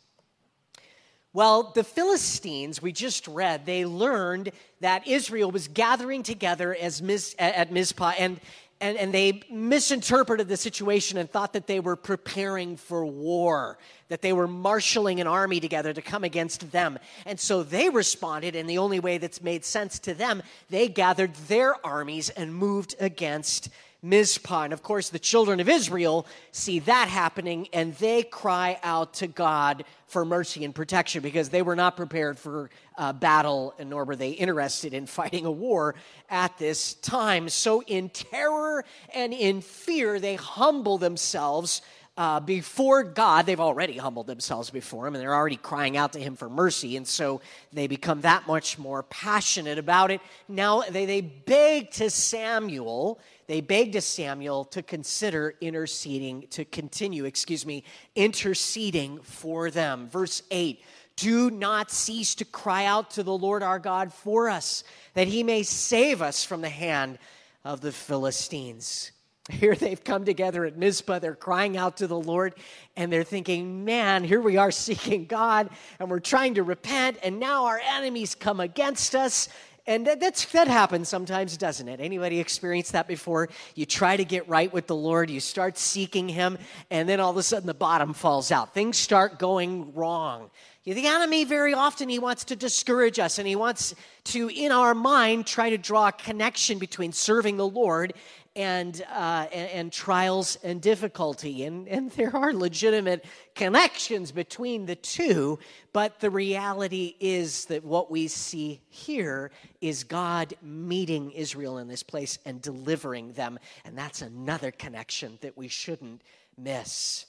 Well, 1.34 1.72
the 1.74 1.84
Philistines, 1.84 2.80
we 2.80 2.92
just 2.92 3.26
read, 3.26 3.66
they 3.66 3.84
learned 3.84 4.52
that 4.80 5.06
Israel 5.06 5.50
was 5.50 5.66
gathering 5.68 6.22
together 6.22 6.74
as 6.74 7.02
Miz, 7.02 7.34
at 7.38 7.72
Mizpah, 7.72 8.12
and, 8.16 8.40
and, 8.80 8.96
and 8.96 9.12
they 9.12 9.42
misinterpreted 9.50 10.46
the 10.46 10.56
situation 10.56 11.18
and 11.18 11.28
thought 11.28 11.54
that 11.54 11.66
they 11.66 11.80
were 11.80 11.96
preparing 11.96 12.76
for 12.76 13.04
war, 13.04 13.78
that 14.14 14.22
they 14.22 14.32
were 14.32 14.46
marshaling 14.46 15.20
an 15.20 15.26
army 15.26 15.58
together 15.58 15.92
to 15.92 16.00
come 16.00 16.22
against 16.22 16.70
them. 16.70 17.00
And 17.26 17.40
so 17.40 17.64
they 17.64 17.88
responded 17.88 18.54
in 18.54 18.68
the 18.68 18.78
only 18.78 19.00
way 19.00 19.18
that's 19.18 19.42
made 19.42 19.64
sense 19.64 19.98
to 19.98 20.14
them. 20.14 20.40
They 20.70 20.86
gathered 20.86 21.34
their 21.48 21.84
armies 21.84 22.30
and 22.30 22.54
moved 22.54 22.94
against 23.00 23.70
Mizpah. 24.02 24.62
And 24.62 24.72
of 24.72 24.84
course, 24.84 25.08
the 25.08 25.18
children 25.18 25.58
of 25.58 25.68
Israel 25.68 26.28
see 26.52 26.78
that 26.78 27.08
happening 27.08 27.66
and 27.72 27.92
they 27.94 28.22
cry 28.22 28.78
out 28.84 29.14
to 29.14 29.26
God 29.26 29.84
for 30.06 30.24
mercy 30.24 30.64
and 30.64 30.72
protection 30.72 31.20
because 31.20 31.48
they 31.48 31.62
were 31.62 31.74
not 31.74 31.96
prepared 31.96 32.38
for 32.38 32.70
uh, 32.96 33.12
battle 33.12 33.74
and 33.80 33.90
nor 33.90 34.04
were 34.04 34.14
they 34.14 34.30
interested 34.30 34.94
in 34.94 35.06
fighting 35.06 35.44
a 35.44 35.50
war 35.50 35.96
at 36.30 36.56
this 36.56 36.94
time. 36.94 37.48
So, 37.48 37.82
in 37.82 38.10
terror 38.10 38.84
and 39.12 39.32
in 39.32 39.60
fear, 39.60 40.20
they 40.20 40.36
humble 40.36 40.98
themselves 40.98 41.82
uh, 42.16 42.40
before 42.40 43.02
God. 43.02 43.46
They've 43.46 43.60
already 43.60 43.96
humbled 43.96 44.26
themselves 44.26 44.70
before 44.70 45.06
Him, 45.06 45.14
and 45.14 45.22
they're 45.22 45.34
already 45.34 45.56
crying 45.56 45.96
out 45.96 46.12
to 46.12 46.20
Him 46.20 46.36
for 46.36 46.48
mercy. 46.48 46.96
And 46.96 47.06
so 47.06 47.40
they 47.72 47.86
become 47.86 48.20
that 48.22 48.46
much 48.46 48.78
more 48.78 49.02
passionate 49.04 49.78
about 49.78 50.10
it. 50.10 50.20
Now 50.48 50.82
they, 50.82 51.06
they 51.06 51.20
beg 51.20 51.90
to 51.92 52.10
Samuel. 52.10 53.18
They 53.46 53.60
beg 53.60 53.92
to 53.92 54.00
Samuel 54.00 54.64
to 54.66 54.82
consider 54.82 55.54
interceding, 55.60 56.46
to 56.48 56.64
continue, 56.64 57.24
excuse 57.24 57.66
me, 57.66 57.84
interceding 58.14 59.20
for 59.20 59.70
them. 59.70 60.08
Verse 60.08 60.42
8 60.50 60.80
Do 61.16 61.50
not 61.50 61.90
cease 61.90 62.34
to 62.36 62.44
cry 62.44 62.84
out 62.84 63.10
to 63.12 63.22
the 63.22 63.36
Lord 63.36 63.62
our 63.62 63.78
God 63.78 64.12
for 64.12 64.48
us, 64.48 64.84
that 65.14 65.26
He 65.26 65.42
may 65.42 65.62
save 65.62 66.22
us 66.22 66.44
from 66.44 66.60
the 66.60 66.68
hand 66.68 67.18
of 67.64 67.80
the 67.80 67.92
Philistines. 67.92 69.10
Here 69.50 69.74
they've 69.74 70.02
come 70.02 70.24
together 70.24 70.64
at 70.64 70.78
Mizpah. 70.78 71.18
They're 71.18 71.34
crying 71.34 71.76
out 71.76 71.98
to 71.98 72.06
the 72.06 72.18
Lord 72.18 72.54
and 72.96 73.12
they're 73.12 73.24
thinking, 73.24 73.84
man, 73.84 74.24
here 74.24 74.40
we 74.40 74.56
are 74.56 74.70
seeking 74.70 75.26
God 75.26 75.68
and 75.98 76.10
we're 76.10 76.20
trying 76.20 76.54
to 76.54 76.62
repent 76.62 77.18
and 77.22 77.38
now 77.38 77.66
our 77.66 77.78
enemies 77.78 78.34
come 78.34 78.60
against 78.60 79.14
us. 79.14 79.48
And 79.86 80.06
that, 80.06 80.18
that's, 80.18 80.46
that 80.52 80.66
happens 80.66 81.10
sometimes, 81.10 81.58
doesn't 81.58 81.88
it? 81.88 82.00
Anybody 82.00 82.40
experienced 82.40 82.92
that 82.92 83.06
before? 83.06 83.50
You 83.74 83.84
try 83.84 84.16
to 84.16 84.24
get 84.24 84.48
right 84.48 84.72
with 84.72 84.86
the 84.86 84.96
Lord, 84.96 85.28
you 85.28 85.40
start 85.40 85.76
seeking 85.76 86.26
Him, 86.26 86.56
and 86.90 87.06
then 87.06 87.20
all 87.20 87.32
of 87.32 87.36
a 87.36 87.42
sudden 87.42 87.66
the 87.66 87.74
bottom 87.74 88.14
falls 88.14 88.50
out. 88.50 88.72
Things 88.72 88.96
start 88.96 89.38
going 89.38 89.92
wrong. 89.94 90.48
The 90.84 91.06
enemy, 91.06 91.44
very 91.44 91.72
often, 91.72 92.08
he 92.10 92.18
wants 92.18 92.44
to 92.44 92.56
discourage 92.56 93.18
us 93.18 93.38
and 93.38 93.48
he 93.48 93.56
wants 93.56 93.94
to, 94.24 94.48
in 94.48 94.70
our 94.70 94.94
mind, 94.94 95.46
try 95.46 95.70
to 95.70 95.78
draw 95.78 96.08
a 96.08 96.12
connection 96.12 96.78
between 96.78 97.12
serving 97.12 97.56
the 97.56 97.68
Lord 97.68 98.12
and, 98.56 99.04
uh, 99.12 99.46
and, 99.52 99.70
and, 99.70 99.92
trials 99.92 100.56
and 100.62 100.80
difficulty. 100.80 101.64
And, 101.64 101.88
and 101.88 102.10
there 102.12 102.34
are 102.34 102.52
legitimate 102.52 103.24
connections 103.54 104.30
between 104.30 104.86
the 104.86 104.94
two, 104.94 105.58
but 105.92 106.20
the 106.20 106.30
reality 106.30 107.16
is 107.18 107.64
that 107.66 107.84
what 107.84 108.10
we 108.10 108.28
see 108.28 108.80
here 108.88 109.50
is 109.80 110.04
God 110.04 110.54
meeting 110.62 111.32
Israel 111.32 111.78
in 111.78 111.88
this 111.88 112.02
place 112.02 112.38
and 112.44 112.62
delivering 112.62 113.32
them. 113.32 113.58
And 113.84 113.98
that's 113.98 114.22
another 114.22 114.70
connection 114.70 115.38
that 115.40 115.56
we 115.58 115.68
shouldn't 115.68 116.22
miss. 116.56 117.26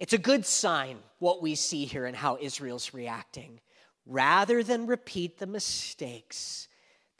It's 0.00 0.14
a 0.14 0.18
good 0.18 0.46
sign 0.46 0.98
what 1.18 1.42
we 1.42 1.54
see 1.54 1.84
here 1.84 2.06
and 2.06 2.16
how 2.16 2.38
Israel's 2.40 2.94
reacting. 2.94 3.60
Rather 4.06 4.62
than 4.62 4.86
repeat 4.86 5.38
the 5.38 5.46
mistakes, 5.46 6.68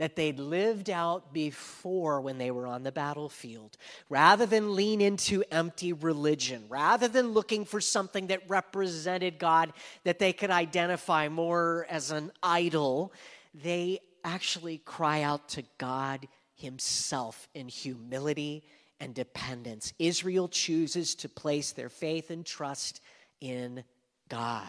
that 0.00 0.16
they'd 0.16 0.38
lived 0.38 0.88
out 0.88 1.30
before 1.30 2.22
when 2.22 2.38
they 2.38 2.50
were 2.50 2.66
on 2.66 2.84
the 2.84 2.90
battlefield. 2.90 3.76
Rather 4.08 4.46
than 4.46 4.74
lean 4.74 5.02
into 5.02 5.44
empty 5.50 5.92
religion, 5.92 6.64
rather 6.70 7.06
than 7.06 7.32
looking 7.32 7.66
for 7.66 7.82
something 7.82 8.28
that 8.28 8.40
represented 8.48 9.38
God 9.38 9.74
that 10.04 10.18
they 10.18 10.32
could 10.32 10.50
identify 10.50 11.28
more 11.28 11.86
as 11.90 12.12
an 12.12 12.32
idol, 12.42 13.12
they 13.52 14.00
actually 14.24 14.78
cry 14.78 15.20
out 15.20 15.50
to 15.50 15.64
God 15.76 16.26
Himself 16.54 17.46
in 17.52 17.68
humility 17.68 18.64
and 19.00 19.14
dependence. 19.14 19.92
Israel 19.98 20.48
chooses 20.48 21.14
to 21.16 21.28
place 21.28 21.72
their 21.72 21.90
faith 21.90 22.30
and 22.30 22.46
trust 22.46 23.02
in 23.42 23.84
God. 24.30 24.64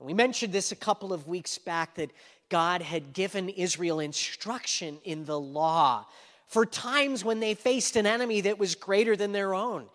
We 0.00 0.14
mentioned 0.14 0.52
this 0.52 0.70
a 0.70 0.76
couple 0.76 1.12
of 1.12 1.26
weeks 1.26 1.58
back 1.58 1.96
that 1.96 2.12
God 2.48 2.82
had 2.82 3.12
given 3.12 3.48
Israel 3.48 4.00
instruction 4.00 4.98
in 5.04 5.24
the 5.24 5.38
law 5.38 6.06
for 6.46 6.64
times 6.64 7.24
when 7.24 7.40
they 7.40 7.54
faced 7.54 7.96
an 7.96 8.06
enemy 8.06 8.40
that 8.42 8.58
was 8.58 8.74
greater 8.74 9.16
than 9.16 9.32
their 9.32 9.54
own. 9.54 9.86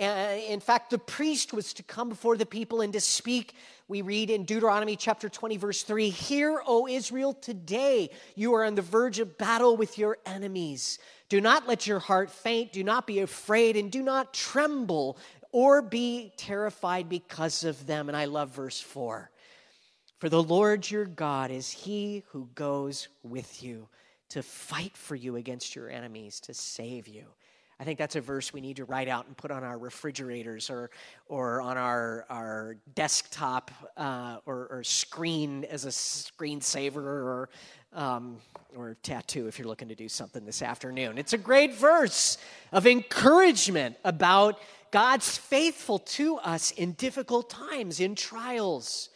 Uh, 0.00 0.36
in 0.48 0.60
fact, 0.60 0.90
the 0.90 0.98
priest 0.98 1.52
was 1.52 1.72
to 1.74 1.82
come 1.82 2.08
before 2.08 2.36
the 2.36 2.46
people 2.46 2.80
and 2.80 2.92
to 2.92 3.00
speak. 3.00 3.54
We 3.88 4.02
read 4.02 4.30
in 4.30 4.44
Deuteronomy 4.44 4.96
chapter 4.96 5.28
20, 5.28 5.56
verse 5.58 5.82
3 5.82 6.08
Hear, 6.08 6.62
O 6.66 6.86
Israel, 6.86 7.34
today 7.34 8.10
you 8.34 8.54
are 8.54 8.64
on 8.64 8.74
the 8.74 8.82
verge 8.82 9.18
of 9.18 9.38
battle 9.38 9.76
with 9.76 9.98
your 9.98 10.18
enemies. 10.26 10.98
Do 11.28 11.40
not 11.40 11.68
let 11.68 11.86
your 11.86 11.98
heart 11.98 12.30
faint, 12.30 12.72
do 12.72 12.84
not 12.84 13.06
be 13.06 13.20
afraid, 13.20 13.76
and 13.76 13.90
do 13.90 14.02
not 14.02 14.34
tremble 14.34 15.18
or 15.50 15.82
be 15.82 16.32
terrified 16.36 17.08
because 17.08 17.64
of 17.64 17.86
them. 17.86 18.08
And 18.08 18.16
I 18.16 18.24
love 18.24 18.50
verse 18.50 18.80
4. 18.80 19.30
For 20.22 20.28
the 20.28 20.40
Lord 20.40 20.88
your 20.88 21.06
God 21.06 21.50
is 21.50 21.72
he 21.72 22.22
who 22.28 22.48
goes 22.54 23.08
with 23.24 23.60
you 23.60 23.88
to 24.28 24.40
fight 24.40 24.96
for 24.96 25.16
you 25.16 25.34
against 25.34 25.74
your 25.74 25.90
enemies, 25.90 26.38
to 26.42 26.54
save 26.54 27.08
you. 27.08 27.24
I 27.80 27.82
think 27.82 27.98
that's 27.98 28.14
a 28.14 28.20
verse 28.20 28.52
we 28.52 28.60
need 28.60 28.76
to 28.76 28.84
write 28.84 29.08
out 29.08 29.26
and 29.26 29.36
put 29.36 29.50
on 29.50 29.64
our 29.64 29.76
refrigerators 29.76 30.70
or, 30.70 30.90
or 31.26 31.60
on 31.60 31.76
our, 31.76 32.24
our 32.30 32.76
desktop 32.94 33.72
uh, 33.96 34.36
or, 34.46 34.68
or, 34.70 34.84
screen 34.84 35.64
as 35.64 35.86
a 35.86 35.88
screensaver 35.88 36.98
or, 36.98 37.48
um, 37.92 38.36
or 38.76 38.96
tattoo 39.02 39.48
if 39.48 39.58
you're 39.58 39.66
looking 39.66 39.88
to 39.88 39.96
do 39.96 40.08
something 40.08 40.46
this 40.46 40.62
afternoon. 40.62 41.18
It's 41.18 41.32
a 41.32 41.38
great 41.38 41.74
verse 41.74 42.38
of 42.70 42.86
encouragement 42.86 43.96
about 44.04 44.60
God's 44.92 45.36
faithful 45.36 45.98
to 45.98 46.36
us 46.36 46.70
in 46.70 46.92
difficult 46.92 47.50
times, 47.50 47.98
in 47.98 48.14
trials. 48.14 49.08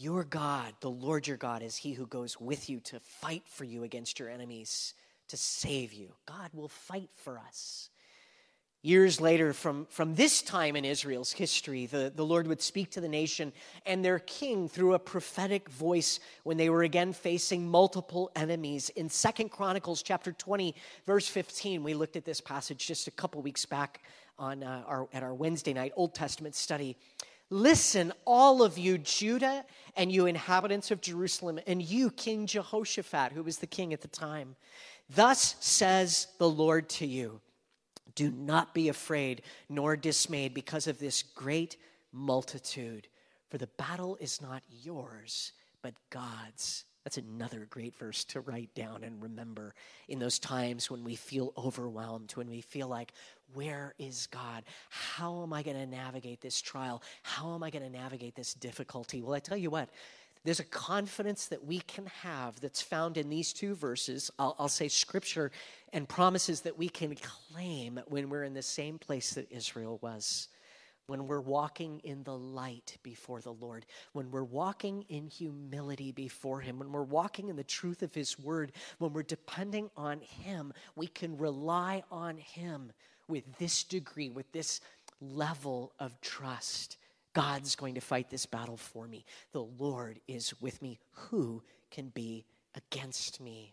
Your 0.00 0.24
God, 0.24 0.72
the 0.80 0.88
Lord 0.88 1.26
your 1.26 1.36
God, 1.36 1.62
is 1.62 1.76
he 1.76 1.92
who 1.92 2.06
goes 2.06 2.40
with 2.40 2.70
you 2.70 2.80
to 2.84 2.98
fight 3.00 3.42
for 3.44 3.64
you 3.64 3.82
against 3.82 4.18
your 4.18 4.30
enemies, 4.30 4.94
to 5.28 5.36
save 5.36 5.92
you. 5.92 6.14
God 6.24 6.48
will 6.54 6.68
fight 6.68 7.10
for 7.16 7.38
us. 7.38 7.90
Years 8.80 9.20
later, 9.20 9.52
from, 9.52 9.84
from 9.90 10.14
this 10.14 10.40
time 10.40 10.74
in 10.74 10.86
Israel's 10.86 11.32
history, 11.32 11.84
the, 11.84 12.10
the 12.16 12.24
Lord 12.24 12.46
would 12.46 12.62
speak 12.62 12.92
to 12.92 13.02
the 13.02 13.10
nation 13.10 13.52
and 13.84 14.02
their 14.02 14.20
king 14.20 14.70
through 14.70 14.94
a 14.94 14.98
prophetic 14.98 15.68
voice 15.68 16.18
when 16.44 16.56
they 16.56 16.70
were 16.70 16.82
again 16.82 17.12
facing 17.12 17.68
multiple 17.68 18.30
enemies. 18.34 18.88
In 18.96 19.10
Second 19.10 19.50
Chronicles 19.50 20.02
chapter 20.02 20.32
20, 20.32 20.74
verse 21.04 21.28
15, 21.28 21.82
we 21.82 21.92
looked 21.92 22.16
at 22.16 22.24
this 22.24 22.40
passage 22.40 22.86
just 22.86 23.06
a 23.06 23.10
couple 23.10 23.42
weeks 23.42 23.66
back 23.66 24.00
on 24.38 24.62
uh, 24.62 24.82
our, 24.86 25.08
at 25.12 25.22
our 25.22 25.34
Wednesday 25.34 25.74
night 25.74 25.92
Old 25.94 26.14
Testament 26.14 26.54
study. 26.54 26.96
Listen, 27.50 28.12
all 28.24 28.62
of 28.62 28.78
you, 28.78 28.96
Judah 28.96 29.64
and 29.96 30.12
you 30.12 30.26
inhabitants 30.26 30.92
of 30.92 31.00
Jerusalem, 31.00 31.58
and 31.66 31.82
you, 31.82 32.10
King 32.10 32.46
Jehoshaphat, 32.46 33.32
who 33.32 33.42
was 33.42 33.58
the 33.58 33.66
king 33.66 33.92
at 33.92 34.00
the 34.00 34.08
time. 34.08 34.54
Thus 35.08 35.56
says 35.58 36.28
the 36.38 36.48
Lord 36.48 36.88
to 36.90 37.06
you 37.06 37.40
Do 38.14 38.30
not 38.30 38.72
be 38.72 38.88
afraid 38.88 39.42
nor 39.68 39.96
dismayed 39.96 40.54
because 40.54 40.86
of 40.86 40.98
this 40.98 41.22
great 41.22 41.76
multitude, 42.12 43.08
for 43.48 43.58
the 43.58 43.66
battle 43.66 44.16
is 44.20 44.40
not 44.40 44.62
yours, 44.82 45.52
but 45.82 45.94
God's. 46.10 46.84
That's 47.04 47.16
another 47.16 47.66
great 47.70 47.96
verse 47.96 48.24
to 48.24 48.40
write 48.40 48.74
down 48.74 49.04
and 49.04 49.22
remember 49.22 49.74
in 50.06 50.18
those 50.18 50.38
times 50.38 50.90
when 50.90 51.02
we 51.02 51.16
feel 51.16 51.52
overwhelmed, 51.56 52.32
when 52.32 52.50
we 52.50 52.60
feel 52.60 52.88
like, 52.88 53.12
where 53.54 53.94
is 53.98 54.26
God? 54.28 54.64
How 54.88 55.42
am 55.42 55.52
I 55.52 55.62
going 55.62 55.76
to 55.76 55.86
navigate 55.86 56.40
this 56.40 56.60
trial? 56.60 57.02
How 57.22 57.54
am 57.54 57.62
I 57.62 57.70
going 57.70 57.84
to 57.84 57.90
navigate 57.90 58.34
this 58.34 58.54
difficulty? 58.54 59.22
Well, 59.22 59.34
I 59.34 59.40
tell 59.40 59.56
you 59.56 59.70
what, 59.70 59.90
there's 60.44 60.60
a 60.60 60.64
confidence 60.64 61.46
that 61.46 61.64
we 61.64 61.80
can 61.80 62.06
have 62.22 62.60
that's 62.60 62.80
found 62.80 63.16
in 63.18 63.28
these 63.28 63.52
two 63.52 63.74
verses. 63.74 64.30
I'll, 64.38 64.56
I'll, 64.58 64.68
say 64.68 64.88
scripture 64.88 65.50
and 65.92 66.08
promises 66.08 66.62
that 66.62 66.78
we 66.78 66.88
can 66.88 67.14
claim 67.14 68.00
when 68.06 68.30
we're 68.30 68.44
in 68.44 68.54
the 68.54 68.62
same 68.62 68.98
place 68.98 69.34
that 69.34 69.52
Israel 69.52 69.98
was 70.00 70.48
when 71.10 71.26
we're 71.26 71.40
walking 71.40 72.00
in 72.04 72.22
the 72.22 72.38
light 72.38 72.96
before 73.02 73.40
the 73.40 73.52
Lord, 73.52 73.84
when 74.12 74.30
we're 74.30 74.44
walking 74.44 75.04
in 75.08 75.26
humility 75.26 76.12
before 76.12 76.60
Him, 76.60 76.78
when 76.78 76.92
we're 76.92 77.02
walking 77.02 77.48
in 77.48 77.56
the 77.56 77.64
truth 77.64 78.02
of 78.02 78.14
His 78.14 78.38
Word, 78.38 78.70
when 78.98 79.12
we're 79.12 79.24
depending 79.24 79.90
on 79.96 80.20
Him, 80.20 80.72
we 80.94 81.08
can 81.08 81.36
rely 81.36 82.04
on 82.12 82.36
Him 82.36 82.92
with 83.30 83.44
this 83.58 83.84
degree, 83.84 84.28
with 84.28 84.50
this 84.52 84.80
level 85.20 85.92
of 85.98 86.20
trust 86.20 86.96
God's 87.32 87.76
going 87.76 87.94
to 87.94 88.00
fight 88.00 88.30
this 88.30 88.46
battle 88.46 88.76
for 88.76 89.06
me. 89.06 89.24
The 89.52 89.62
Lord 89.62 90.20
is 90.26 90.54
with 90.60 90.80
me. 90.82 90.98
Who 91.12 91.62
can 91.90 92.08
be 92.08 92.44
against 92.74 93.40
me? 93.40 93.72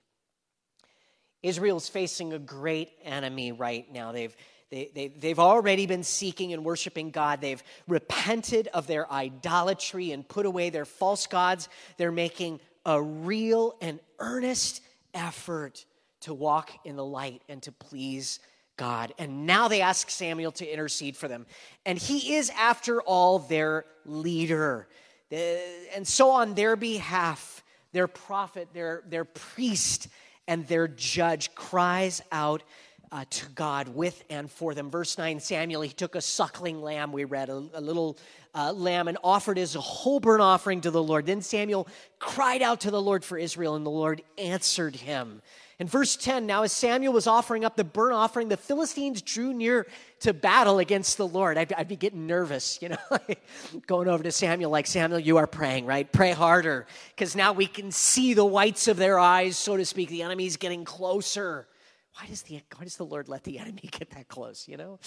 Israel's 1.42 1.90
facing 1.90 2.34
a 2.34 2.40
great 2.40 2.92
enemy 3.04 3.52
right 3.52 3.92
now. 3.92 4.12
They've, 4.12 4.36
they, 4.70 4.92
they, 4.94 5.08
they've 5.08 5.40
already 5.40 5.86
been 5.86 6.04
seeking 6.04 6.54
and 6.54 6.64
worshiping 6.64 7.10
God. 7.12 7.42
They've 7.42 7.64
repented 7.88 8.68
of 8.74 8.86
their 8.86 9.12
idolatry 9.12 10.12
and 10.12 10.28
put 10.28 10.46
away 10.46 10.70
their 10.70 10.86
false 10.86 11.26
gods. 11.26 11.70
They're 11.98 12.12
making 12.12 12.60
a 12.86 13.02
real 13.02 13.76
and 13.82 14.00
earnest 14.20 14.82
effort 15.14 15.86
to 16.22 16.34
walk 16.34 16.72
in 16.86 16.96
the 16.96 17.06
light 17.06 17.42
and 17.50 17.62
to 17.64 17.72
please 17.72 18.40
God. 18.78 19.14
And 19.18 19.46
now 19.46 19.68
they 19.68 19.82
ask 19.82 20.10
Samuel 20.10 20.52
to 20.54 20.72
intercede 20.72 21.18
for 21.18 21.28
them. 21.28 21.46
And 21.86 21.98
he 21.98 22.36
is, 22.36 22.52
after 22.58 23.02
all, 23.02 23.40
their 23.40 23.86
leader. 24.06 24.88
And 25.32 26.08
so, 26.08 26.32
on 26.32 26.54
their 26.54 26.76
behalf, 26.76 27.64
their 27.92 28.08
prophet, 28.08 28.70
their, 28.74 29.04
their 29.08 29.26
priest, 29.26 30.08
and 30.48 30.66
their 30.68 30.88
judge 30.88 31.54
cries 31.56 32.22
out 32.32 32.64
uh, 33.12 33.26
to 33.30 33.46
God 33.50 33.90
with 33.90 34.24
and 34.30 34.50
for 34.50 34.74
them. 34.74 34.90
Verse 34.90 35.18
9 35.18 35.40
Samuel, 35.40 35.82
he 35.82 35.90
took 35.90 36.16
a 36.16 36.22
suckling 36.22 36.82
lamb, 36.82 37.12
we 37.12 37.26
read, 37.26 37.50
a, 37.50 37.64
a 37.74 37.82
little 37.82 38.18
uh, 38.54 38.72
lamb, 38.74 39.08
and 39.08 39.18
offered 39.24 39.58
as 39.58 39.76
a 39.76 39.82
whole 39.82 40.20
burnt 40.20 40.42
offering 40.42 40.82
to 40.82 40.92
the 40.92 41.04
Lord. 41.04 41.26
Then 41.26 41.42
Samuel 41.42 41.88
cried 42.20 42.62
out 42.62 42.82
to 42.82 42.92
the 42.92 43.02
Lord 43.02 43.24
for 43.24 43.38
Israel, 43.38 43.76
and 43.76 43.86
the 43.86 43.92
Lord 43.92 44.22
answered 44.38 44.96
him. 44.96 45.42
In 45.80 45.88
verse 45.88 46.16
10, 46.16 46.48
now 46.48 46.64
as 46.64 46.72
Samuel 46.72 47.14
was 47.14 47.28
offering 47.28 47.64
up 47.64 47.76
the 47.76 47.84
burnt 47.84 48.14
offering, 48.14 48.48
the 48.48 48.58
Philistines 48.58 49.22
drew 49.22 49.54
near 49.54 49.86
to 50.22 50.34
battle 50.34 50.80
against 50.80 51.18
the 51.18 51.28
Lord. 51.28 51.56
I'd, 51.56 51.72
I'd 51.74 51.88
be 51.88 51.96
getting 51.96 52.26
nervous, 52.26 52.82
you 52.82 52.90
know, 52.90 52.98
going 53.86 54.08
over 54.08 54.24
to 54.24 54.32
Samuel, 54.32 54.72
like, 54.72 54.88
Samuel, 54.88 55.20
you 55.20 55.38
are 55.38 55.46
praying, 55.46 55.86
right? 55.86 56.12
Pray 56.12 56.32
harder, 56.32 56.88
because 57.16 57.36
now 57.36 57.54
we 57.54 57.68
can 57.68 57.92
see 57.92 58.34
the 58.34 58.46
whites 58.46 58.88
of 58.88 58.98
their 58.98 59.20
eyes, 59.20 59.56
so 59.56 59.78
to 59.78 59.86
speak. 59.86 60.10
The 60.10 60.24
enemy's 60.24 60.58
getting 60.58 60.84
closer. 60.84 61.68
Why 62.16 62.26
does 62.26 62.42
the, 62.42 62.64
why 62.76 62.84
does 62.84 62.98
the 62.98 63.06
Lord 63.06 63.30
let 63.30 63.44
the 63.44 63.60
enemy 63.60 63.88
get 63.92 64.10
that 64.12 64.28
close, 64.28 64.68
you 64.68 64.78
know? 64.78 65.00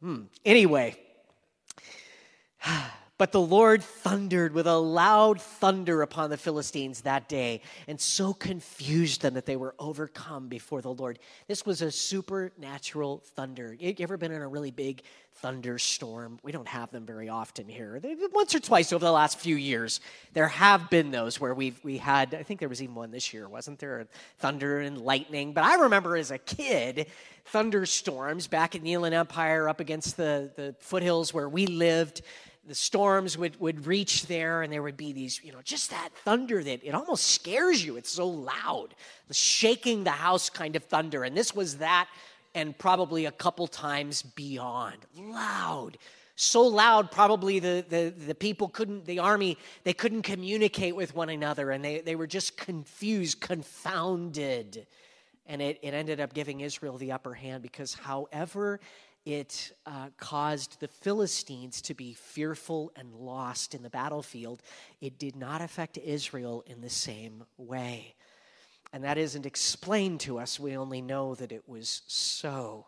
Hmm. 0.00 0.22
Anyway. 0.44 0.96
But 3.20 3.32
the 3.32 3.40
Lord 3.42 3.82
thundered 3.82 4.54
with 4.54 4.66
a 4.66 4.78
loud 4.78 5.42
thunder 5.42 6.00
upon 6.00 6.30
the 6.30 6.38
Philistines 6.38 7.02
that 7.02 7.28
day 7.28 7.60
and 7.86 8.00
so 8.00 8.32
confused 8.32 9.20
them 9.20 9.34
that 9.34 9.44
they 9.44 9.56
were 9.56 9.74
overcome 9.78 10.48
before 10.48 10.80
the 10.80 10.94
Lord. 10.94 11.18
This 11.46 11.66
was 11.66 11.82
a 11.82 11.90
supernatural 11.90 13.22
thunder. 13.36 13.76
You 13.78 13.94
ever 13.98 14.16
been 14.16 14.32
in 14.32 14.40
a 14.40 14.48
really 14.48 14.70
big 14.70 15.02
thunderstorm? 15.34 16.38
We 16.42 16.50
don't 16.50 16.66
have 16.66 16.92
them 16.92 17.04
very 17.04 17.28
often 17.28 17.68
here. 17.68 18.00
Once 18.32 18.54
or 18.54 18.60
twice 18.60 18.90
over 18.90 19.04
the 19.04 19.12
last 19.12 19.38
few 19.38 19.56
years, 19.56 20.00
there 20.32 20.48
have 20.48 20.88
been 20.88 21.10
those 21.10 21.38
where 21.38 21.52
we've 21.52 21.78
we 21.84 21.98
had, 21.98 22.34
I 22.34 22.42
think 22.42 22.58
there 22.58 22.70
was 22.70 22.82
even 22.82 22.94
one 22.94 23.10
this 23.10 23.34
year, 23.34 23.50
wasn't 23.50 23.80
there? 23.80 24.06
Thunder 24.38 24.80
and 24.80 24.96
lightning. 24.96 25.52
But 25.52 25.64
I 25.64 25.74
remember 25.74 26.16
as 26.16 26.30
a 26.30 26.38
kid, 26.38 27.06
thunderstorms 27.44 28.46
back 28.46 28.74
in 28.74 28.82
the 28.82 28.94
Inland 28.94 29.14
Empire 29.14 29.68
up 29.68 29.80
against 29.80 30.16
the, 30.16 30.50
the 30.56 30.74
foothills 30.78 31.34
where 31.34 31.50
we 31.50 31.66
lived 31.66 32.22
the 32.66 32.74
storms 32.74 33.38
would, 33.38 33.58
would 33.60 33.86
reach 33.86 34.26
there 34.26 34.62
and 34.62 34.72
there 34.72 34.82
would 34.82 34.96
be 34.96 35.12
these, 35.12 35.40
you 35.42 35.52
know, 35.52 35.62
just 35.62 35.90
that 35.90 36.10
thunder 36.24 36.62
that 36.62 36.84
it 36.84 36.94
almost 36.94 37.28
scares 37.28 37.84
you. 37.84 37.96
It's 37.96 38.10
so 38.10 38.28
loud, 38.28 38.94
the 39.28 39.34
shaking 39.34 40.04
the 40.04 40.10
house 40.10 40.50
kind 40.50 40.76
of 40.76 40.84
thunder. 40.84 41.24
And 41.24 41.36
this 41.36 41.54
was 41.54 41.78
that 41.78 42.08
and 42.54 42.76
probably 42.76 43.26
a 43.26 43.32
couple 43.32 43.66
times 43.66 44.22
beyond. 44.22 44.98
Loud. 45.16 45.98
So 46.36 46.62
loud, 46.62 47.10
probably 47.10 47.58
the, 47.58 47.84
the, 47.88 48.14
the 48.26 48.34
people 48.34 48.68
couldn't, 48.68 49.04
the 49.04 49.18
army, 49.18 49.58
they 49.84 49.92
couldn't 49.92 50.22
communicate 50.22 50.96
with 50.96 51.14
one 51.14 51.28
another 51.28 51.70
and 51.70 51.84
they, 51.84 52.00
they 52.00 52.16
were 52.16 52.26
just 52.26 52.56
confused, 52.56 53.40
confounded. 53.40 54.86
And 55.46 55.60
it, 55.60 55.78
it 55.82 55.94
ended 55.94 56.20
up 56.20 56.32
giving 56.32 56.60
Israel 56.60 56.96
the 56.96 57.12
upper 57.12 57.34
hand 57.34 57.62
because, 57.62 57.94
however, 57.94 58.80
it 59.26 59.72
uh, 59.86 60.08
caused 60.16 60.80
the 60.80 60.88
Philistines 60.88 61.82
to 61.82 61.94
be 61.94 62.14
fearful 62.14 62.90
and 62.96 63.14
lost 63.14 63.74
in 63.74 63.82
the 63.82 63.90
battlefield. 63.90 64.62
It 65.00 65.18
did 65.18 65.36
not 65.36 65.60
affect 65.60 65.98
Israel 65.98 66.64
in 66.66 66.80
the 66.80 66.90
same 66.90 67.44
way. 67.56 68.14
And 68.92 69.04
that 69.04 69.18
isn't 69.18 69.46
explained 69.46 70.20
to 70.20 70.38
us, 70.38 70.58
we 70.58 70.76
only 70.76 71.00
know 71.00 71.34
that 71.36 71.52
it 71.52 71.68
was 71.68 72.02
so. 72.06 72.86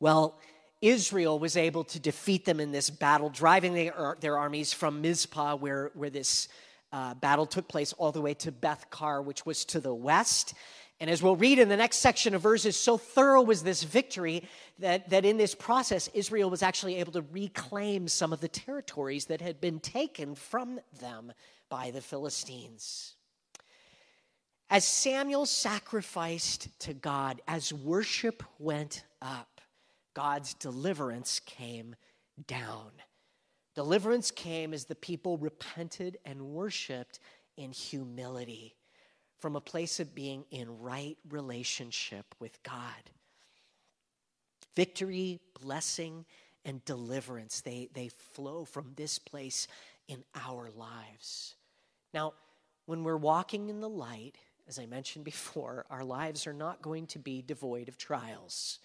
Well, 0.00 0.38
Israel 0.82 1.38
was 1.38 1.56
able 1.56 1.84
to 1.84 1.98
defeat 1.98 2.44
them 2.44 2.60
in 2.60 2.72
this 2.72 2.90
battle, 2.90 3.30
driving 3.30 3.72
their, 3.72 4.16
their 4.20 4.36
armies 4.36 4.74
from 4.74 5.00
Mizpah, 5.00 5.56
where, 5.56 5.90
where 5.94 6.10
this 6.10 6.48
uh, 6.92 7.14
battle 7.14 7.46
took 7.46 7.68
place, 7.68 7.94
all 7.94 8.12
the 8.12 8.20
way 8.20 8.34
to 8.34 8.52
Beth-kar, 8.52 9.22
which 9.22 9.46
was 9.46 9.64
to 9.66 9.80
the 9.80 9.94
west. 9.94 10.52
And 10.98 11.10
as 11.10 11.22
we'll 11.22 11.36
read 11.36 11.58
in 11.58 11.68
the 11.68 11.76
next 11.76 11.98
section 11.98 12.34
of 12.34 12.40
verses, 12.40 12.76
so 12.76 12.96
thorough 12.96 13.42
was 13.42 13.62
this 13.62 13.82
victory 13.82 14.44
that, 14.78 15.10
that 15.10 15.26
in 15.26 15.36
this 15.36 15.54
process, 15.54 16.08
Israel 16.14 16.48
was 16.48 16.62
actually 16.62 16.96
able 16.96 17.12
to 17.12 17.24
reclaim 17.30 18.08
some 18.08 18.32
of 18.32 18.40
the 18.40 18.48
territories 18.48 19.26
that 19.26 19.42
had 19.42 19.60
been 19.60 19.78
taken 19.78 20.34
from 20.34 20.80
them 21.00 21.32
by 21.68 21.90
the 21.90 22.00
Philistines. 22.00 23.14
As 24.70 24.86
Samuel 24.86 25.44
sacrificed 25.44 26.68
to 26.80 26.94
God, 26.94 27.42
as 27.46 27.72
worship 27.74 28.42
went 28.58 29.04
up, 29.20 29.60
God's 30.14 30.54
deliverance 30.54 31.40
came 31.44 31.94
down. 32.46 32.90
Deliverance 33.74 34.30
came 34.30 34.72
as 34.72 34.86
the 34.86 34.94
people 34.94 35.36
repented 35.36 36.16
and 36.24 36.40
worshiped 36.40 37.20
in 37.58 37.70
humility 37.70 38.75
from 39.38 39.56
a 39.56 39.60
place 39.60 40.00
of 40.00 40.14
being 40.14 40.44
in 40.50 40.80
right 40.80 41.16
relationship 41.28 42.34
with 42.40 42.62
God. 42.62 43.10
Victory, 44.74 45.40
blessing, 45.60 46.24
and 46.64 46.84
deliverance, 46.84 47.60
they, 47.60 47.88
they 47.94 48.08
flow 48.08 48.64
from 48.64 48.92
this 48.96 49.18
place 49.18 49.68
in 50.08 50.24
our 50.34 50.70
lives. 50.76 51.54
Now, 52.12 52.34
when 52.86 53.04
we're 53.04 53.16
walking 53.16 53.68
in 53.68 53.80
the 53.80 53.88
light, 53.88 54.36
as 54.68 54.78
I 54.78 54.86
mentioned 54.86 55.24
before, 55.24 55.86
our 55.90 56.04
lives 56.04 56.46
are 56.46 56.52
not 56.52 56.82
going 56.82 57.06
to 57.08 57.18
be 57.18 57.42
devoid 57.42 57.88
of 57.88 57.98
trials. 57.98 58.78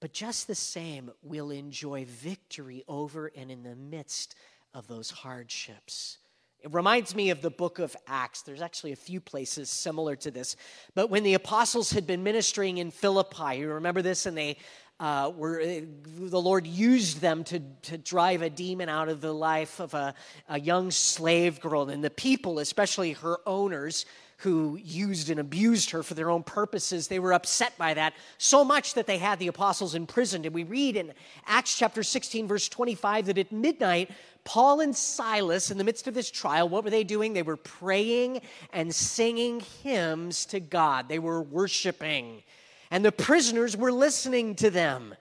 But 0.00 0.12
just 0.12 0.46
the 0.46 0.54
same, 0.54 1.10
we'll 1.22 1.50
enjoy 1.50 2.04
victory 2.04 2.84
over 2.86 3.32
and 3.34 3.50
in 3.50 3.64
the 3.64 3.74
midst 3.74 4.36
of 4.72 4.86
those 4.86 5.10
hardships. 5.10 6.18
It 6.60 6.74
reminds 6.74 7.14
me 7.14 7.30
of 7.30 7.40
the 7.40 7.50
book 7.50 7.78
of 7.78 7.96
Acts. 8.08 8.42
There's 8.42 8.62
actually 8.62 8.90
a 8.90 8.96
few 8.96 9.20
places 9.20 9.70
similar 9.70 10.16
to 10.16 10.30
this. 10.30 10.56
But 10.94 11.08
when 11.08 11.22
the 11.22 11.34
apostles 11.34 11.92
had 11.92 12.04
been 12.04 12.24
ministering 12.24 12.78
in 12.78 12.90
Philippi, 12.90 13.58
you 13.58 13.68
remember 13.68 14.02
this? 14.02 14.26
And 14.26 14.36
they 14.36 14.56
uh, 14.98 15.30
were, 15.36 15.60
uh, 15.60 15.80
the 16.04 16.40
Lord 16.40 16.66
used 16.66 17.20
them 17.20 17.44
to, 17.44 17.60
to 17.82 17.98
drive 17.98 18.42
a 18.42 18.50
demon 18.50 18.88
out 18.88 19.08
of 19.08 19.20
the 19.20 19.32
life 19.32 19.78
of 19.78 19.94
a, 19.94 20.14
a 20.48 20.58
young 20.58 20.90
slave 20.90 21.60
girl. 21.60 21.88
And 21.90 22.02
the 22.02 22.10
people, 22.10 22.58
especially 22.58 23.12
her 23.12 23.38
owners, 23.46 24.04
who 24.38 24.78
used 24.80 25.30
and 25.30 25.40
abused 25.40 25.90
her 25.90 26.02
for 26.04 26.14
their 26.14 26.30
own 26.30 26.44
purposes, 26.44 27.08
they 27.08 27.18
were 27.18 27.32
upset 27.32 27.76
by 27.76 27.92
that 27.94 28.14
so 28.38 28.64
much 28.64 28.94
that 28.94 29.06
they 29.06 29.18
had 29.18 29.38
the 29.40 29.48
apostles 29.48 29.96
imprisoned. 29.96 30.46
And 30.46 30.54
we 30.54 30.62
read 30.62 30.94
in 30.96 31.12
Acts 31.46 31.76
chapter 31.76 32.04
16, 32.04 32.46
verse 32.46 32.68
25, 32.68 33.26
that 33.26 33.38
at 33.38 33.50
midnight, 33.50 34.12
Paul 34.48 34.80
and 34.80 34.96
Silas, 34.96 35.70
in 35.70 35.76
the 35.76 35.84
midst 35.84 36.08
of 36.08 36.14
this 36.14 36.30
trial, 36.30 36.70
what 36.70 36.82
were 36.82 36.88
they 36.88 37.04
doing? 37.04 37.34
They 37.34 37.42
were 37.42 37.58
praying 37.58 38.40
and 38.72 38.94
singing 38.94 39.60
hymns 39.82 40.46
to 40.46 40.58
God. 40.58 41.06
They 41.06 41.18
were 41.18 41.42
worshiping. 41.42 42.42
And 42.90 43.04
the 43.04 43.12
prisoners 43.12 43.76
were 43.76 43.92
listening 43.92 44.54
to 44.54 44.70
them. 44.70 45.14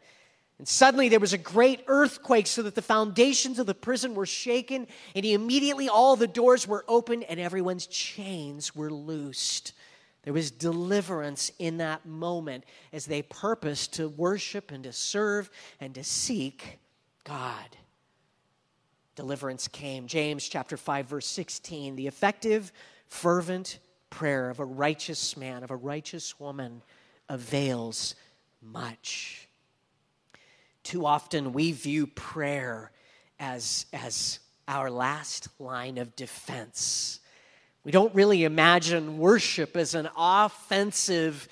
And 0.59 0.65
suddenly 0.65 1.09
there 1.09 1.19
was 1.19 1.33
a 1.33 1.37
great 1.37 1.81
earthquake 1.87 2.47
so 2.47 2.61
that 2.61 2.75
the 2.75 2.81
foundations 2.81 3.59
of 3.59 3.65
the 3.65 3.75
prison 3.75 4.15
were 4.15 4.25
shaken, 4.25 4.87
and 5.13 5.25
immediately 5.25 5.89
all 5.89 6.15
the 6.15 6.25
doors 6.25 6.65
were 6.65 6.85
opened 6.87 7.25
and 7.25 7.37
everyone's 7.37 7.85
chains 7.85 8.73
were 8.73 8.89
loosed. 8.89 9.73
There 10.23 10.31
was 10.31 10.51
deliverance 10.51 11.51
in 11.59 11.79
that 11.79 12.05
moment 12.05 12.63
as 12.93 13.05
they 13.05 13.23
purposed 13.23 13.95
to 13.95 14.07
worship 14.07 14.71
and 14.71 14.85
to 14.85 14.93
serve 14.93 15.49
and 15.81 15.93
to 15.95 16.03
seek 16.05 16.79
God 17.25 17.75
deliverance 19.17 19.67
came. 19.67 20.07
James 20.07 20.47
chapter 20.47 20.77
5 20.77 21.07
verse 21.07 21.25
16, 21.25 21.97
the 21.97 22.07
effective 22.07 22.71
fervent 23.09 23.79
prayer 24.09 24.49
of 24.49 24.59
a 24.59 24.65
righteous 24.65 25.35
man, 25.35 25.63
of 25.63 25.71
a 25.71 25.75
righteous 25.75 26.39
woman 26.39 26.81
avails 27.27 28.15
much. 28.61 29.49
Too 30.83 31.05
often 31.05 31.51
we 31.51 31.73
view 31.73 32.07
prayer 32.07 32.91
as 33.39 33.87
as 33.91 34.39
our 34.67 34.89
last 34.89 35.49
line 35.59 35.97
of 35.97 36.15
defense. 36.15 37.19
We 37.83 37.91
don't 37.91 38.13
really 38.13 38.43
imagine 38.43 39.17
worship 39.17 39.75
as 39.75 39.95
an 39.95 40.09
offensive 40.15 41.47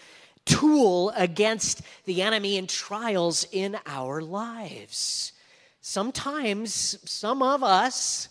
tool 0.46 1.12
against 1.16 1.82
the 2.04 2.22
enemy 2.22 2.58
in 2.58 2.68
trials 2.68 3.48
in 3.52 3.78
our 3.88 4.22
lives. 4.22 5.32
Sometimes 5.88 6.98
some 7.06 7.44
of 7.44 7.64
us 7.64 8.28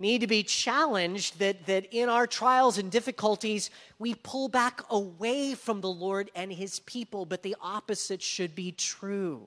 need 0.00 0.22
to 0.22 0.26
be 0.26 0.42
challenged 0.42 1.38
that, 1.38 1.64
that 1.66 1.86
in 1.94 2.08
our 2.08 2.26
trials 2.26 2.78
and 2.78 2.90
difficulties, 2.90 3.70
we 4.00 4.16
pull 4.16 4.48
back 4.48 4.80
away 4.90 5.54
from 5.54 5.80
the 5.80 5.88
Lord 5.88 6.32
and 6.34 6.52
his 6.52 6.80
people, 6.80 7.24
but 7.24 7.44
the 7.44 7.54
opposite 7.60 8.20
should 8.20 8.56
be 8.56 8.72
true. 8.72 9.46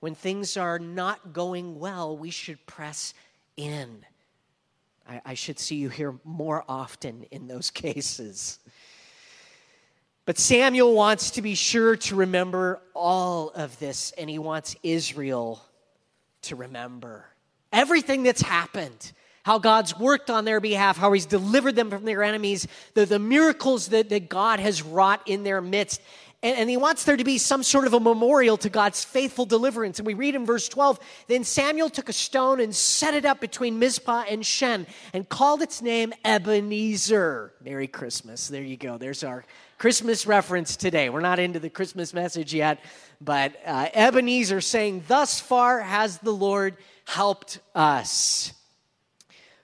When 0.00 0.14
things 0.14 0.58
are 0.58 0.78
not 0.78 1.32
going 1.32 1.78
well, 1.78 2.14
we 2.14 2.30
should 2.30 2.64
press 2.66 3.14
in. 3.56 4.04
I, 5.08 5.22
I 5.24 5.34
should 5.34 5.58
see 5.58 5.76
you 5.76 5.88
here 5.88 6.14
more 6.24 6.62
often 6.68 7.24
in 7.30 7.48
those 7.48 7.70
cases. 7.70 8.58
But 10.26 10.36
Samuel 10.36 10.92
wants 10.92 11.30
to 11.32 11.42
be 11.42 11.54
sure 11.54 11.96
to 11.96 12.16
remember 12.16 12.82
all 12.94 13.48
of 13.48 13.78
this, 13.78 14.12
and 14.18 14.28
he 14.28 14.38
wants 14.38 14.76
Israel 14.82 15.62
to 16.42 16.56
remember 16.56 17.26
everything 17.72 18.22
that's 18.22 18.42
happened 18.42 19.12
how 19.44 19.58
God's 19.58 19.98
worked 19.98 20.30
on 20.30 20.44
their 20.44 20.60
behalf, 20.60 20.96
how 20.96 21.12
He's 21.12 21.26
delivered 21.26 21.76
them 21.76 21.90
from 21.90 22.04
their 22.04 22.22
enemies, 22.22 22.66
the, 22.94 23.04
the 23.04 23.18
miracles 23.18 23.88
that, 23.88 24.08
that 24.10 24.28
God 24.28 24.60
has 24.60 24.82
wrought 24.82 25.22
in 25.26 25.42
their 25.42 25.60
midst. 25.60 26.00
And, 26.44 26.56
and, 26.56 26.70
He 26.70 26.76
wants 26.76 27.04
there 27.04 27.16
to 27.16 27.24
be 27.24 27.38
some 27.38 27.62
sort 27.62 27.86
of 27.86 27.94
a 27.94 28.00
memorial 28.00 28.56
to 28.58 28.68
God's 28.68 29.04
faithful 29.04 29.44
deliverance. 29.44 29.98
And 29.98 30.06
we 30.06 30.14
read 30.14 30.34
in 30.34 30.46
verse 30.46 30.68
12 30.68 30.98
Then 31.26 31.44
Samuel 31.44 31.90
took 31.90 32.08
a 32.08 32.12
stone 32.12 32.60
and 32.60 32.74
set 32.74 33.14
it 33.14 33.24
up 33.24 33.40
between 33.40 33.78
Mizpah 33.78 34.24
and 34.28 34.46
Shen 34.46 34.86
and 35.12 35.28
called 35.28 35.62
its 35.62 35.82
name 35.82 36.12
Ebenezer. 36.24 37.52
Merry 37.64 37.88
Christmas. 37.88 38.48
There 38.48 38.62
you 38.62 38.76
go. 38.76 38.98
There's 38.98 39.24
our 39.24 39.44
Christmas 39.82 40.28
reference 40.28 40.76
today. 40.76 41.08
We're 41.08 41.18
not 41.18 41.40
into 41.40 41.58
the 41.58 41.68
Christmas 41.68 42.14
message 42.14 42.54
yet, 42.54 42.78
but 43.20 43.56
uh, 43.66 43.88
Ebenezer 43.92 44.60
saying, 44.60 45.02
Thus 45.08 45.40
far 45.40 45.80
has 45.80 46.18
the 46.18 46.30
Lord 46.30 46.76
helped 47.04 47.58
us. 47.74 48.52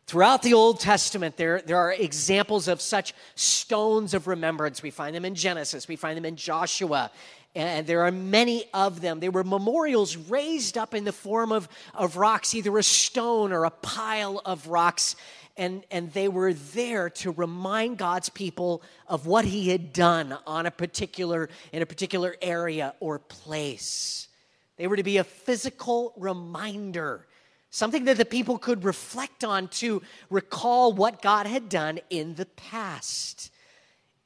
Throughout 0.08 0.42
the 0.42 0.54
Old 0.54 0.80
Testament, 0.80 1.36
there, 1.36 1.62
there 1.64 1.76
are 1.76 1.92
examples 1.92 2.66
of 2.66 2.80
such 2.80 3.14
stones 3.36 4.12
of 4.12 4.26
remembrance. 4.26 4.82
We 4.82 4.90
find 4.90 5.14
them 5.14 5.24
in 5.24 5.36
Genesis, 5.36 5.86
we 5.86 5.94
find 5.94 6.16
them 6.16 6.24
in 6.24 6.34
Joshua, 6.34 7.12
and 7.54 7.86
there 7.86 8.02
are 8.02 8.10
many 8.10 8.64
of 8.74 9.00
them. 9.00 9.20
They 9.20 9.28
were 9.28 9.44
memorials 9.44 10.16
raised 10.16 10.76
up 10.76 10.94
in 10.94 11.04
the 11.04 11.12
form 11.12 11.52
of, 11.52 11.68
of 11.94 12.16
rocks, 12.16 12.56
either 12.56 12.76
a 12.76 12.82
stone 12.82 13.52
or 13.52 13.66
a 13.66 13.70
pile 13.70 14.42
of 14.44 14.66
rocks. 14.66 15.14
And, 15.58 15.84
and 15.90 16.12
they 16.12 16.28
were 16.28 16.54
there 16.54 17.10
to 17.10 17.32
remind 17.32 17.98
God's 17.98 18.30
people 18.30 18.80
of 19.06 19.26
what 19.26 19.44
he 19.44 19.68
had 19.68 19.92
done 19.92 20.38
on 20.46 20.64
a 20.64 20.70
particular, 20.70 21.50
in 21.72 21.82
a 21.82 21.86
particular 21.86 22.36
area 22.40 22.94
or 23.00 23.18
place. 23.18 24.28
They 24.76 24.86
were 24.86 24.96
to 24.96 25.02
be 25.02 25.16
a 25.18 25.24
physical 25.24 26.14
reminder 26.16 27.26
something 27.70 28.04
that 28.04 28.16
the 28.16 28.24
people 28.24 28.58
could 28.58 28.84
reflect 28.84 29.44
on 29.44 29.68
to 29.68 30.02
recall 30.30 30.92
what 30.92 31.20
God 31.22 31.46
had 31.46 31.68
done 31.68 32.00
in 32.10 32.34
the 32.34 32.46
past. 32.46 33.50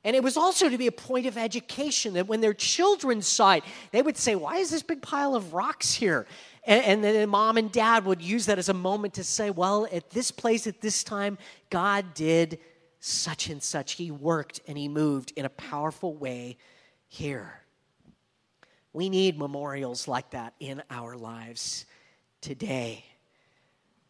And 0.05 0.16
it 0.16 0.23
was 0.23 0.37
also 0.37 0.68
to 0.68 0.79
be 0.79 0.88
a 0.88 0.92
point 0.92 1.27
of 1.27 1.38
education 1.38 2.14
that 2.14 2.27
when 2.27 2.40
their 2.40 2.55
children 2.55 3.23
saw 3.23 3.55
it, 3.55 3.64
they 3.92 4.03
would 4.03 4.16
say, 4.16 4.35
Why 4.35 4.57
is 4.57 4.71
this 4.71 4.83
big 4.83 5.01
pile 5.01 5.35
of 5.35 5.55
rocks 5.55 5.95
here? 5.95 6.27
And, 6.64 6.85
and 6.85 7.05
then 7.05 7.29
mom 7.29 7.57
and 7.57 7.70
dad 7.70 8.05
would 8.05 8.22
use 8.22 8.46
that 8.46 8.59
as 8.59 8.68
a 8.68 8.75
moment 8.75 9.14
to 9.14 9.25
say, 9.25 9.51
Well, 9.51 9.87
at 9.92 10.11
this 10.11 10.31
place, 10.31 10.66
at 10.66 10.81
this 10.81 11.03
time, 11.03 11.38
God 11.70 12.14
did 12.14 12.59
such 13.01 13.48
and 13.48 13.62
such. 13.62 13.92
He 13.92 14.11
worked 14.11 14.61
and 14.68 14.79
He 14.79 14.88
moved 14.88 15.33
in 15.37 15.44
a 15.44 15.51
powerful 15.51 16.14
way 16.14 16.57
here. 17.09 17.61
We 18.92 19.09
need 19.09 19.38
memorials 19.38 20.07
like 20.07 20.31
that 20.31 20.55
in 20.61 20.83
our 20.90 21.16
lives 21.16 21.87
today 22.40 23.05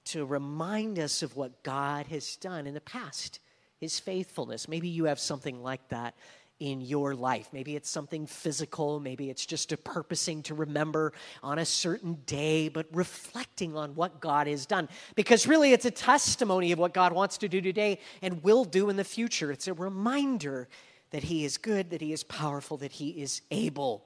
to 0.07 0.27
remind 0.27 0.99
us 0.99 1.23
of 1.23 1.37
what 1.37 1.63
God 1.63 2.07
has 2.09 2.37
done 2.37 2.67
in 2.67 2.75
the 2.75 2.81
past, 2.81 3.39
his 3.79 4.01
faithfulness. 4.01 4.69
Maybe 4.69 4.89
you 4.89 5.05
have 5.05 5.21
something 5.21 5.63
like 5.63 5.89
that 5.89 6.15
in 6.63 6.81
your 6.81 7.13
life. 7.17 7.49
Maybe 7.53 7.75
it's 7.75 7.91
something 7.91 8.25
physical, 8.25 9.01
maybe 9.01 9.31
it's 9.31 9.45
just 9.45 9.73
a 9.73 9.77
purposing 9.77 10.45
to 10.45 10.55
remember 10.55 11.13
on 11.43 11.59
a 11.59 11.65
certain 11.65 12.19
day, 12.25 12.69
but 12.69 12.87
reflecting 12.93 13.77
on 13.77 13.97
what 13.97 14.21
God 14.21 14.47
has 14.47 14.65
done. 14.65 14.89
Because 15.17 15.49
really, 15.49 15.73
it's 15.73 15.87
a 15.87 15.91
testimony 15.91 16.71
of 16.71 16.79
what 16.79 16.95
God 16.95 17.13
wants 17.13 17.37
to 17.39 17.49
do 17.49 17.61
today 17.61 17.99
and 18.23 18.45
will 18.45 18.65
do 18.65 18.91
in 18.91 18.97
the 18.97 19.03
future. 19.03 19.51
It's 19.51 19.67
a 19.67 19.75
reminder 19.75 20.69
that 21.11 21.25
He 21.25 21.45
is 21.45 21.59
good, 21.59 21.91
that 21.91 22.01
He 22.01 22.13
is 22.13 22.23
powerful, 22.23 22.77
that 22.77 22.93
He 22.93 23.11
is 23.11 23.43
able. 23.51 24.05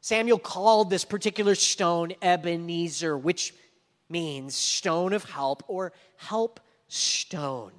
Samuel 0.00 0.38
called 0.38 0.88
this 0.88 1.04
particular 1.04 1.54
stone 1.54 2.14
Ebenezer, 2.22 3.18
which 3.18 3.52
means 4.08 4.54
stone 4.54 5.12
of 5.12 5.24
help 5.24 5.62
or 5.68 5.92
help 6.16 6.60
stone. 6.88 7.74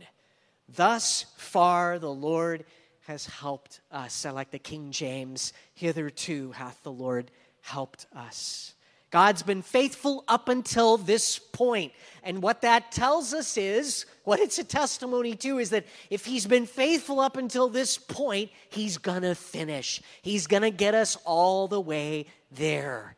Thus 0.70 1.26
far 1.38 1.98
the 1.98 2.14
Lord 2.14 2.66
has 3.08 3.26
helped 3.26 3.82
us. 3.92 4.26
I 4.26 4.32
like 4.32 4.52
the 4.52 4.60
King 4.60 4.92
James, 4.92 5.54
hitherto 5.74 6.52
hath 6.52 6.82
the 6.84 6.92
Lord 6.92 7.32
helped 7.62 8.08
us. 8.16 8.74
God's 9.12 9.44
been 9.44 9.62
faithful 9.62 10.24
up 10.30 10.48
until 10.48 10.96
this 10.96 11.38
point. 11.38 11.92
And 12.24 12.42
what 12.42 12.62
that 12.62 12.94
tells 12.94 13.34
us 13.34 13.58
is, 13.58 14.06
what 14.24 14.40
it's 14.40 14.58
a 14.58 14.64
testimony 14.64 15.36
to, 15.36 15.60
is 15.60 15.72
that 15.72 15.86
if 16.10 16.24
He's 16.24 16.48
been 16.48 16.66
faithful 16.66 17.20
up 17.20 17.36
until 17.36 17.68
this 17.68 17.98
point, 17.98 18.52
He's 18.70 18.98
gonna 18.98 19.36
finish. 19.36 20.02
He's 20.22 20.48
gonna 20.48 20.72
get 20.72 20.96
us 20.96 21.18
all 21.26 21.68
the 21.68 21.82
way 21.82 22.28
there. 22.52 23.18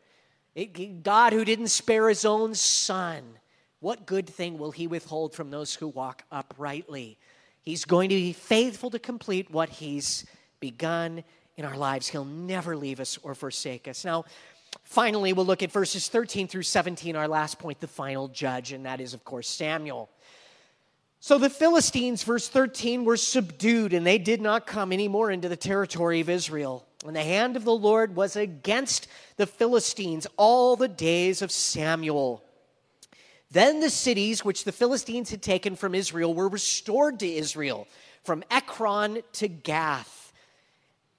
It, 0.56 1.04
God, 1.04 1.34
who 1.34 1.46
didn't 1.46 1.68
spare 1.68 2.10
his 2.10 2.26
own 2.26 2.54
son, 2.54 3.24
what 3.80 4.06
good 4.06 4.28
thing 4.28 4.58
will 4.58 4.72
he 4.72 4.88
withhold 4.88 5.34
from 5.34 5.52
those 5.52 5.74
who 5.76 5.88
walk 5.88 6.24
uprightly? 6.32 7.18
He's 7.64 7.86
going 7.86 8.10
to 8.10 8.16
be 8.16 8.34
faithful 8.34 8.90
to 8.92 9.00
complete 9.00 9.50
what 9.50 9.70
he's 9.70 10.26
begun 10.60 11.24
in 11.56 11.66
our 11.66 11.78
lives. 11.78 12.08
He'll 12.08 12.26
never 12.26 12.76
leave 12.76 13.00
us 13.00 13.18
or 13.24 13.34
forsake 13.36 13.88
us. 13.88 14.04
Now, 14.04 14.26
finally, 14.84 15.34
we'll 15.34 15.46
look 15.46 15.64
at 15.64 15.72
verses 15.72 16.10
13 16.10 16.48
through 16.48 16.64
17, 16.64 17.16
our 17.16 17.28
last 17.28 17.60
point, 17.60 17.80
the 17.80 17.88
final 17.88 18.28
judge, 18.28 18.74
and 18.74 18.86
that 18.86 19.00
is, 19.00 19.14
of 19.14 19.24
course, 19.24 19.48
Samuel. 19.48 20.10
So 21.22 21.38
the 21.38 21.50
Philistines, 21.50 22.24
verse 22.24 22.50
13, 22.50 23.06
were 23.06 23.16
subdued, 23.16 23.94
and 23.94 24.06
they 24.06 24.18
did 24.18 24.42
not 24.42 24.68
come 24.68 24.92
anymore 24.92 25.32
into 25.32 25.48
the 25.48 25.56
territory 25.56 26.20
of 26.20 26.30
Israel. 26.30 26.86
And 27.06 27.16
the 27.16 27.24
hand 27.24 27.56
of 27.56 27.64
the 27.64 27.74
Lord 27.74 28.14
was 28.14 28.36
against 28.36 29.08
the 29.38 29.46
Philistines 29.46 30.28
all 30.36 30.76
the 30.76 30.90
days 30.90 31.42
of 31.42 31.50
Samuel. 31.50 32.44
Then 33.54 33.82
the 33.82 33.92
cities 33.92 34.44
which 34.44 34.64
the 34.64 34.72
Philistines 34.72 35.30
had 35.30 35.44
taken 35.44 35.76
from 35.76 35.94
Israel 35.94 36.34
were 36.34 36.50
restored 36.50 37.20
to 37.20 37.32
Israel, 37.32 37.88
from 38.24 38.44
Ekron 38.50 39.22
to 39.34 39.48
Gath. 39.48 40.34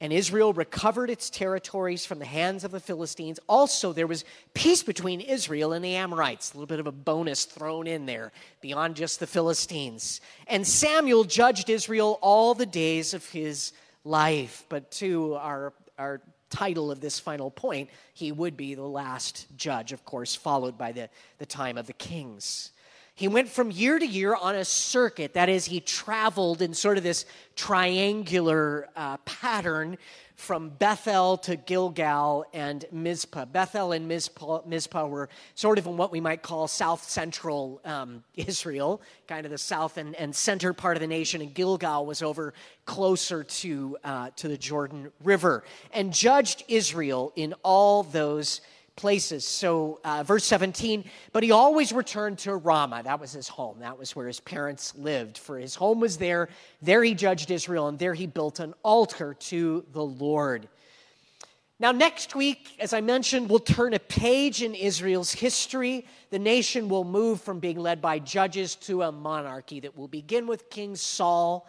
And 0.01 0.13
Israel 0.13 0.53
recovered 0.53 1.11
its 1.11 1.31
territories 1.31 2.05
from 2.05 2.19
the 2.19 2.25
hands 2.25 2.65
of 2.65 2.73
the 2.73 2.81
Philistines. 2.81 3.39
Also, 3.49 3.93
there 3.93 4.09
was 4.09 4.25
peace 4.53 4.83
between 4.83 5.21
Israel 5.21 5.73
and 5.73 5.85
the 5.85 5.95
Amorites, 5.95 6.53
a 6.53 6.57
little 6.57 6.67
bit 6.67 6.81
of 6.81 6.89
a 6.89 6.93
bonus 6.93 7.45
thrown 7.45 7.87
in 7.87 8.05
there 8.05 8.33
beyond 8.61 8.97
just 8.97 9.21
the 9.21 9.29
Philistines. 9.29 10.21
And 10.49 10.67
Samuel 10.67 11.23
judged 11.23 11.71
Israel 11.71 12.19
all 12.21 12.55
the 12.55 12.67
days 12.67 13.15
of 13.15 13.25
his 13.31 13.73
life. 14.03 14.65
But 14.69 14.91
to 14.93 15.35
our, 15.37 15.73
our 15.97 16.21
title 16.55 16.91
of 16.91 17.01
this 17.01 17.19
final 17.19 17.51
point, 17.51 17.91
he 18.13 18.31
would 18.31 18.57
be 18.57 18.75
the 18.75 18.83
last 18.83 19.47
judge, 19.57 19.93
of 19.93 20.05
course, 20.05 20.35
followed 20.35 20.79
by 20.79 20.93
the, 20.93 21.09
the 21.39 21.47
time 21.47 21.77
of 21.77 21.87
the 21.87 21.93
kings. 21.93 22.71
He 23.17 23.29
went 23.29 23.49
from 23.49 23.71
year 23.71 23.99
to 23.99 24.07
year 24.07 24.35
on 24.35 24.57
a 24.57 24.65
circuit. 24.65 25.35
That 25.35 25.49
is, 25.49 25.67
he 25.67 25.81
traveled 25.81 26.63
in 26.63 26.75
sort 26.75 26.97
of 26.97 27.05
this 27.05 27.27
triangular 27.55 28.89
uh, 28.97 29.19
pattern 29.19 29.99
from 30.37 30.69
Bethel 30.71 31.37
to 31.39 31.57
Gilgal 31.57 32.45
and 32.53 32.85
Mizpah. 32.91 33.45
Bethel 33.47 33.93
and 33.93 34.09
Mizpah, 34.09 34.63
Mizpah 34.67 35.07
were 35.07 35.29
sort 35.55 35.79
of 35.79 35.87
in 35.87 35.97
what 35.97 36.11
we 36.11 36.21
might 36.21 36.43
call 36.43 36.67
south 36.67 37.09
central 37.09 37.81
um, 37.85 38.25
Israel, 38.35 39.01
kind 39.29 39.47
of 39.47 39.53
the 39.53 39.59
south 39.59 39.97
and, 39.97 40.15
and 40.17 40.35
center 40.35 40.73
part 40.73 40.97
of 40.97 41.01
the 41.01 41.07
nation, 41.07 41.41
and 41.41 41.55
Gilgal 41.55 42.05
was 42.05 42.23
over 42.23 42.53
closer 42.85 43.45
to, 43.45 43.97
uh, 44.05 44.31
to 44.37 44.49
the 44.49 44.59
Jordan 44.59 45.13
River, 45.23 45.65
and 45.93 46.13
judged 46.13 46.65
Israel 46.69 47.33
in 47.37 47.55
all 47.63 48.03
those 48.03 48.61
places. 48.97 49.45
So, 49.45 50.01
uh, 50.05 50.23
verse 50.23 50.45
17, 50.45 51.05
but 51.33 51.43
he 51.43 51.51
always 51.51 51.93
returned 51.93 52.39
to 52.41 52.57
Ramah. 52.57 53.03
That 53.05 53.21
was 53.21 53.33
his 53.33 53.49
home. 53.49 53.81
That 53.81 53.99
was 53.99 54.15
where 54.15 54.27
his 54.27 54.41
parents 54.41 54.95
lived. 54.97 55.39
For 55.39 55.59
his 55.59 55.75
home 55.75 56.01
was 56.01 56.17
there. 56.17 56.49
There 56.81 57.03
he 57.03 57.15
judged 57.15 57.51
Israel, 57.51 57.89
and 57.89 57.99
there 57.99 58.15
he 58.15 58.27
built 58.27 58.61
an 58.61 58.75
altar 58.83 59.35
to 59.35 59.85
the 59.93 60.05
Lord. 60.05 60.69
Now, 61.81 61.91
next 61.91 62.37
week, 62.37 62.77
as 62.79 62.93
I 62.93 63.01
mentioned, 63.01 63.51
we'll 63.51 63.59
turn 63.59 63.95
a 63.95 63.99
page 63.99 64.63
in 64.63 64.77
Israel's 64.77 65.33
history. 65.33 66.07
The 66.31 66.39
nation 66.39 66.89
will 66.89 67.03
move 67.03 67.41
from 67.41 67.59
being 67.59 67.79
led 67.79 68.01
by 68.01 68.21
judges 68.21 68.77
to 68.77 69.03
a 69.03 69.11
monarchy 69.11 69.81
that 69.81 69.97
will 69.97 70.07
begin 70.07 70.47
with 70.47 70.71
King 70.71 70.95
Saul, 70.95 71.67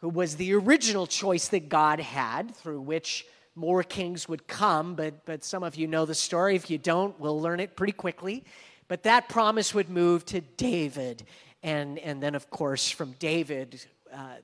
who 0.00 0.10
was 0.10 0.36
the 0.36 0.52
original 0.52 1.06
choice 1.06 1.48
that 1.48 1.70
God 1.70 1.98
had, 1.98 2.54
through 2.54 2.82
which 2.82 3.26
more 3.58 3.82
kings 3.82 4.28
would 4.28 4.46
come, 4.46 4.94
but, 4.94 5.26
but 5.26 5.42
some 5.44 5.62
of 5.62 5.74
you 5.74 5.88
know 5.88 6.06
the 6.06 6.14
story. 6.14 6.54
If 6.54 6.70
you 6.70 6.78
don't, 6.78 7.18
we'll 7.18 7.40
learn 7.40 7.58
it 7.58 7.74
pretty 7.74 7.92
quickly. 7.92 8.44
But 8.86 9.02
that 9.02 9.28
promise 9.28 9.74
would 9.74 9.90
move 9.90 10.24
to 10.26 10.40
David. 10.40 11.24
And, 11.62 11.98
and 11.98 12.22
then, 12.22 12.34
of 12.36 12.48
course, 12.50 12.88
from 12.88 13.12
David, 13.18 13.84
uh, 14.14 14.36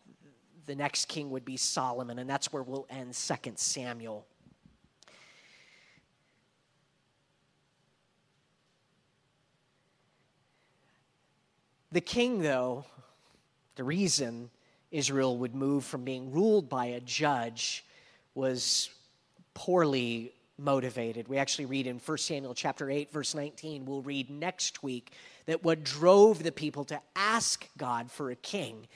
the 0.66 0.74
next 0.74 1.06
king 1.06 1.30
would 1.30 1.44
be 1.44 1.56
Solomon. 1.56 2.18
And 2.18 2.28
that's 2.28 2.52
where 2.52 2.62
we'll 2.62 2.86
end 2.90 3.14
2 3.14 3.52
Samuel. 3.54 4.26
The 11.92 12.00
king, 12.00 12.42
though, 12.42 12.84
the 13.76 13.84
reason 13.84 14.50
Israel 14.90 15.38
would 15.38 15.54
move 15.54 15.84
from 15.84 16.02
being 16.02 16.32
ruled 16.32 16.68
by 16.68 16.86
a 16.86 17.00
judge 17.00 17.84
was 18.34 18.90
poorly 19.54 20.32
motivated. 20.58 21.28
We 21.28 21.38
actually 21.38 21.66
read 21.66 21.86
in 21.86 21.98
1 21.98 22.18
Samuel 22.18 22.54
chapter 22.54 22.90
8 22.90 23.10
verse 23.10 23.34
19, 23.34 23.86
we'll 23.86 24.02
read 24.02 24.30
next 24.30 24.82
week 24.82 25.12
that 25.46 25.64
what 25.64 25.84
drove 25.84 26.42
the 26.42 26.52
people 26.52 26.84
to 26.86 27.00
ask 27.16 27.68
God 27.76 28.10
for 28.10 28.30
a 28.30 28.36
king 28.36 28.86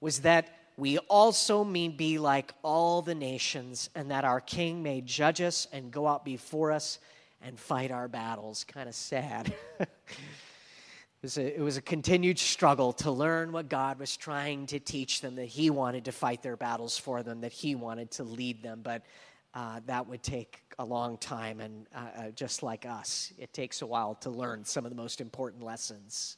was 0.00 0.20
that 0.20 0.48
we 0.76 0.98
also 0.98 1.64
mean 1.64 1.96
be 1.96 2.18
like 2.18 2.52
all 2.62 3.02
the 3.02 3.14
nations 3.14 3.90
and 3.94 4.10
that 4.10 4.24
our 4.24 4.40
king 4.40 4.82
may 4.82 5.00
judge 5.02 5.40
us 5.40 5.68
and 5.72 5.90
go 5.90 6.08
out 6.08 6.24
before 6.24 6.72
us 6.72 6.98
and 7.42 7.58
fight 7.58 7.90
our 7.90 8.08
battles. 8.08 8.64
Kind 8.64 8.88
of 8.88 8.94
sad. 8.94 9.52
it, 9.80 9.88
was 11.20 11.36
a, 11.36 11.56
it 11.56 11.60
was 11.60 11.76
a 11.76 11.82
continued 11.82 12.38
struggle 12.38 12.92
to 12.94 13.10
learn 13.10 13.52
what 13.52 13.68
God 13.68 13.98
was 13.98 14.16
trying 14.16 14.66
to 14.68 14.80
teach 14.80 15.20
them, 15.20 15.36
that 15.36 15.46
He 15.46 15.68
wanted 15.68 16.06
to 16.06 16.12
fight 16.12 16.42
their 16.42 16.56
battles 16.56 16.96
for 16.96 17.22
them, 17.22 17.42
that 17.42 17.52
He 17.52 17.74
wanted 17.74 18.10
to 18.12 18.24
lead 18.24 18.62
them. 18.62 18.80
But 18.82 19.02
uh, 19.54 19.80
that 19.86 20.08
would 20.08 20.22
take 20.22 20.60
a 20.78 20.84
long 20.84 21.18
time, 21.18 21.60
and 21.60 21.86
uh, 21.94 21.98
uh, 21.98 22.30
just 22.30 22.62
like 22.62 22.86
us, 22.86 23.32
it 23.38 23.52
takes 23.52 23.82
a 23.82 23.86
while 23.86 24.14
to 24.16 24.30
learn 24.30 24.64
some 24.64 24.84
of 24.84 24.90
the 24.90 24.96
most 24.96 25.20
important 25.20 25.62
lessons. 25.62 26.36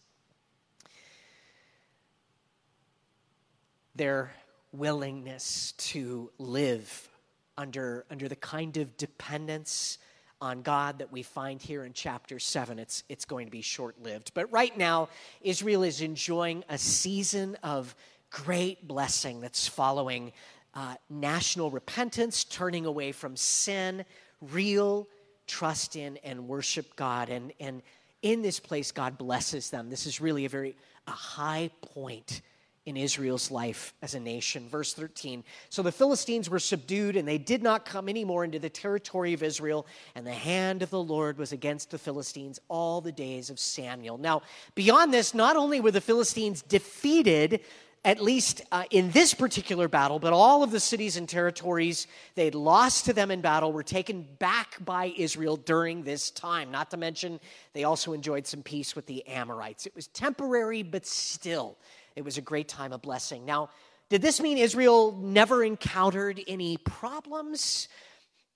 Their 3.94 4.32
willingness 4.72 5.72
to 5.72 6.30
live 6.38 7.08
under, 7.56 8.04
under 8.10 8.28
the 8.28 8.36
kind 8.36 8.76
of 8.76 8.96
dependence 8.96 9.98
on 10.40 10.62
God 10.62 10.98
that 10.98 11.12
we 11.12 11.22
find 11.22 11.62
here 11.62 11.84
in 11.84 11.92
chapter 11.92 12.40
7. 12.40 12.78
It's, 12.80 13.04
it's 13.08 13.24
going 13.24 13.46
to 13.46 13.52
be 13.52 13.62
short 13.62 14.02
lived. 14.02 14.32
But 14.34 14.50
right 14.52 14.76
now, 14.76 15.08
Israel 15.40 15.84
is 15.84 16.00
enjoying 16.00 16.64
a 16.68 16.76
season 16.76 17.56
of 17.62 17.94
great 18.30 18.86
blessing 18.86 19.40
that's 19.40 19.68
following 19.68 20.32
uh, 20.74 20.94
national 21.08 21.70
repentance, 21.70 22.44
turning 22.44 22.86
away 22.86 23.12
from 23.12 23.36
sin, 23.36 24.04
real 24.40 25.08
trust 25.46 25.96
in 25.96 26.18
and 26.24 26.48
worship 26.48 26.96
God. 26.96 27.28
And, 27.28 27.52
and 27.60 27.82
in 28.22 28.42
this 28.42 28.58
place, 28.58 28.92
God 28.92 29.18
blesses 29.18 29.70
them. 29.70 29.90
This 29.90 30.06
is 30.06 30.20
really 30.20 30.44
a 30.44 30.48
very 30.48 30.76
a 31.06 31.10
high 31.10 31.70
point 31.82 32.40
in 32.86 32.98
Israel's 32.98 33.50
life 33.50 33.94
as 34.02 34.14
a 34.14 34.20
nation. 34.20 34.68
Verse 34.68 34.92
13 34.92 35.42
So 35.70 35.82
the 35.82 35.92
Philistines 35.92 36.50
were 36.50 36.58
subdued, 36.58 37.16
and 37.16 37.26
they 37.26 37.38
did 37.38 37.62
not 37.62 37.84
come 37.84 38.08
any 38.08 38.24
more 38.24 38.44
into 38.44 38.58
the 38.58 38.68
territory 38.68 39.32
of 39.32 39.42
Israel, 39.42 39.86
and 40.14 40.26
the 40.26 40.32
hand 40.32 40.82
of 40.82 40.90
the 40.90 41.02
Lord 41.02 41.38
was 41.38 41.52
against 41.52 41.90
the 41.90 41.98
Philistines 41.98 42.60
all 42.68 43.00
the 43.00 43.12
days 43.12 43.48
of 43.48 43.58
Samuel. 43.58 44.18
Now, 44.18 44.42
beyond 44.74 45.14
this, 45.14 45.34
not 45.34 45.56
only 45.56 45.80
were 45.80 45.90
the 45.90 46.00
Philistines 46.00 46.62
defeated, 46.62 47.60
at 48.04 48.22
least 48.22 48.60
uh, 48.70 48.84
in 48.90 49.10
this 49.12 49.32
particular 49.32 49.88
battle, 49.88 50.18
but 50.18 50.34
all 50.34 50.62
of 50.62 50.70
the 50.70 50.80
cities 50.80 51.16
and 51.16 51.26
territories 51.26 52.06
they'd 52.34 52.54
lost 52.54 53.06
to 53.06 53.14
them 53.14 53.30
in 53.30 53.40
battle 53.40 53.72
were 53.72 53.82
taken 53.82 54.28
back 54.38 54.76
by 54.84 55.12
Israel 55.16 55.56
during 55.56 56.02
this 56.02 56.30
time. 56.30 56.70
Not 56.70 56.90
to 56.90 56.98
mention, 56.98 57.40
they 57.72 57.84
also 57.84 58.12
enjoyed 58.12 58.46
some 58.46 58.62
peace 58.62 58.94
with 58.94 59.06
the 59.06 59.26
Amorites. 59.26 59.86
It 59.86 59.94
was 59.94 60.08
temporary, 60.08 60.82
but 60.82 61.06
still, 61.06 61.78
it 62.14 62.24
was 62.24 62.36
a 62.36 62.42
great 62.42 62.68
time 62.68 62.92
of 62.92 63.00
blessing. 63.00 63.46
Now, 63.46 63.70
did 64.10 64.20
this 64.20 64.38
mean 64.38 64.58
Israel 64.58 65.16
never 65.18 65.64
encountered 65.64 66.40
any 66.46 66.76
problems? 66.76 67.88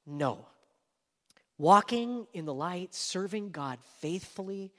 No. 0.07 0.46
Walking 1.57 2.26
in 2.34 2.44
the 2.44 2.55
light, 2.55 2.94
serving 2.94 3.51
God 3.51 3.78
faithfully, 4.01 4.72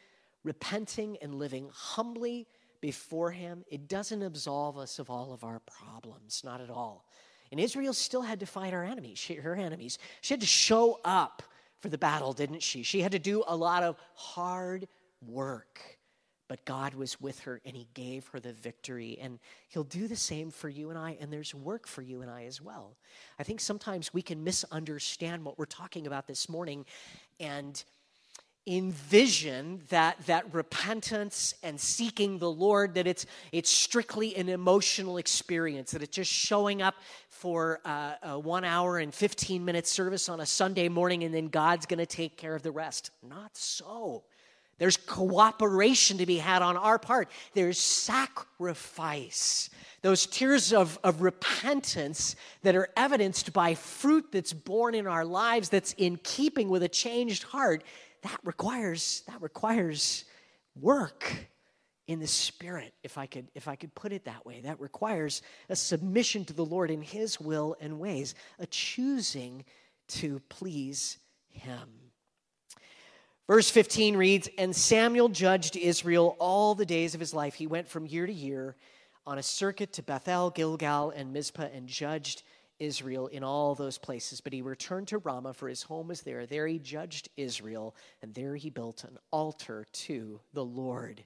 repenting 0.44 1.18
and 1.22 1.36
living 1.36 1.70
humbly 1.74 2.48
before 2.82 3.32
Him, 3.32 3.64
it 3.70 3.88
doesn't 3.88 4.22
absolve 4.22 4.78
us 4.78 5.00
of 5.00 5.10
all 5.10 5.34
of 5.34 5.44
our 5.44 5.60
problems, 5.60 6.42
not 6.44 6.62
at 6.62 6.70
all. 6.70 7.06
And 7.52 7.60
Israel 7.60 7.94
still 7.94 8.22
had 8.22 8.40
to 8.42 8.46
fight 8.46 8.74
our 8.74 8.84
enemies, 8.84 9.18
she, 9.18 9.36
her 9.36 9.56
enemies. 9.56 9.98
She 10.22 10.34
had 10.34 10.42
to 10.42 10.48
show 10.48 11.00
up 11.04 11.44
for 11.80 11.90
the 11.90 11.98
battle, 11.98 12.34
didn't 12.34 12.62
she? 12.62 12.84
She 12.84 13.02
had 13.02 13.14
to 13.14 13.20
do 13.20 13.44
a 13.48 13.56
lot 13.56 13.84
of 13.84 13.96
hard 14.14 14.88
work. 15.26 15.80
But 16.48 16.66
God 16.66 16.96
was 16.96 17.22
with 17.22 17.40
her 17.42 17.62
and 17.64 17.76
He 17.76 17.88
gave 17.94 18.28
her 18.28 18.40
the 18.40 18.54
victory. 18.54 19.18
And 19.22 19.40
He'll 19.68 19.84
do 19.84 20.08
the 20.08 20.16
same 20.16 20.50
for 20.52 20.68
you 20.68 20.90
and 20.90 20.98
I. 20.98 21.18
And 21.20 21.32
there's 21.32 21.54
work 21.54 21.88
for 21.88 22.02
you 22.02 22.22
and 22.22 22.30
I 22.30 22.46
as 22.46 22.62
well. 22.62 22.98
I 23.38 23.44
think 23.44 23.60
sometimes 23.60 24.14
we 24.14 24.22
can 24.22 24.44
misunderstand 24.44 25.46
what 25.46 25.60
we're 25.60 25.66
talking 25.66 26.08
about 26.08 26.28
this 26.28 26.50
morning 26.50 26.86
and 27.40 27.84
envision 28.70 29.82
that 29.90 30.18
that 30.28 30.54
repentance 30.54 31.56
and 31.64 31.80
seeking 31.80 32.38
the 32.38 32.50
lord 32.50 32.94
that 32.94 33.08
it's 33.08 33.26
it's 33.52 33.70
strictly 33.70 34.36
an 34.36 34.48
emotional 34.50 35.18
experience 35.18 35.92
that 35.92 36.04
it's 36.04 36.16
just 36.16 36.32
showing 36.32 36.82
up 36.82 36.96
for 37.30 37.80
uh, 37.86 38.14
a 38.24 38.40
one 38.40 38.64
hour 38.64 38.98
and 38.98 39.14
15 39.14 39.64
minute 39.66 39.88
service 39.88 40.30
on 40.30 40.40
a 40.40 40.46
sunday 40.46 40.88
morning 40.88 41.24
and 41.24 41.34
then 41.34 41.48
god's 41.48 41.86
going 41.86 42.00
to 42.00 42.06
take 42.06 42.38
care 42.38 42.56
of 42.56 42.64
the 42.64 42.72
rest. 42.72 43.12
Not 43.28 43.56
so. 43.56 44.24
There's 44.78 44.96
cooperation 44.96 46.20
to 46.20 46.26
be 46.26 46.38
had 46.38 46.62
on 46.62 46.78
our 46.78 46.98
part. 46.98 47.30
There's 47.54 47.78
sacrifice. 47.78 49.70
Those 50.02 50.26
tears 50.26 50.72
of, 50.72 50.98
of 51.04 51.22
repentance 51.22 52.38
that 52.64 52.78
are 52.78 52.88
evidenced 52.96 53.52
by 53.52 53.76
fruit 53.76 54.28
that's 54.32 54.54
born 54.54 54.96
in 54.96 55.06
our 55.06 55.26
lives 55.26 55.68
that's 55.68 55.92
in 55.98 56.16
keeping 56.24 56.70
with 56.70 56.84
a 56.84 56.88
changed 56.88 57.44
heart 57.44 57.84
that 58.22 58.40
requires 58.44 59.24
that 59.28 59.42
requires 59.42 60.26
work 60.80 61.32
in 62.08 62.20
the 62.20 62.28
spirit 62.28 62.94
if 63.04 63.18
i 63.18 63.26
could 63.26 63.48
if 63.54 63.68
i 63.68 63.76
could 63.76 63.94
put 63.96 64.12
it 64.12 64.26
that 64.26 64.46
way. 64.46 64.62
That 64.62 64.80
requires 64.80 65.42
a 65.70 65.76
submission 65.76 66.46
to 66.46 66.54
the 66.54 66.66
lord 66.66 66.92
in 66.92 67.02
his 67.02 67.40
will 67.40 67.76
and 67.80 68.00
ways 68.00 68.36
a 68.58 68.66
choosing 68.66 69.64
to 70.10 70.42
please 70.50 71.18
him. 71.50 71.90
Verse 73.48 73.70
15 73.70 74.18
reads 74.18 74.50
and 74.58 74.76
samuel 74.76 75.30
judged 75.30 75.76
israel 75.76 76.36
all 76.40 76.76
the 76.76 76.86
days 76.86 77.14
of 77.14 77.20
his 77.20 77.34
life. 77.34 77.56
He 77.56 77.68
went 77.68 77.88
from 77.88 78.06
year 78.06 78.26
to 78.26 78.34
year 78.34 78.76
on 79.26 79.38
a 79.38 79.44
circuit 79.44 79.94
to 79.94 80.04
bethel 80.04 80.50
gilgal 80.50 81.12
and 81.12 81.32
mizpah 81.32 81.70
and 81.74 81.88
judged 81.88 82.44
Israel 82.80 83.28
in 83.28 83.44
all 83.44 83.76
those 83.76 83.98
places, 83.98 84.42
but 84.42 84.54
he 84.54 84.62
returned 84.62 85.10
to 85.10 85.18
Ramah, 85.18 85.54
for 85.54 85.68
his 85.68 85.84
home 85.84 86.08
was 86.08 86.22
there. 86.22 86.46
There 86.46 86.68
he 86.68 86.80
judged 86.80 87.30
Israel, 87.38 87.96
and 88.22 88.34
there 88.34 88.56
he 88.56 88.70
built 88.70 89.04
an 89.04 89.18
altar 89.32 89.86
to 89.92 90.40
the 90.54 90.64
Lord. 90.66 91.24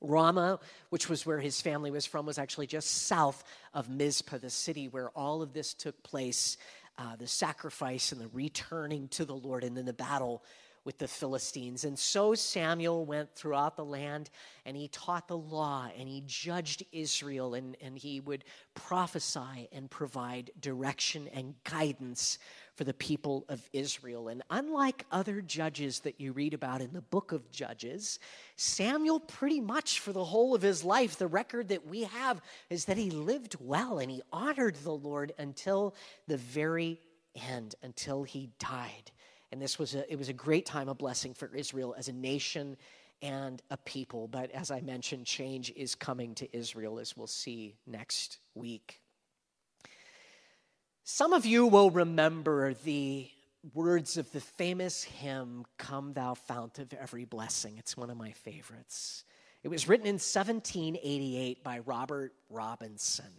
Ramah, 0.00 0.60
which 0.88 1.08
was 1.08 1.26
where 1.26 1.40
his 1.40 1.60
family 1.60 1.90
was 1.90 2.06
from, 2.06 2.26
was 2.26 2.38
actually 2.38 2.66
just 2.66 3.06
south 3.06 3.44
of 3.74 3.88
Mizpah, 3.88 4.38
the 4.38 4.50
city 4.50 4.88
where 4.88 5.10
all 5.10 5.42
of 5.42 5.52
this 5.52 5.74
took 5.74 6.02
place 6.02 6.56
uh, 6.98 7.16
the 7.16 7.26
sacrifice 7.26 8.12
and 8.12 8.20
the 8.20 8.28
returning 8.28 9.08
to 9.08 9.24
the 9.24 9.34
Lord, 9.34 9.64
and 9.64 9.76
then 9.76 9.86
the 9.86 9.92
battle 9.92 10.42
with 10.84 10.98
the 10.98 11.08
Philistines. 11.08 11.84
And 11.84 11.98
so 11.98 12.34
Samuel 12.34 13.04
went 13.04 13.34
throughout 13.34 13.76
the 13.76 13.84
land 13.84 14.30
and 14.64 14.76
he 14.76 14.88
taught 14.88 15.28
the 15.28 15.36
law 15.36 15.88
and 15.98 16.08
he 16.08 16.22
judged 16.26 16.84
Israel 16.90 17.54
and, 17.54 17.76
and 17.82 17.98
he 17.98 18.20
would 18.20 18.44
prophesy 18.74 19.68
and 19.72 19.90
provide 19.90 20.50
direction 20.60 21.28
and 21.34 21.54
guidance 21.64 22.38
for 22.76 22.84
the 22.84 22.94
people 22.94 23.44
of 23.50 23.68
Israel. 23.74 24.28
And 24.28 24.42
unlike 24.48 25.04
other 25.12 25.42
judges 25.42 26.00
that 26.00 26.18
you 26.18 26.32
read 26.32 26.54
about 26.54 26.80
in 26.80 26.94
the 26.94 27.02
book 27.02 27.32
of 27.32 27.50
Judges, 27.50 28.18
Samuel, 28.56 29.20
pretty 29.20 29.60
much 29.60 30.00
for 30.00 30.14
the 30.14 30.24
whole 30.24 30.54
of 30.54 30.62
his 30.62 30.82
life, 30.82 31.18
the 31.18 31.26
record 31.26 31.68
that 31.68 31.86
we 31.86 32.04
have 32.04 32.40
is 32.70 32.86
that 32.86 32.96
he 32.96 33.10
lived 33.10 33.56
well 33.60 33.98
and 33.98 34.10
he 34.10 34.22
honored 34.32 34.76
the 34.76 34.94
Lord 34.94 35.32
until 35.38 35.94
the 36.26 36.38
very 36.38 37.00
end, 37.34 37.74
until 37.82 38.22
he 38.22 38.48
died. 38.58 39.10
And 39.52 39.60
this 39.60 39.78
was 39.78 39.94
a, 39.94 40.10
it 40.10 40.16
was 40.16 40.28
a 40.28 40.32
great 40.32 40.66
time 40.66 40.88
of 40.88 40.98
blessing 40.98 41.34
for 41.34 41.50
Israel 41.54 41.94
as 41.98 42.08
a 42.08 42.12
nation 42.12 42.76
and 43.22 43.60
a 43.70 43.76
people. 43.76 44.28
But 44.28 44.50
as 44.52 44.70
I 44.70 44.80
mentioned, 44.80 45.26
change 45.26 45.72
is 45.76 45.94
coming 45.94 46.34
to 46.36 46.56
Israel, 46.56 46.98
as 46.98 47.16
we'll 47.16 47.26
see 47.26 47.76
next 47.86 48.38
week. 48.54 49.00
Some 51.04 51.32
of 51.32 51.44
you 51.44 51.66
will 51.66 51.90
remember 51.90 52.74
the 52.74 53.28
words 53.74 54.16
of 54.16 54.30
the 54.32 54.40
famous 54.40 55.02
hymn, 55.02 55.64
Come 55.76 56.12
Thou 56.12 56.34
Fount 56.34 56.78
of 56.78 56.92
Every 56.94 57.24
Blessing. 57.24 57.76
It's 57.78 57.96
one 57.96 58.10
of 58.10 58.16
my 58.16 58.32
favorites. 58.32 59.24
It 59.62 59.68
was 59.68 59.88
written 59.88 60.06
in 60.06 60.14
1788 60.14 61.62
by 61.62 61.80
Robert 61.80 62.32
Robinson. 62.48 63.32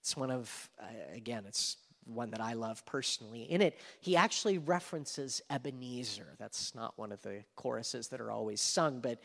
It's 0.00 0.16
one 0.16 0.30
of, 0.30 0.70
uh, 0.80 0.86
again, 1.14 1.44
it's 1.46 1.76
one 2.06 2.30
that 2.30 2.40
I 2.40 2.54
love 2.54 2.84
personally. 2.86 3.42
In 3.42 3.60
it, 3.60 3.78
he 4.00 4.16
actually 4.16 4.58
references 4.58 5.42
Ebenezer. 5.50 6.34
That's 6.38 6.74
not 6.74 6.98
one 6.98 7.12
of 7.12 7.22
the 7.22 7.44
choruses 7.56 8.08
that 8.08 8.20
are 8.20 8.30
always 8.30 8.60
sung, 8.60 9.00
but 9.00 9.20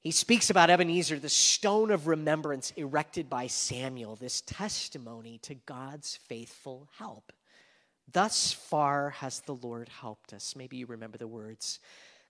he 0.00 0.10
speaks 0.10 0.50
about 0.50 0.68
Ebenezer, 0.68 1.18
the 1.18 1.30
stone 1.30 1.90
of 1.90 2.06
remembrance 2.06 2.72
erected 2.76 3.30
by 3.30 3.46
Samuel, 3.46 4.16
this 4.16 4.42
testimony 4.42 5.38
to 5.38 5.54
God's 5.54 6.16
faithful 6.16 6.88
help. 6.98 7.32
Thus 8.12 8.52
far 8.52 9.10
has 9.10 9.40
the 9.40 9.54
Lord 9.54 9.88
helped 9.88 10.34
us. 10.34 10.54
Maybe 10.54 10.76
you 10.76 10.86
remember 10.86 11.16
the 11.16 11.26
words 11.26 11.80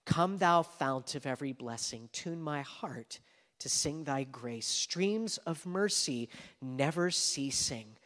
Come, 0.04 0.38
thou 0.38 0.62
fount 0.62 1.14
of 1.14 1.26
every 1.26 1.52
blessing, 1.52 2.10
tune 2.12 2.42
my 2.42 2.60
heart 2.60 3.20
to 3.58 3.68
sing 3.68 4.04
thy 4.04 4.24
grace, 4.24 4.66
streams 4.66 5.38
of 5.38 5.64
mercy 5.64 6.28
never 6.60 7.10
ceasing. 7.10 7.96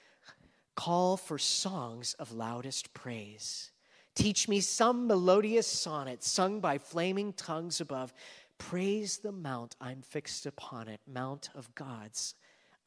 Call 0.79 1.17
for 1.17 1.39
songs 1.39 2.15
of 2.21 2.31
loudest 2.31 2.95
praise. 2.95 3.73
Teach 4.15 4.47
me 4.47 4.61
some 4.61 5.09
melodious 5.09 5.67
sonnet 5.67 6.23
sung 6.23 6.61
by 6.61 6.79
flaming 6.79 7.33
tongues 7.33 7.81
above. 7.81 8.15
Praise 8.59 9.19
the 9.19 9.33
mount 9.33 9.75
I'm 9.81 10.03
fixed 10.03 10.47
upon 10.47 10.87
it, 10.87 11.01
mount 11.05 11.51
of 11.57 11.75
God's 11.75 12.37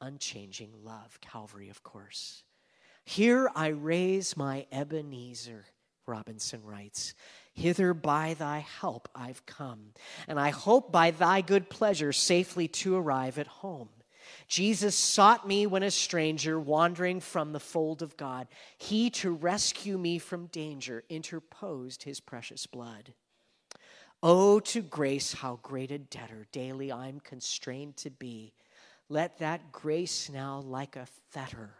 unchanging 0.00 0.70
love. 0.82 1.20
Calvary, 1.20 1.68
of 1.68 1.82
course. 1.82 2.44
Here 3.04 3.50
I 3.54 3.66
raise 3.66 4.38
my 4.38 4.64
Ebenezer, 4.72 5.66
Robinson 6.06 6.64
writes. 6.64 7.12
Hither 7.52 7.92
by 7.92 8.32
thy 8.32 8.60
help 8.60 9.10
I've 9.14 9.44
come, 9.44 9.92
and 10.26 10.40
I 10.40 10.48
hope 10.48 10.92
by 10.92 11.10
thy 11.10 11.42
good 11.42 11.68
pleasure 11.68 12.14
safely 12.14 12.68
to 12.68 12.96
arrive 12.96 13.36
at 13.36 13.48
home. 13.48 13.90
Jesus 14.52 14.94
sought 14.94 15.48
me 15.48 15.66
when 15.66 15.82
a 15.82 15.90
stranger, 15.90 16.60
wandering 16.60 17.20
from 17.20 17.52
the 17.52 17.58
fold 17.58 18.02
of 18.02 18.18
God. 18.18 18.48
He, 18.76 19.08
to 19.08 19.30
rescue 19.30 19.96
me 19.96 20.18
from 20.18 20.48
danger, 20.48 21.04
interposed 21.08 22.02
his 22.02 22.20
precious 22.20 22.66
blood. 22.66 23.14
Oh, 24.22 24.60
to 24.60 24.82
grace, 24.82 25.32
how 25.32 25.58
great 25.62 25.90
a 25.90 25.96
debtor 25.96 26.48
daily 26.52 26.92
I'm 26.92 27.18
constrained 27.20 27.96
to 27.96 28.10
be. 28.10 28.52
Let 29.08 29.38
that 29.38 29.72
grace 29.72 30.28
now, 30.28 30.58
like 30.58 30.96
a 30.96 31.08
fetter, 31.30 31.70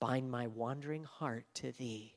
bind 0.00 0.28
my 0.28 0.48
wandering 0.48 1.04
heart 1.04 1.44
to 1.54 1.70
thee. 1.70 2.14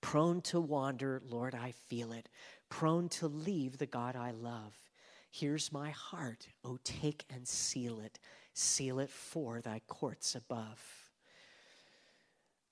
Prone 0.00 0.40
to 0.42 0.60
wander, 0.60 1.22
Lord, 1.30 1.54
I 1.54 1.74
feel 1.86 2.10
it. 2.10 2.28
Prone 2.70 3.08
to 3.10 3.28
leave 3.28 3.78
the 3.78 3.86
God 3.86 4.16
I 4.16 4.32
love. 4.32 4.74
Here's 5.30 5.72
my 5.72 5.90
heart, 5.90 6.48
oh, 6.64 6.78
take 6.82 7.24
and 7.32 7.46
seal 7.46 8.00
it. 8.00 8.18
Seal 8.54 9.00
it 9.00 9.10
for 9.10 9.60
thy 9.60 9.80
courts 9.86 10.34
above. 10.34 11.10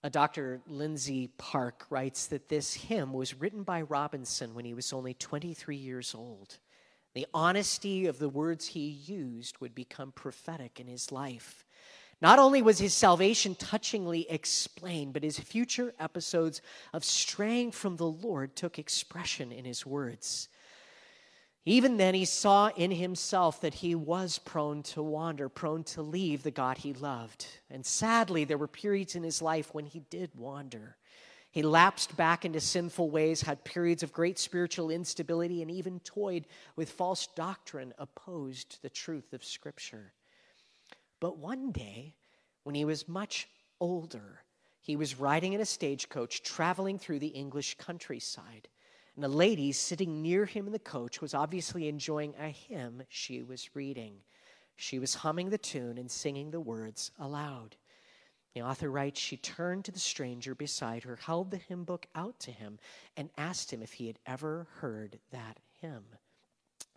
A 0.05 0.11
Dr. 0.11 0.61
Lindsay 0.67 1.29
Park 1.39 1.87
writes 1.91 2.27
that 2.27 2.49
this 2.49 2.75
hymn 2.75 3.13
was 3.13 3.35
written 3.35 3.63
by 3.63 3.83
Robinson 3.83 4.55
when 4.55 4.65
he 4.65 4.75
was 4.75 4.93
only 4.93 5.15
23 5.15 5.77
years 5.77 6.15
old. 6.15 6.59
The 7.15 7.27
honesty 7.35 8.07
of 8.07 8.19
the 8.19 8.29
words 8.29 8.69
he 8.69 8.89
used 8.89 9.59
would 9.59 9.75
become 9.75 10.13
prophetic 10.13 10.81
in 10.81 10.87
his 10.87 11.13
life. 11.13 11.65
Not 12.21 12.39
only 12.39 12.63
was 12.63 12.79
his 12.79 12.95
salvation 12.95 13.57
touchingly 13.57 14.31
explained, 14.31 15.13
but 15.13 15.25
his 15.25 15.39
future 15.39 15.93
episodes 15.99 16.63
of 16.93 17.05
straying 17.05 17.73
from 17.73 17.97
the 17.97 18.07
Lord 18.07 18.57
took 18.57 18.79
expression 18.79 19.51
in 19.51 19.65
his 19.65 19.85
words. 19.85 20.49
Even 21.65 21.97
then, 21.97 22.15
he 22.15 22.25
saw 22.25 22.71
in 22.77 22.91
himself 22.91 23.61
that 23.61 23.75
he 23.75 23.95
was 23.95 24.39
prone 24.39 24.83
to 24.83 25.03
wander, 25.03 25.49
prone 25.49 25.85
to 25.85 26.03
leave 26.03 26.43
the 26.43 26.51
God 26.51 26.79
he 26.79 26.93
loved. 26.93 27.47
And 27.71 27.87
sadly, 27.87 28.45
there 28.45 28.59
were 28.59 28.67
periods 28.67 29.15
in 29.15 29.23
his 29.23 29.41
life 29.41 29.73
when 29.73 29.87
he 29.87 30.01
did 30.11 30.31
wander. 30.35 30.97
He 31.53 31.63
lapsed 31.63 32.17
back 32.17 32.45
into 32.45 32.61
sinful 32.61 33.11
ways, 33.11 33.43
had 33.43 33.63
periods 33.63 34.03
of 34.03 34.13
great 34.13 34.39
spiritual 34.39 34.91
instability, 34.91 35.63
and 35.63 35.71
even 35.71 36.01
toyed 36.01 36.47
with 36.75 36.91
false 36.91 37.29
doctrine 37.37 37.93
opposed 37.99 38.71
to 38.71 38.83
the 38.83 38.91
truth 38.91 39.33
of 39.33 39.45
Scripture. 39.45 40.15
But 41.21 41.39
one 41.39 41.71
day, 41.71 42.15
when 42.65 42.75
he 42.75 42.85
was 42.85 43.07
much 43.07 43.49
older, 43.81 44.41
he 44.81 44.97
was 44.97 45.21
riding 45.21 45.53
in 45.53 45.61
a 45.61 45.67
stagecoach 45.67 46.43
traveling 46.43 46.99
through 46.99 47.21
the 47.21 47.29
English 47.29 47.77
countryside. 47.79 48.67
And 49.17 49.25
a 49.25 49.29
lady 49.29 49.73
sitting 49.73 50.23
near 50.23 50.47
him 50.47 50.67
in 50.67 50.73
the 50.73 50.79
coach 50.79 51.21
was 51.21 51.35
obviously 51.35 51.89
enjoying 51.89 52.35
a 52.39 52.49
hymn 52.49 53.03
she 53.09 53.43
was 53.43 53.75
reading. 53.75 54.15
She 54.77 54.99
was 54.99 55.17
humming 55.17 55.51
the 55.51 55.59
tune 55.59 55.99
and 55.99 56.11
singing 56.11 56.51
the 56.51 56.61
words 56.61 57.11
aloud. 57.19 57.77
The 58.55 58.63
author 58.63 58.91
writes 58.91 59.21
She 59.21 59.37
turned 59.37 59.85
to 59.85 59.93
the 59.93 59.99
stranger 59.99 60.55
beside 60.55 61.05
her, 61.05 61.17
held 61.17 61.51
the 61.51 61.59
hymn 61.59 61.85
book 61.85 62.07
out 62.15 62.39
to 62.41 62.51
him, 62.51 62.79
and 63.17 63.31
asked 63.37 63.73
him 63.73 63.83
if 63.83 63.93
he 63.93 64.07
had 64.07 64.19
ever 64.27 64.67
heard 64.77 65.19
that 65.31 65.59
hymn. 65.81 66.05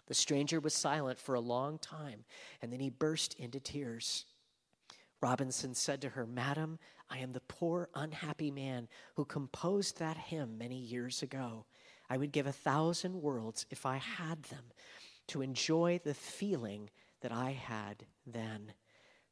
The 0.07 0.13
stranger 0.13 0.59
was 0.59 0.73
silent 0.73 1.19
for 1.19 1.35
a 1.35 1.39
long 1.39 1.79
time, 1.79 2.25
and 2.61 2.71
then 2.71 2.79
he 2.79 2.89
burst 2.89 3.33
into 3.35 3.59
tears. 3.59 4.25
Robinson 5.21 5.73
said 5.73 6.01
to 6.01 6.09
her, 6.09 6.25
Madam, 6.25 6.77
I 7.09 7.19
am 7.19 7.33
the 7.33 7.39
poor, 7.41 7.89
unhappy 7.95 8.51
man 8.51 8.87
who 9.15 9.25
composed 9.25 9.97
that 9.97 10.17
hymn 10.17 10.57
many 10.57 10.77
years 10.77 11.23
ago. 11.23 11.65
I 12.09 12.17
would 12.17 12.31
give 12.31 12.47
a 12.47 12.51
thousand 12.51 13.21
worlds 13.21 13.65
if 13.69 13.85
I 13.85 13.97
had 13.97 14.43
them 14.43 14.65
to 15.27 15.41
enjoy 15.41 15.99
the 16.03 16.13
feeling 16.13 16.89
that 17.21 17.31
I 17.31 17.51
had 17.51 18.05
then. 18.27 18.73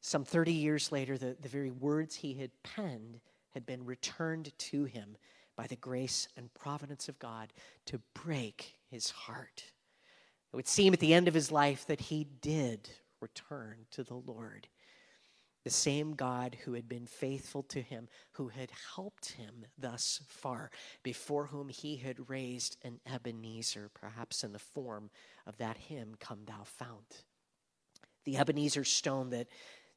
Some 0.00 0.24
30 0.24 0.52
years 0.52 0.92
later, 0.92 1.16
the, 1.16 1.36
the 1.40 1.48
very 1.48 1.70
words 1.70 2.16
he 2.16 2.34
had 2.34 2.50
penned 2.62 3.20
had 3.50 3.64
been 3.64 3.84
returned 3.84 4.56
to 4.58 4.84
him 4.84 5.16
by 5.56 5.66
the 5.66 5.76
grace 5.76 6.28
and 6.36 6.52
providence 6.52 7.08
of 7.08 7.18
God 7.18 7.52
to 7.86 8.00
break 8.12 8.74
his 8.90 9.10
heart. 9.10 9.64
It 10.52 10.56
would 10.56 10.68
seem 10.68 10.92
at 10.92 11.00
the 11.00 11.14
end 11.14 11.28
of 11.28 11.34
his 11.34 11.52
life 11.52 11.86
that 11.86 12.00
he 12.00 12.26
did 12.40 12.90
return 13.20 13.86
to 13.92 14.02
the 14.02 14.14
Lord. 14.14 14.68
The 15.64 15.70
same 15.70 16.14
God 16.14 16.58
who 16.64 16.74
had 16.74 16.88
been 16.88 17.06
faithful 17.06 17.62
to 17.64 17.80
him, 17.80 18.08
who 18.32 18.48
had 18.48 18.70
helped 18.94 19.32
him 19.32 19.66
thus 19.78 20.20
far, 20.28 20.70
before 21.02 21.46
whom 21.46 21.70
he 21.70 21.96
had 21.96 22.28
raised 22.28 22.76
an 22.82 23.00
Ebenezer, 23.06 23.90
perhaps 23.94 24.44
in 24.44 24.52
the 24.52 24.58
form 24.58 25.10
of 25.46 25.56
that 25.56 25.76
hymn, 25.76 26.14
Come 26.20 26.44
Thou 26.44 26.64
Fount. 26.64 27.24
The 28.24 28.36
Ebenezer 28.36 28.84
stone 28.84 29.30
that, 29.30 29.48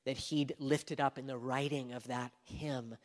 that 0.05 0.17
he'd 0.17 0.55
lifted 0.57 1.01
up 1.01 1.17
in 1.17 1.27
the 1.27 1.37
writing 1.37 1.91
of 1.91 2.07
that 2.07 2.31
hymn 2.43 2.95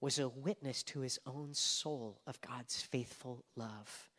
was 0.00 0.18
a 0.18 0.28
witness 0.28 0.82
to 0.82 1.00
his 1.00 1.18
own 1.26 1.54
soul 1.54 2.20
of 2.26 2.40
God's 2.40 2.82
faithful 2.82 3.44
love 3.54 4.10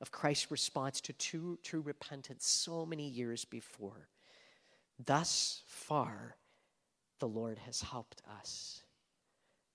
of 0.00 0.10
Christ's 0.10 0.50
response 0.50 1.00
to 1.00 1.12
true, 1.14 1.58
true 1.62 1.80
repentance 1.80 2.46
so 2.46 2.84
many 2.84 3.08
years 3.08 3.46
before. 3.46 4.08
Thus 5.02 5.62
far, 5.66 6.36
the 7.18 7.28
Lord 7.28 7.58
has 7.58 7.80
helped 7.80 8.22
us. 8.38 8.82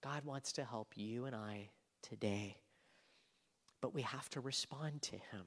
God 0.03 0.23
wants 0.23 0.51
to 0.53 0.63
help 0.63 0.93
you 0.95 1.25
and 1.25 1.35
I 1.35 1.69
today, 2.01 2.57
but 3.81 3.93
we 3.93 4.01
have 4.01 4.29
to 4.31 4.39
respond 4.39 5.01
to 5.03 5.15
Him. 5.15 5.45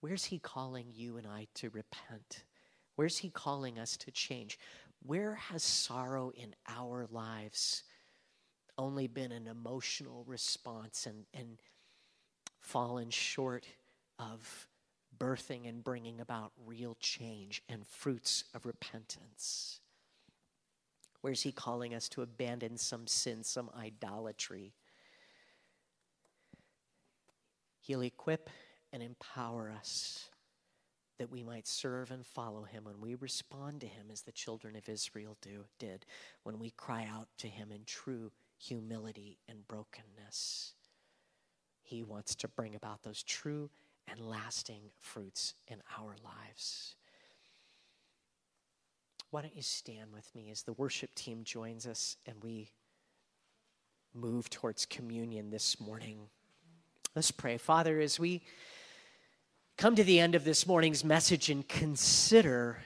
Where's 0.00 0.24
He 0.24 0.38
calling 0.38 0.86
you 0.92 1.16
and 1.16 1.26
I 1.26 1.46
to 1.54 1.70
repent? 1.70 2.44
Where's 2.96 3.18
He 3.18 3.30
calling 3.30 3.78
us 3.78 3.96
to 3.98 4.10
change? 4.10 4.58
Where 5.04 5.34
has 5.34 5.62
sorrow 5.62 6.32
in 6.34 6.54
our 6.68 7.06
lives 7.10 7.82
only 8.78 9.06
been 9.06 9.32
an 9.32 9.46
emotional 9.46 10.24
response 10.26 11.06
and, 11.06 11.26
and 11.34 11.60
fallen 12.60 13.10
short 13.10 13.66
of 14.18 14.68
birthing 15.18 15.68
and 15.68 15.84
bringing 15.84 16.20
about 16.20 16.52
real 16.66 16.96
change 17.00 17.62
and 17.68 17.86
fruits 17.86 18.44
of 18.54 18.66
repentance? 18.66 19.81
Where's 21.22 21.42
He 21.42 21.52
calling 21.52 21.94
us 21.94 22.08
to 22.10 22.22
abandon 22.22 22.76
some 22.76 23.06
sin, 23.06 23.42
some 23.42 23.70
idolatry? 23.76 24.74
He'll 27.80 28.02
equip 28.02 28.50
and 28.92 29.02
empower 29.02 29.70
us 29.70 30.28
that 31.18 31.30
we 31.30 31.42
might 31.42 31.66
serve 31.66 32.10
and 32.10 32.26
follow 32.26 32.64
him 32.64 32.84
when 32.84 33.00
we 33.00 33.14
respond 33.14 33.80
to 33.80 33.86
him 33.86 34.06
as 34.10 34.22
the 34.22 34.32
children 34.32 34.74
of 34.74 34.88
Israel 34.88 35.36
do, 35.40 35.64
did, 35.78 36.04
when 36.42 36.58
we 36.58 36.70
cry 36.70 37.08
out 37.08 37.28
to 37.38 37.46
him 37.46 37.70
in 37.70 37.84
true 37.84 38.32
humility 38.58 39.38
and 39.48 39.66
brokenness. 39.68 40.74
He 41.82 42.02
wants 42.02 42.34
to 42.36 42.48
bring 42.48 42.74
about 42.74 43.02
those 43.02 43.22
true 43.22 43.70
and 44.08 44.20
lasting 44.20 44.82
fruits 44.98 45.54
in 45.68 45.82
our 45.98 46.16
lives. 46.24 46.96
Why 49.32 49.40
don't 49.40 49.56
you 49.56 49.62
stand 49.62 50.12
with 50.12 50.28
me 50.34 50.50
as 50.50 50.62
the 50.62 50.74
worship 50.74 51.14
team 51.14 51.42
joins 51.42 51.86
us 51.86 52.18
and 52.26 52.36
we 52.44 52.70
move 54.12 54.50
towards 54.50 54.84
communion 54.84 55.48
this 55.48 55.80
morning? 55.80 56.18
Let's 57.16 57.30
pray. 57.30 57.56
Father, 57.56 57.98
as 57.98 58.20
we 58.20 58.42
come 59.78 59.96
to 59.96 60.04
the 60.04 60.20
end 60.20 60.34
of 60.34 60.44
this 60.44 60.66
morning's 60.66 61.02
message 61.02 61.48
and 61.48 61.66
consider, 61.66 62.82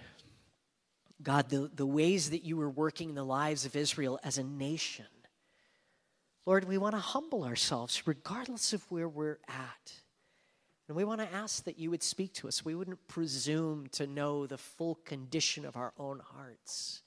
God, 1.20 1.48
the, 1.48 1.68
the 1.74 1.84
ways 1.84 2.30
that 2.30 2.44
you 2.44 2.56
were 2.56 2.70
working 2.70 3.08
in 3.08 3.16
the 3.16 3.24
lives 3.24 3.66
of 3.66 3.74
Israel 3.74 4.20
as 4.22 4.38
a 4.38 4.44
nation, 4.44 5.06
Lord, 6.46 6.62
we 6.62 6.78
want 6.78 6.94
to 6.94 7.00
humble 7.00 7.42
ourselves 7.42 8.06
regardless 8.06 8.72
of 8.72 8.88
where 8.88 9.08
we're 9.08 9.40
at. 9.48 9.94
And 10.88 10.96
we 10.96 11.04
want 11.04 11.20
to 11.20 11.32
ask 11.32 11.64
that 11.64 11.78
you 11.78 11.90
would 11.90 12.02
speak 12.02 12.32
to 12.34 12.48
us. 12.48 12.64
We 12.64 12.74
wouldn't 12.74 13.08
presume 13.08 13.88
to 13.92 14.06
know 14.06 14.46
the 14.46 14.58
full 14.58 14.96
condition 15.04 15.64
of 15.64 15.76
our 15.76 15.92
own 15.98 16.20
hearts. 16.20 17.02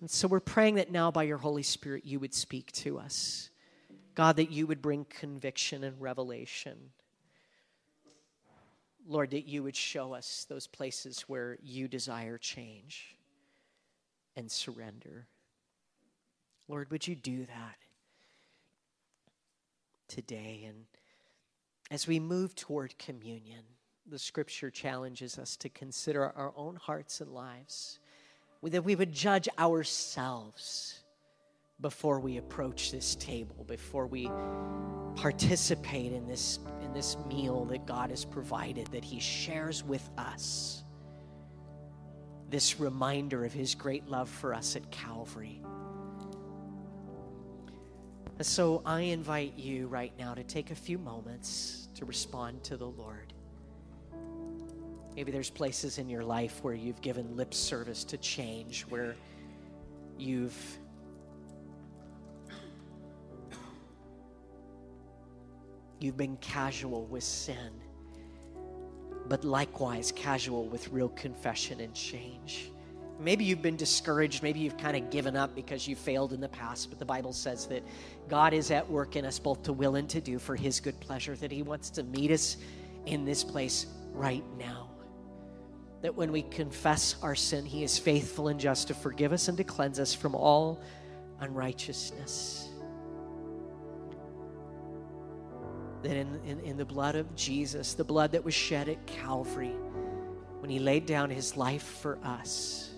And 0.00 0.10
so 0.10 0.28
we're 0.28 0.40
praying 0.40 0.76
that 0.76 0.92
now 0.92 1.10
by 1.10 1.24
your 1.24 1.38
Holy 1.38 1.62
Spirit 1.62 2.04
you 2.04 2.20
would 2.20 2.34
speak 2.34 2.70
to 2.72 2.98
us. 2.98 3.50
God, 4.14 4.36
that 4.36 4.50
you 4.50 4.66
would 4.66 4.82
bring 4.82 5.04
conviction 5.06 5.84
and 5.84 6.00
revelation. 6.00 6.76
Lord, 9.08 9.30
that 9.30 9.48
you 9.48 9.62
would 9.64 9.74
show 9.74 10.12
us 10.12 10.46
those 10.48 10.66
places 10.66 11.22
where 11.22 11.58
you 11.62 11.88
desire 11.88 12.38
change 12.38 13.16
and 14.36 14.50
surrender. 14.50 15.26
Lord, 16.68 16.90
would 16.90 17.06
you 17.06 17.16
do 17.16 17.46
that 17.46 17.76
today? 20.08 20.64
And 20.68 20.84
as 21.92 22.06
we 22.06 22.18
move 22.18 22.54
toward 22.54 22.96
communion, 22.96 23.60
the 24.06 24.18
scripture 24.18 24.70
challenges 24.70 25.38
us 25.38 25.58
to 25.58 25.68
consider 25.68 26.32
our 26.34 26.50
own 26.56 26.74
hearts 26.74 27.20
and 27.20 27.30
lives, 27.30 27.98
that 28.62 28.82
we 28.82 28.94
would 28.94 29.12
judge 29.12 29.46
ourselves 29.58 31.00
before 31.82 32.18
we 32.18 32.38
approach 32.38 32.92
this 32.92 33.14
table, 33.16 33.64
before 33.64 34.06
we 34.06 34.30
participate 35.16 36.14
in 36.14 36.26
this, 36.26 36.60
in 36.82 36.94
this 36.94 37.18
meal 37.28 37.66
that 37.66 37.84
God 37.84 38.08
has 38.08 38.24
provided, 38.24 38.86
that 38.86 39.04
He 39.04 39.20
shares 39.20 39.84
with 39.84 40.08
us. 40.16 40.84
This 42.48 42.80
reminder 42.80 43.44
of 43.44 43.52
His 43.52 43.74
great 43.74 44.08
love 44.08 44.30
for 44.30 44.54
us 44.54 44.76
at 44.76 44.90
Calvary. 44.90 45.60
So 48.40 48.82
I 48.86 49.02
invite 49.02 49.58
you 49.58 49.88
right 49.88 50.12
now 50.18 50.34
to 50.34 50.42
take 50.42 50.70
a 50.70 50.74
few 50.74 50.98
moments 50.98 51.81
to 51.94 52.04
respond 52.04 52.62
to 52.64 52.76
the 52.76 52.86
Lord. 52.86 53.32
Maybe 55.14 55.30
there's 55.30 55.50
places 55.50 55.98
in 55.98 56.08
your 56.08 56.24
life 56.24 56.62
where 56.62 56.74
you've 56.74 57.00
given 57.02 57.36
lip 57.36 57.52
service 57.52 58.02
to 58.04 58.16
change, 58.16 58.82
where 58.88 59.14
you've 60.18 60.56
you've 66.00 66.16
been 66.16 66.36
casual 66.38 67.04
with 67.06 67.22
sin, 67.22 67.70
but 69.28 69.44
likewise 69.44 70.12
casual 70.12 70.66
with 70.66 70.88
real 70.88 71.10
confession 71.10 71.80
and 71.80 71.94
change. 71.94 72.71
Maybe 73.22 73.44
you've 73.44 73.62
been 73.62 73.76
discouraged. 73.76 74.42
Maybe 74.42 74.60
you've 74.60 74.76
kind 74.76 74.96
of 74.96 75.10
given 75.10 75.36
up 75.36 75.54
because 75.54 75.86
you 75.86 75.94
failed 75.94 76.32
in 76.32 76.40
the 76.40 76.48
past. 76.48 76.90
But 76.90 76.98
the 76.98 77.04
Bible 77.04 77.32
says 77.32 77.66
that 77.66 77.84
God 78.28 78.52
is 78.52 78.70
at 78.70 78.88
work 78.90 79.16
in 79.16 79.24
us 79.24 79.38
both 79.38 79.62
to 79.64 79.72
will 79.72 79.94
and 79.94 80.08
to 80.10 80.20
do 80.20 80.38
for 80.38 80.56
His 80.56 80.80
good 80.80 80.98
pleasure, 81.00 81.36
that 81.36 81.52
He 81.52 81.62
wants 81.62 81.90
to 81.90 82.02
meet 82.02 82.30
us 82.30 82.56
in 83.06 83.24
this 83.24 83.44
place 83.44 83.86
right 84.12 84.44
now. 84.58 84.90
That 86.02 86.16
when 86.16 86.32
we 86.32 86.42
confess 86.42 87.14
our 87.22 87.36
sin, 87.36 87.64
He 87.64 87.84
is 87.84 87.98
faithful 87.98 88.48
and 88.48 88.58
just 88.58 88.88
to 88.88 88.94
forgive 88.94 89.32
us 89.32 89.46
and 89.48 89.56
to 89.58 89.64
cleanse 89.64 90.00
us 90.00 90.12
from 90.12 90.34
all 90.34 90.80
unrighteousness. 91.40 92.68
That 96.02 96.16
in, 96.16 96.40
in, 96.44 96.58
in 96.60 96.76
the 96.76 96.84
blood 96.84 97.14
of 97.14 97.32
Jesus, 97.36 97.94
the 97.94 98.02
blood 98.02 98.32
that 98.32 98.44
was 98.44 98.54
shed 98.54 98.88
at 98.88 99.06
Calvary, 99.06 99.76
when 100.58 100.70
He 100.70 100.80
laid 100.80 101.06
down 101.06 101.30
His 101.30 101.56
life 101.56 101.84
for 101.84 102.18
us, 102.24 102.91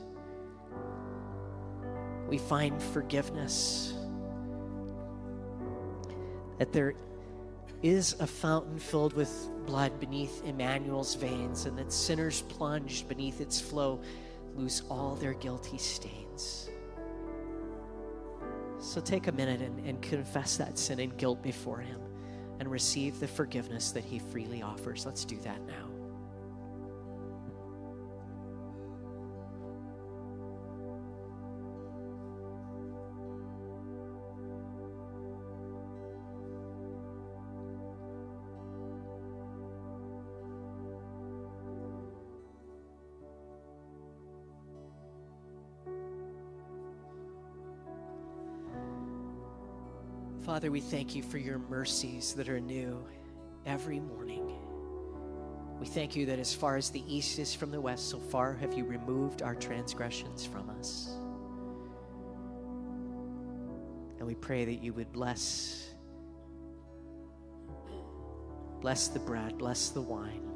we 2.29 2.39
find 2.39 2.83
forgiveness. 2.83 3.95
That 6.59 6.73
there 6.73 6.95
is 7.83 8.17
a 8.21 8.27
fountain 8.27 8.79
filled 8.79 9.13
with 9.13 9.51
blood 9.67 9.99
beneath 10.01 10.45
Emmanuel's 10.45 11.15
veins, 11.15 11.67
and 11.67 11.79
that 11.79 11.93
sinners 11.93 12.43
plunged 12.43 13.09
beneath 13.09 13.41
its 13.41 13.61
flow 13.61 14.01
lose 14.55 14.83
all 14.89 15.17
their 15.17 15.35
guilty 15.35 15.79
stains. 15.79 16.71
So 18.79 19.01
take 19.01 19.27
a 19.27 19.33
minute 19.33 19.61
and, 19.61 19.87
and 19.87 20.01
confess 20.03 20.57
that 20.59 20.79
sin 20.79 21.01
and 21.01 21.17
guilt 21.17 21.43
before 21.43 21.79
Him 21.79 22.01
and 22.61 22.71
receive 22.71 23.19
the 23.19 23.29
forgiveness 23.29 23.93
that 23.93 24.05
He 24.05 24.19
freely 24.19 24.63
offers. 24.63 25.05
Let's 25.07 25.25
do 25.25 25.37
that 25.39 25.61
now. 25.67 25.94
Father, 50.55 50.71
we 50.71 50.81
thank 50.81 51.17
you 51.17 51.23
for 51.25 51.37
your 51.37 51.59
mercies 51.59 52.33
that 52.35 52.49
are 52.49 52.61
new 52.61 53.05
every 53.67 53.99
morning. 53.99 54.55
We 55.81 55.87
thank 55.87 56.15
you 56.15 56.27
that 56.27 56.39
as 56.39 56.55
far 56.55 56.77
as 56.77 56.91
the 56.91 57.03
east 57.13 57.41
is 57.41 57.53
from 57.53 57.73
the 57.73 57.81
west, 57.81 58.09
so 58.09 58.21
far 58.21 58.55
have 58.55 58.73
you 58.73 58.85
removed 58.85 59.43
our 59.43 59.57
transgressions 59.57 60.47
from 60.47 60.71
us. 60.71 61.09
And 64.21 64.29
we 64.29 64.37
pray 64.37 64.65
that 64.65 64.81
you 64.81 64.93
would 64.93 65.11
bless 65.11 65.89
bless 68.81 69.09
the 69.09 69.19
bread, 69.19 69.59
bless 69.59 69.89
the 69.89 70.03
wine. 70.03 70.49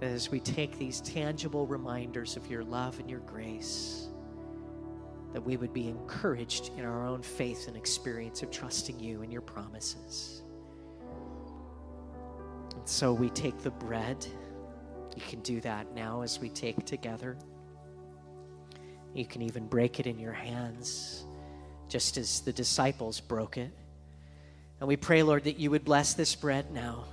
That 0.00 0.10
as 0.10 0.30
we 0.30 0.40
take 0.40 0.78
these 0.78 1.00
tangible 1.00 1.66
reminders 1.66 2.36
of 2.36 2.46
your 2.50 2.62
love 2.62 3.00
and 3.00 3.08
your 3.08 3.20
grace, 3.20 4.10
that 5.36 5.44
we 5.44 5.58
would 5.58 5.74
be 5.74 5.86
encouraged 5.86 6.70
in 6.78 6.84
our 6.86 7.06
own 7.06 7.20
faith 7.20 7.68
and 7.68 7.76
experience 7.76 8.42
of 8.42 8.50
trusting 8.50 8.98
you 8.98 9.20
and 9.20 9.30
your 9.30 9.42
promises. 9.42 10.40
And 12.74 12.88
so 12.88 13.12
we 13.12 13.28
take 13.28 13.58
the 13.58 13.70
bread. 13.70 14.26
You 15.14 15.20
can 15.28 15.42
do 15.42 15.60
that 15.60 15.94
now 15.94 16.22
as 16.22 16.40
we 16.40 16.48
take 16.48 16.86
together. 16.86 17.36
You 19.12 19.26
can 19.26 19.42
even 19.42 19.66
break 19.66 20.00
it 20.00 20.06
in 20.06 20.18
your 20.18 20.32
hands, 20.32 21.26
just 21.90 22.16
as 22.16 22.40
the 22.40 22.52
disciples 22.54 23.20
broke 23.20 23.58
it. 23.58 23.72
And 24.80 24.88
we 24.88 24.96
pray, 24.96 25.22
Lord, 25.22 25.44
that 25.44 25.58
you 25.58 25.70
would 25.70 25.84
bless 25.84 26.14
this 26.14 26.34
bread 26.34 26.70
now. 26.70 27.04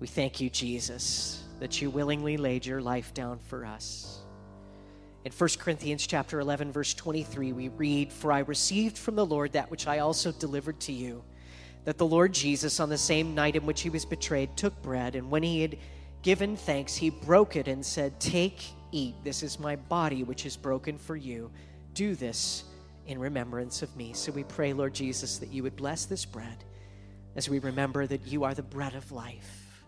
We 0.00 0.06
thank 0.06 0.38
you, 0.38 0.50
Jesus, 0.50 1.42
that 1.60 1.80
you 1.80 1.88
willingly 1.88 2.36
laid 2.36 2.66
your 2.66 2.82
life 2.82 3.14
down 3.14 3.38
for 3.38 3.64
us. 3.64 4.23
In 5.24 5.32
1 5.32 5.50
Corinthians 5.58 6.06
chapter 6.06 6.38
11 6.38 6.70
verse 6.70 6.92
23 6.92 7.52
we 7.52 7.68
read 7.68 8.12
for 8.12 8.30
I 8.30 8.40
received 8.40 8.98
from 8.98 9.16
the 9.16 9.24
Lord 9.24 9.52
that 9.52 9.70
which 9.70 9.86
I 9.86 10.00
also 10.00 10.30
delivered 10.32 10.78
to 10.80 10.92
you 10.92 11.24
that 11.84 11.96
the 11.96 12.06
Lord 12.06 12.34
Jesus 12.34 12.78
on 12.78 12.90
the 12.90 12.98
same 12.98 13.34
night 13.34 13.56
in 13.56 13.64
which 13.64 13.80
he 13.80 13.88
was 13.88 14.04
betrayed 14.04 14.54
took 14.54 14.80
bread 14.82 15.16
and 15.16 15.30
when 15.30 15.42
he 15.42 15.62
had 15.62 15.78
given 16.20 16.58
thanks 16.58 16.94
he 16.94 17.08
broke 17.08 17.56
it 17.56 17.68
and 17.68 17.84
said 17.84 18.20
take 18.20 18.66
eat. 18.92 19.14
This 19.24 19.42
is 19.42 19.58
my 19.58 19.76
body 19.76 20.24
which 20.24 20.44
is 20.44 20.58
broken 20.58 20.98
for 20.98 21.16
you. 21.16 21.50
Do 21.94 22.14
this 22.14 22.64
in 23.06 23.18
remembrance 23.18 23.80
of 23.80 23.96
me 23.96 24.12
so 24.12 24.30
we 24.30 24.44
pray 24.44 24.74
Lord 24.74 24.92
Jesus 24.92 25.38
that 25.38 25.50
you 25.50 25.62
would 25.62 25.76
bless 25.76 26.04
this 26.04 26.26
bread 26.26 26.64
as 27.34 27.48
we 27.48 27.60
remember 27.60 28.06
that 28.06 28.26
you 28.26 28.44
are 28.44 28.52
the 28.52 28.62
bread 28.62 28.94
of 28.94 29.10
life. 29.10 29.84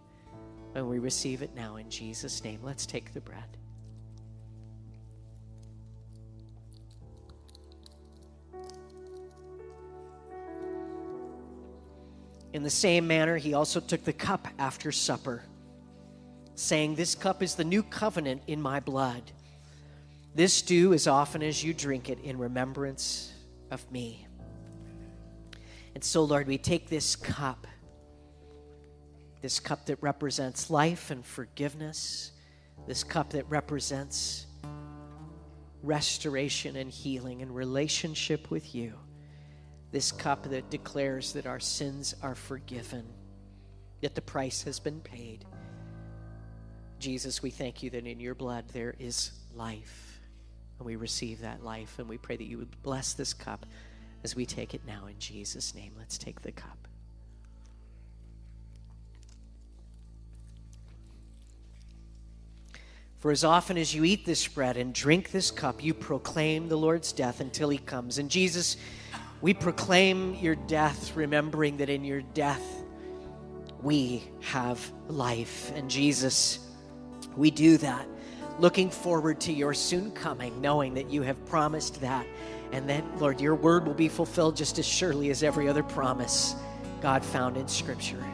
And 0.74 0.89
we 0.89 0.99
receive 0.99 1.43
it 1.43 1.55
now 1.55 1.76
in 1.76 1.91
Jesus 1.91 2.43
name. 2.43 2.61
Let's 2.62 2.87
take 2.87 3.12
the 3.12 3.20
bread 3.20 3.59
In 12.53 12.62
the 12.62 12.70
same 12.70 13.07
manner, 13.07 13.36
he 13.36 13.55
also 13.55 13.80
took 13.80 14.05
the 14.05 14.12
cup 14.12 14.49
after 14.59 14.92
supper, 14.92 15.42
saying, 16.55 16.94
This 16.94 17.14
cup 17.14 17.42
is 17.42 17.55
the 17.55 17.64
new 17.64 17.82
covenant 17.82 18.42
in 18.47 18.61
my 18.61 18.80
blood. 18.80 19.22
This 20.34 20.62
do 20.62 20.92
as 20.92 21.07
often 21.07 21.42
as 21.42 21.62
you 21.62 21.74
drink 21.74 22.09
it 22.09 22.20
in 22.20 22.38
remembrance 22.38 23.32
of 23.70 23.90
me. 23.90 24.26
And 25.94 26.05
so, 26.05 26.24
Lord, 26.24 26.47
we 26.47 26.59
take 26.59 26.88
this 26.88 27.16
cup, 27.16 27.66
this 29.40 29.59
cup 29.59 29.86
that 29.86 29.99
represents 30.03 30.68
life 30.68 31.11
and 31.11 31.24
forgiveness, 31.24 32.32
this 32.86 33.03
cup 33.03 33.30
that 33.30 33.49
represents 33.49 34.47
restoration 35.82 36.76
and 36.76 36.90
healing 36.90 37.42
and 37.42 37.55
relationship 37.55 38.51
with 38.51 38.74
you 38.74 38.99
this 39.93 40.12
cup 40.12 40.45
that 40.51 40.70
declares 40.70 41.32
that 41.34 41.47
our 41.47 41.61
sins 41.61 42.14
are 42.22 42.34
forgiven, 42.34 43.05
yet 44.01 44.14
the 44.14 44.22
price 44.22 44.62
has 44.64 44.80
been 44.80 45.01
paid. 45.01 45.45
Jesus, 46.99 47.43
we 47.43 47.51
thank 47.51 47.82
you 47.82 47.91
that 47.91 48.07
in 48.07 48.20
your 48.20 48.34
blood 48.34 48.64
there 48.72 48.95
is 48.99 49.32
life. 49.55 50.20
and 50.78 50.87
we 50.87 50.97
receive 50.97 51.41
that 51.41 51.64
life. 51.64 51.99
And 51.99 52.09
we 52.09 52.18
pray 52.18 52.37
that 52.37 52.45
you 52.45 52.59
would 52.59 52.82
bless 52.82 53.12
this 53.14 53.32
cup 53.32 53.66
as 54.24 54.37
we 54.37 54.47
take 54.47 54.74
it 54.74 54.82
now 54.87 55.07
in 55.07 55.18
Jesus' 55.18 55.74
name. 55.74 55.93
Let's 55.99 56.18
take 56.18 56.43
the 56.43 56.53
cup. 56.53 56.76
For 63.18 63.30
as 63.30 63.45
often 63.45 63.78
as 63.78 63.95
you 63.95 64.05
eat 64.05 64.26
this 64.26 64.47
bread 64.47 64.76
and 64.76 64.93
drink 64.93 65.30
this 65.30 65.51
cup, 65.51 65.82
you 65.82 65.95
proclaim 65.95 66.68
the 66.68 66.76
Lord's 66.76 67.12
death 67.12 67.41
until 67.41 67.70
he 67.70 67.78
comes. 67.78 68.18
And 68.18 68.30
Jesus, 68.30 68.76
we 69.41 69.55
proclaim 69.55 70.34
your 70.37 70.55
death, 70.55 71.14
remembering 71.16 71.76
that 71.78 71.89
in 71.89 72.05
your 72.05 72.22
death 72.22 72.62
we 73.82 74.24
have 74.41 74.80
life. 75.09 75.72
And 75.74 75.91
Jesus, 75.91 76.59
we 77.37 77.51
do 77.51 77.76
that, 77.78 78.07
looking 78.59 78.91
forward 78.91 79.41
to 79.43 79.53
your 79.53 79.74
soon 79.74 80.11
coming, 80.12 80.61
knowing 80.61 80.95
that 80.95 81.11
you 81.11 81.22
have 81.22 81.45
promised 81.47 82.01
that. 82.01 82.26
And 82.72 82.89
that, 82.89 83.05
Lord, 83.18 83.41
your 83.41 83.55
word 83.55 83.87
will 83.87 83.95
be 83.95 84.09
fulfilled 84.09 84.57
just 84.57 84.78
as 84.78 84.87
surely 84.87 85.30
as 85.30 85.45
every 85.45 85.68
other 85.68 85.84
promise 85.84 86.57
God 87.01 87.24
found 87.24 87.57
in 87.57 87.68
Scripture. 87.68 88.24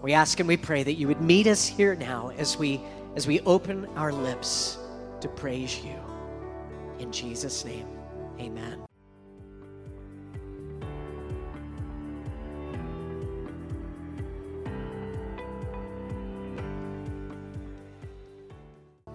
We 0.00 0.12
ask 0.12 0.38
and 0.38 0.46
we 0.46 0.56
pray 0.56 0.84
that 0.84 0.92
you 0.94 1.08
would 1.08 1.20
meet 1.20 1.48
us 1.48 1.66
here 1.66 1.96
now 1.96 2.30
as 2.38 2.56
we 2.56 2.80
as 3.16 3.26
we 3.26 3.40
open 3.40 3.86
our 3.96 4.12
lips 4.12 4.78
to 5.20 5.28
praise 5.28 5.80
you. 5.80 5.96
In 6.98 7.10
Jesus' 7.10 7.64
name, 7.64 7.88
amen. 8.38 8.85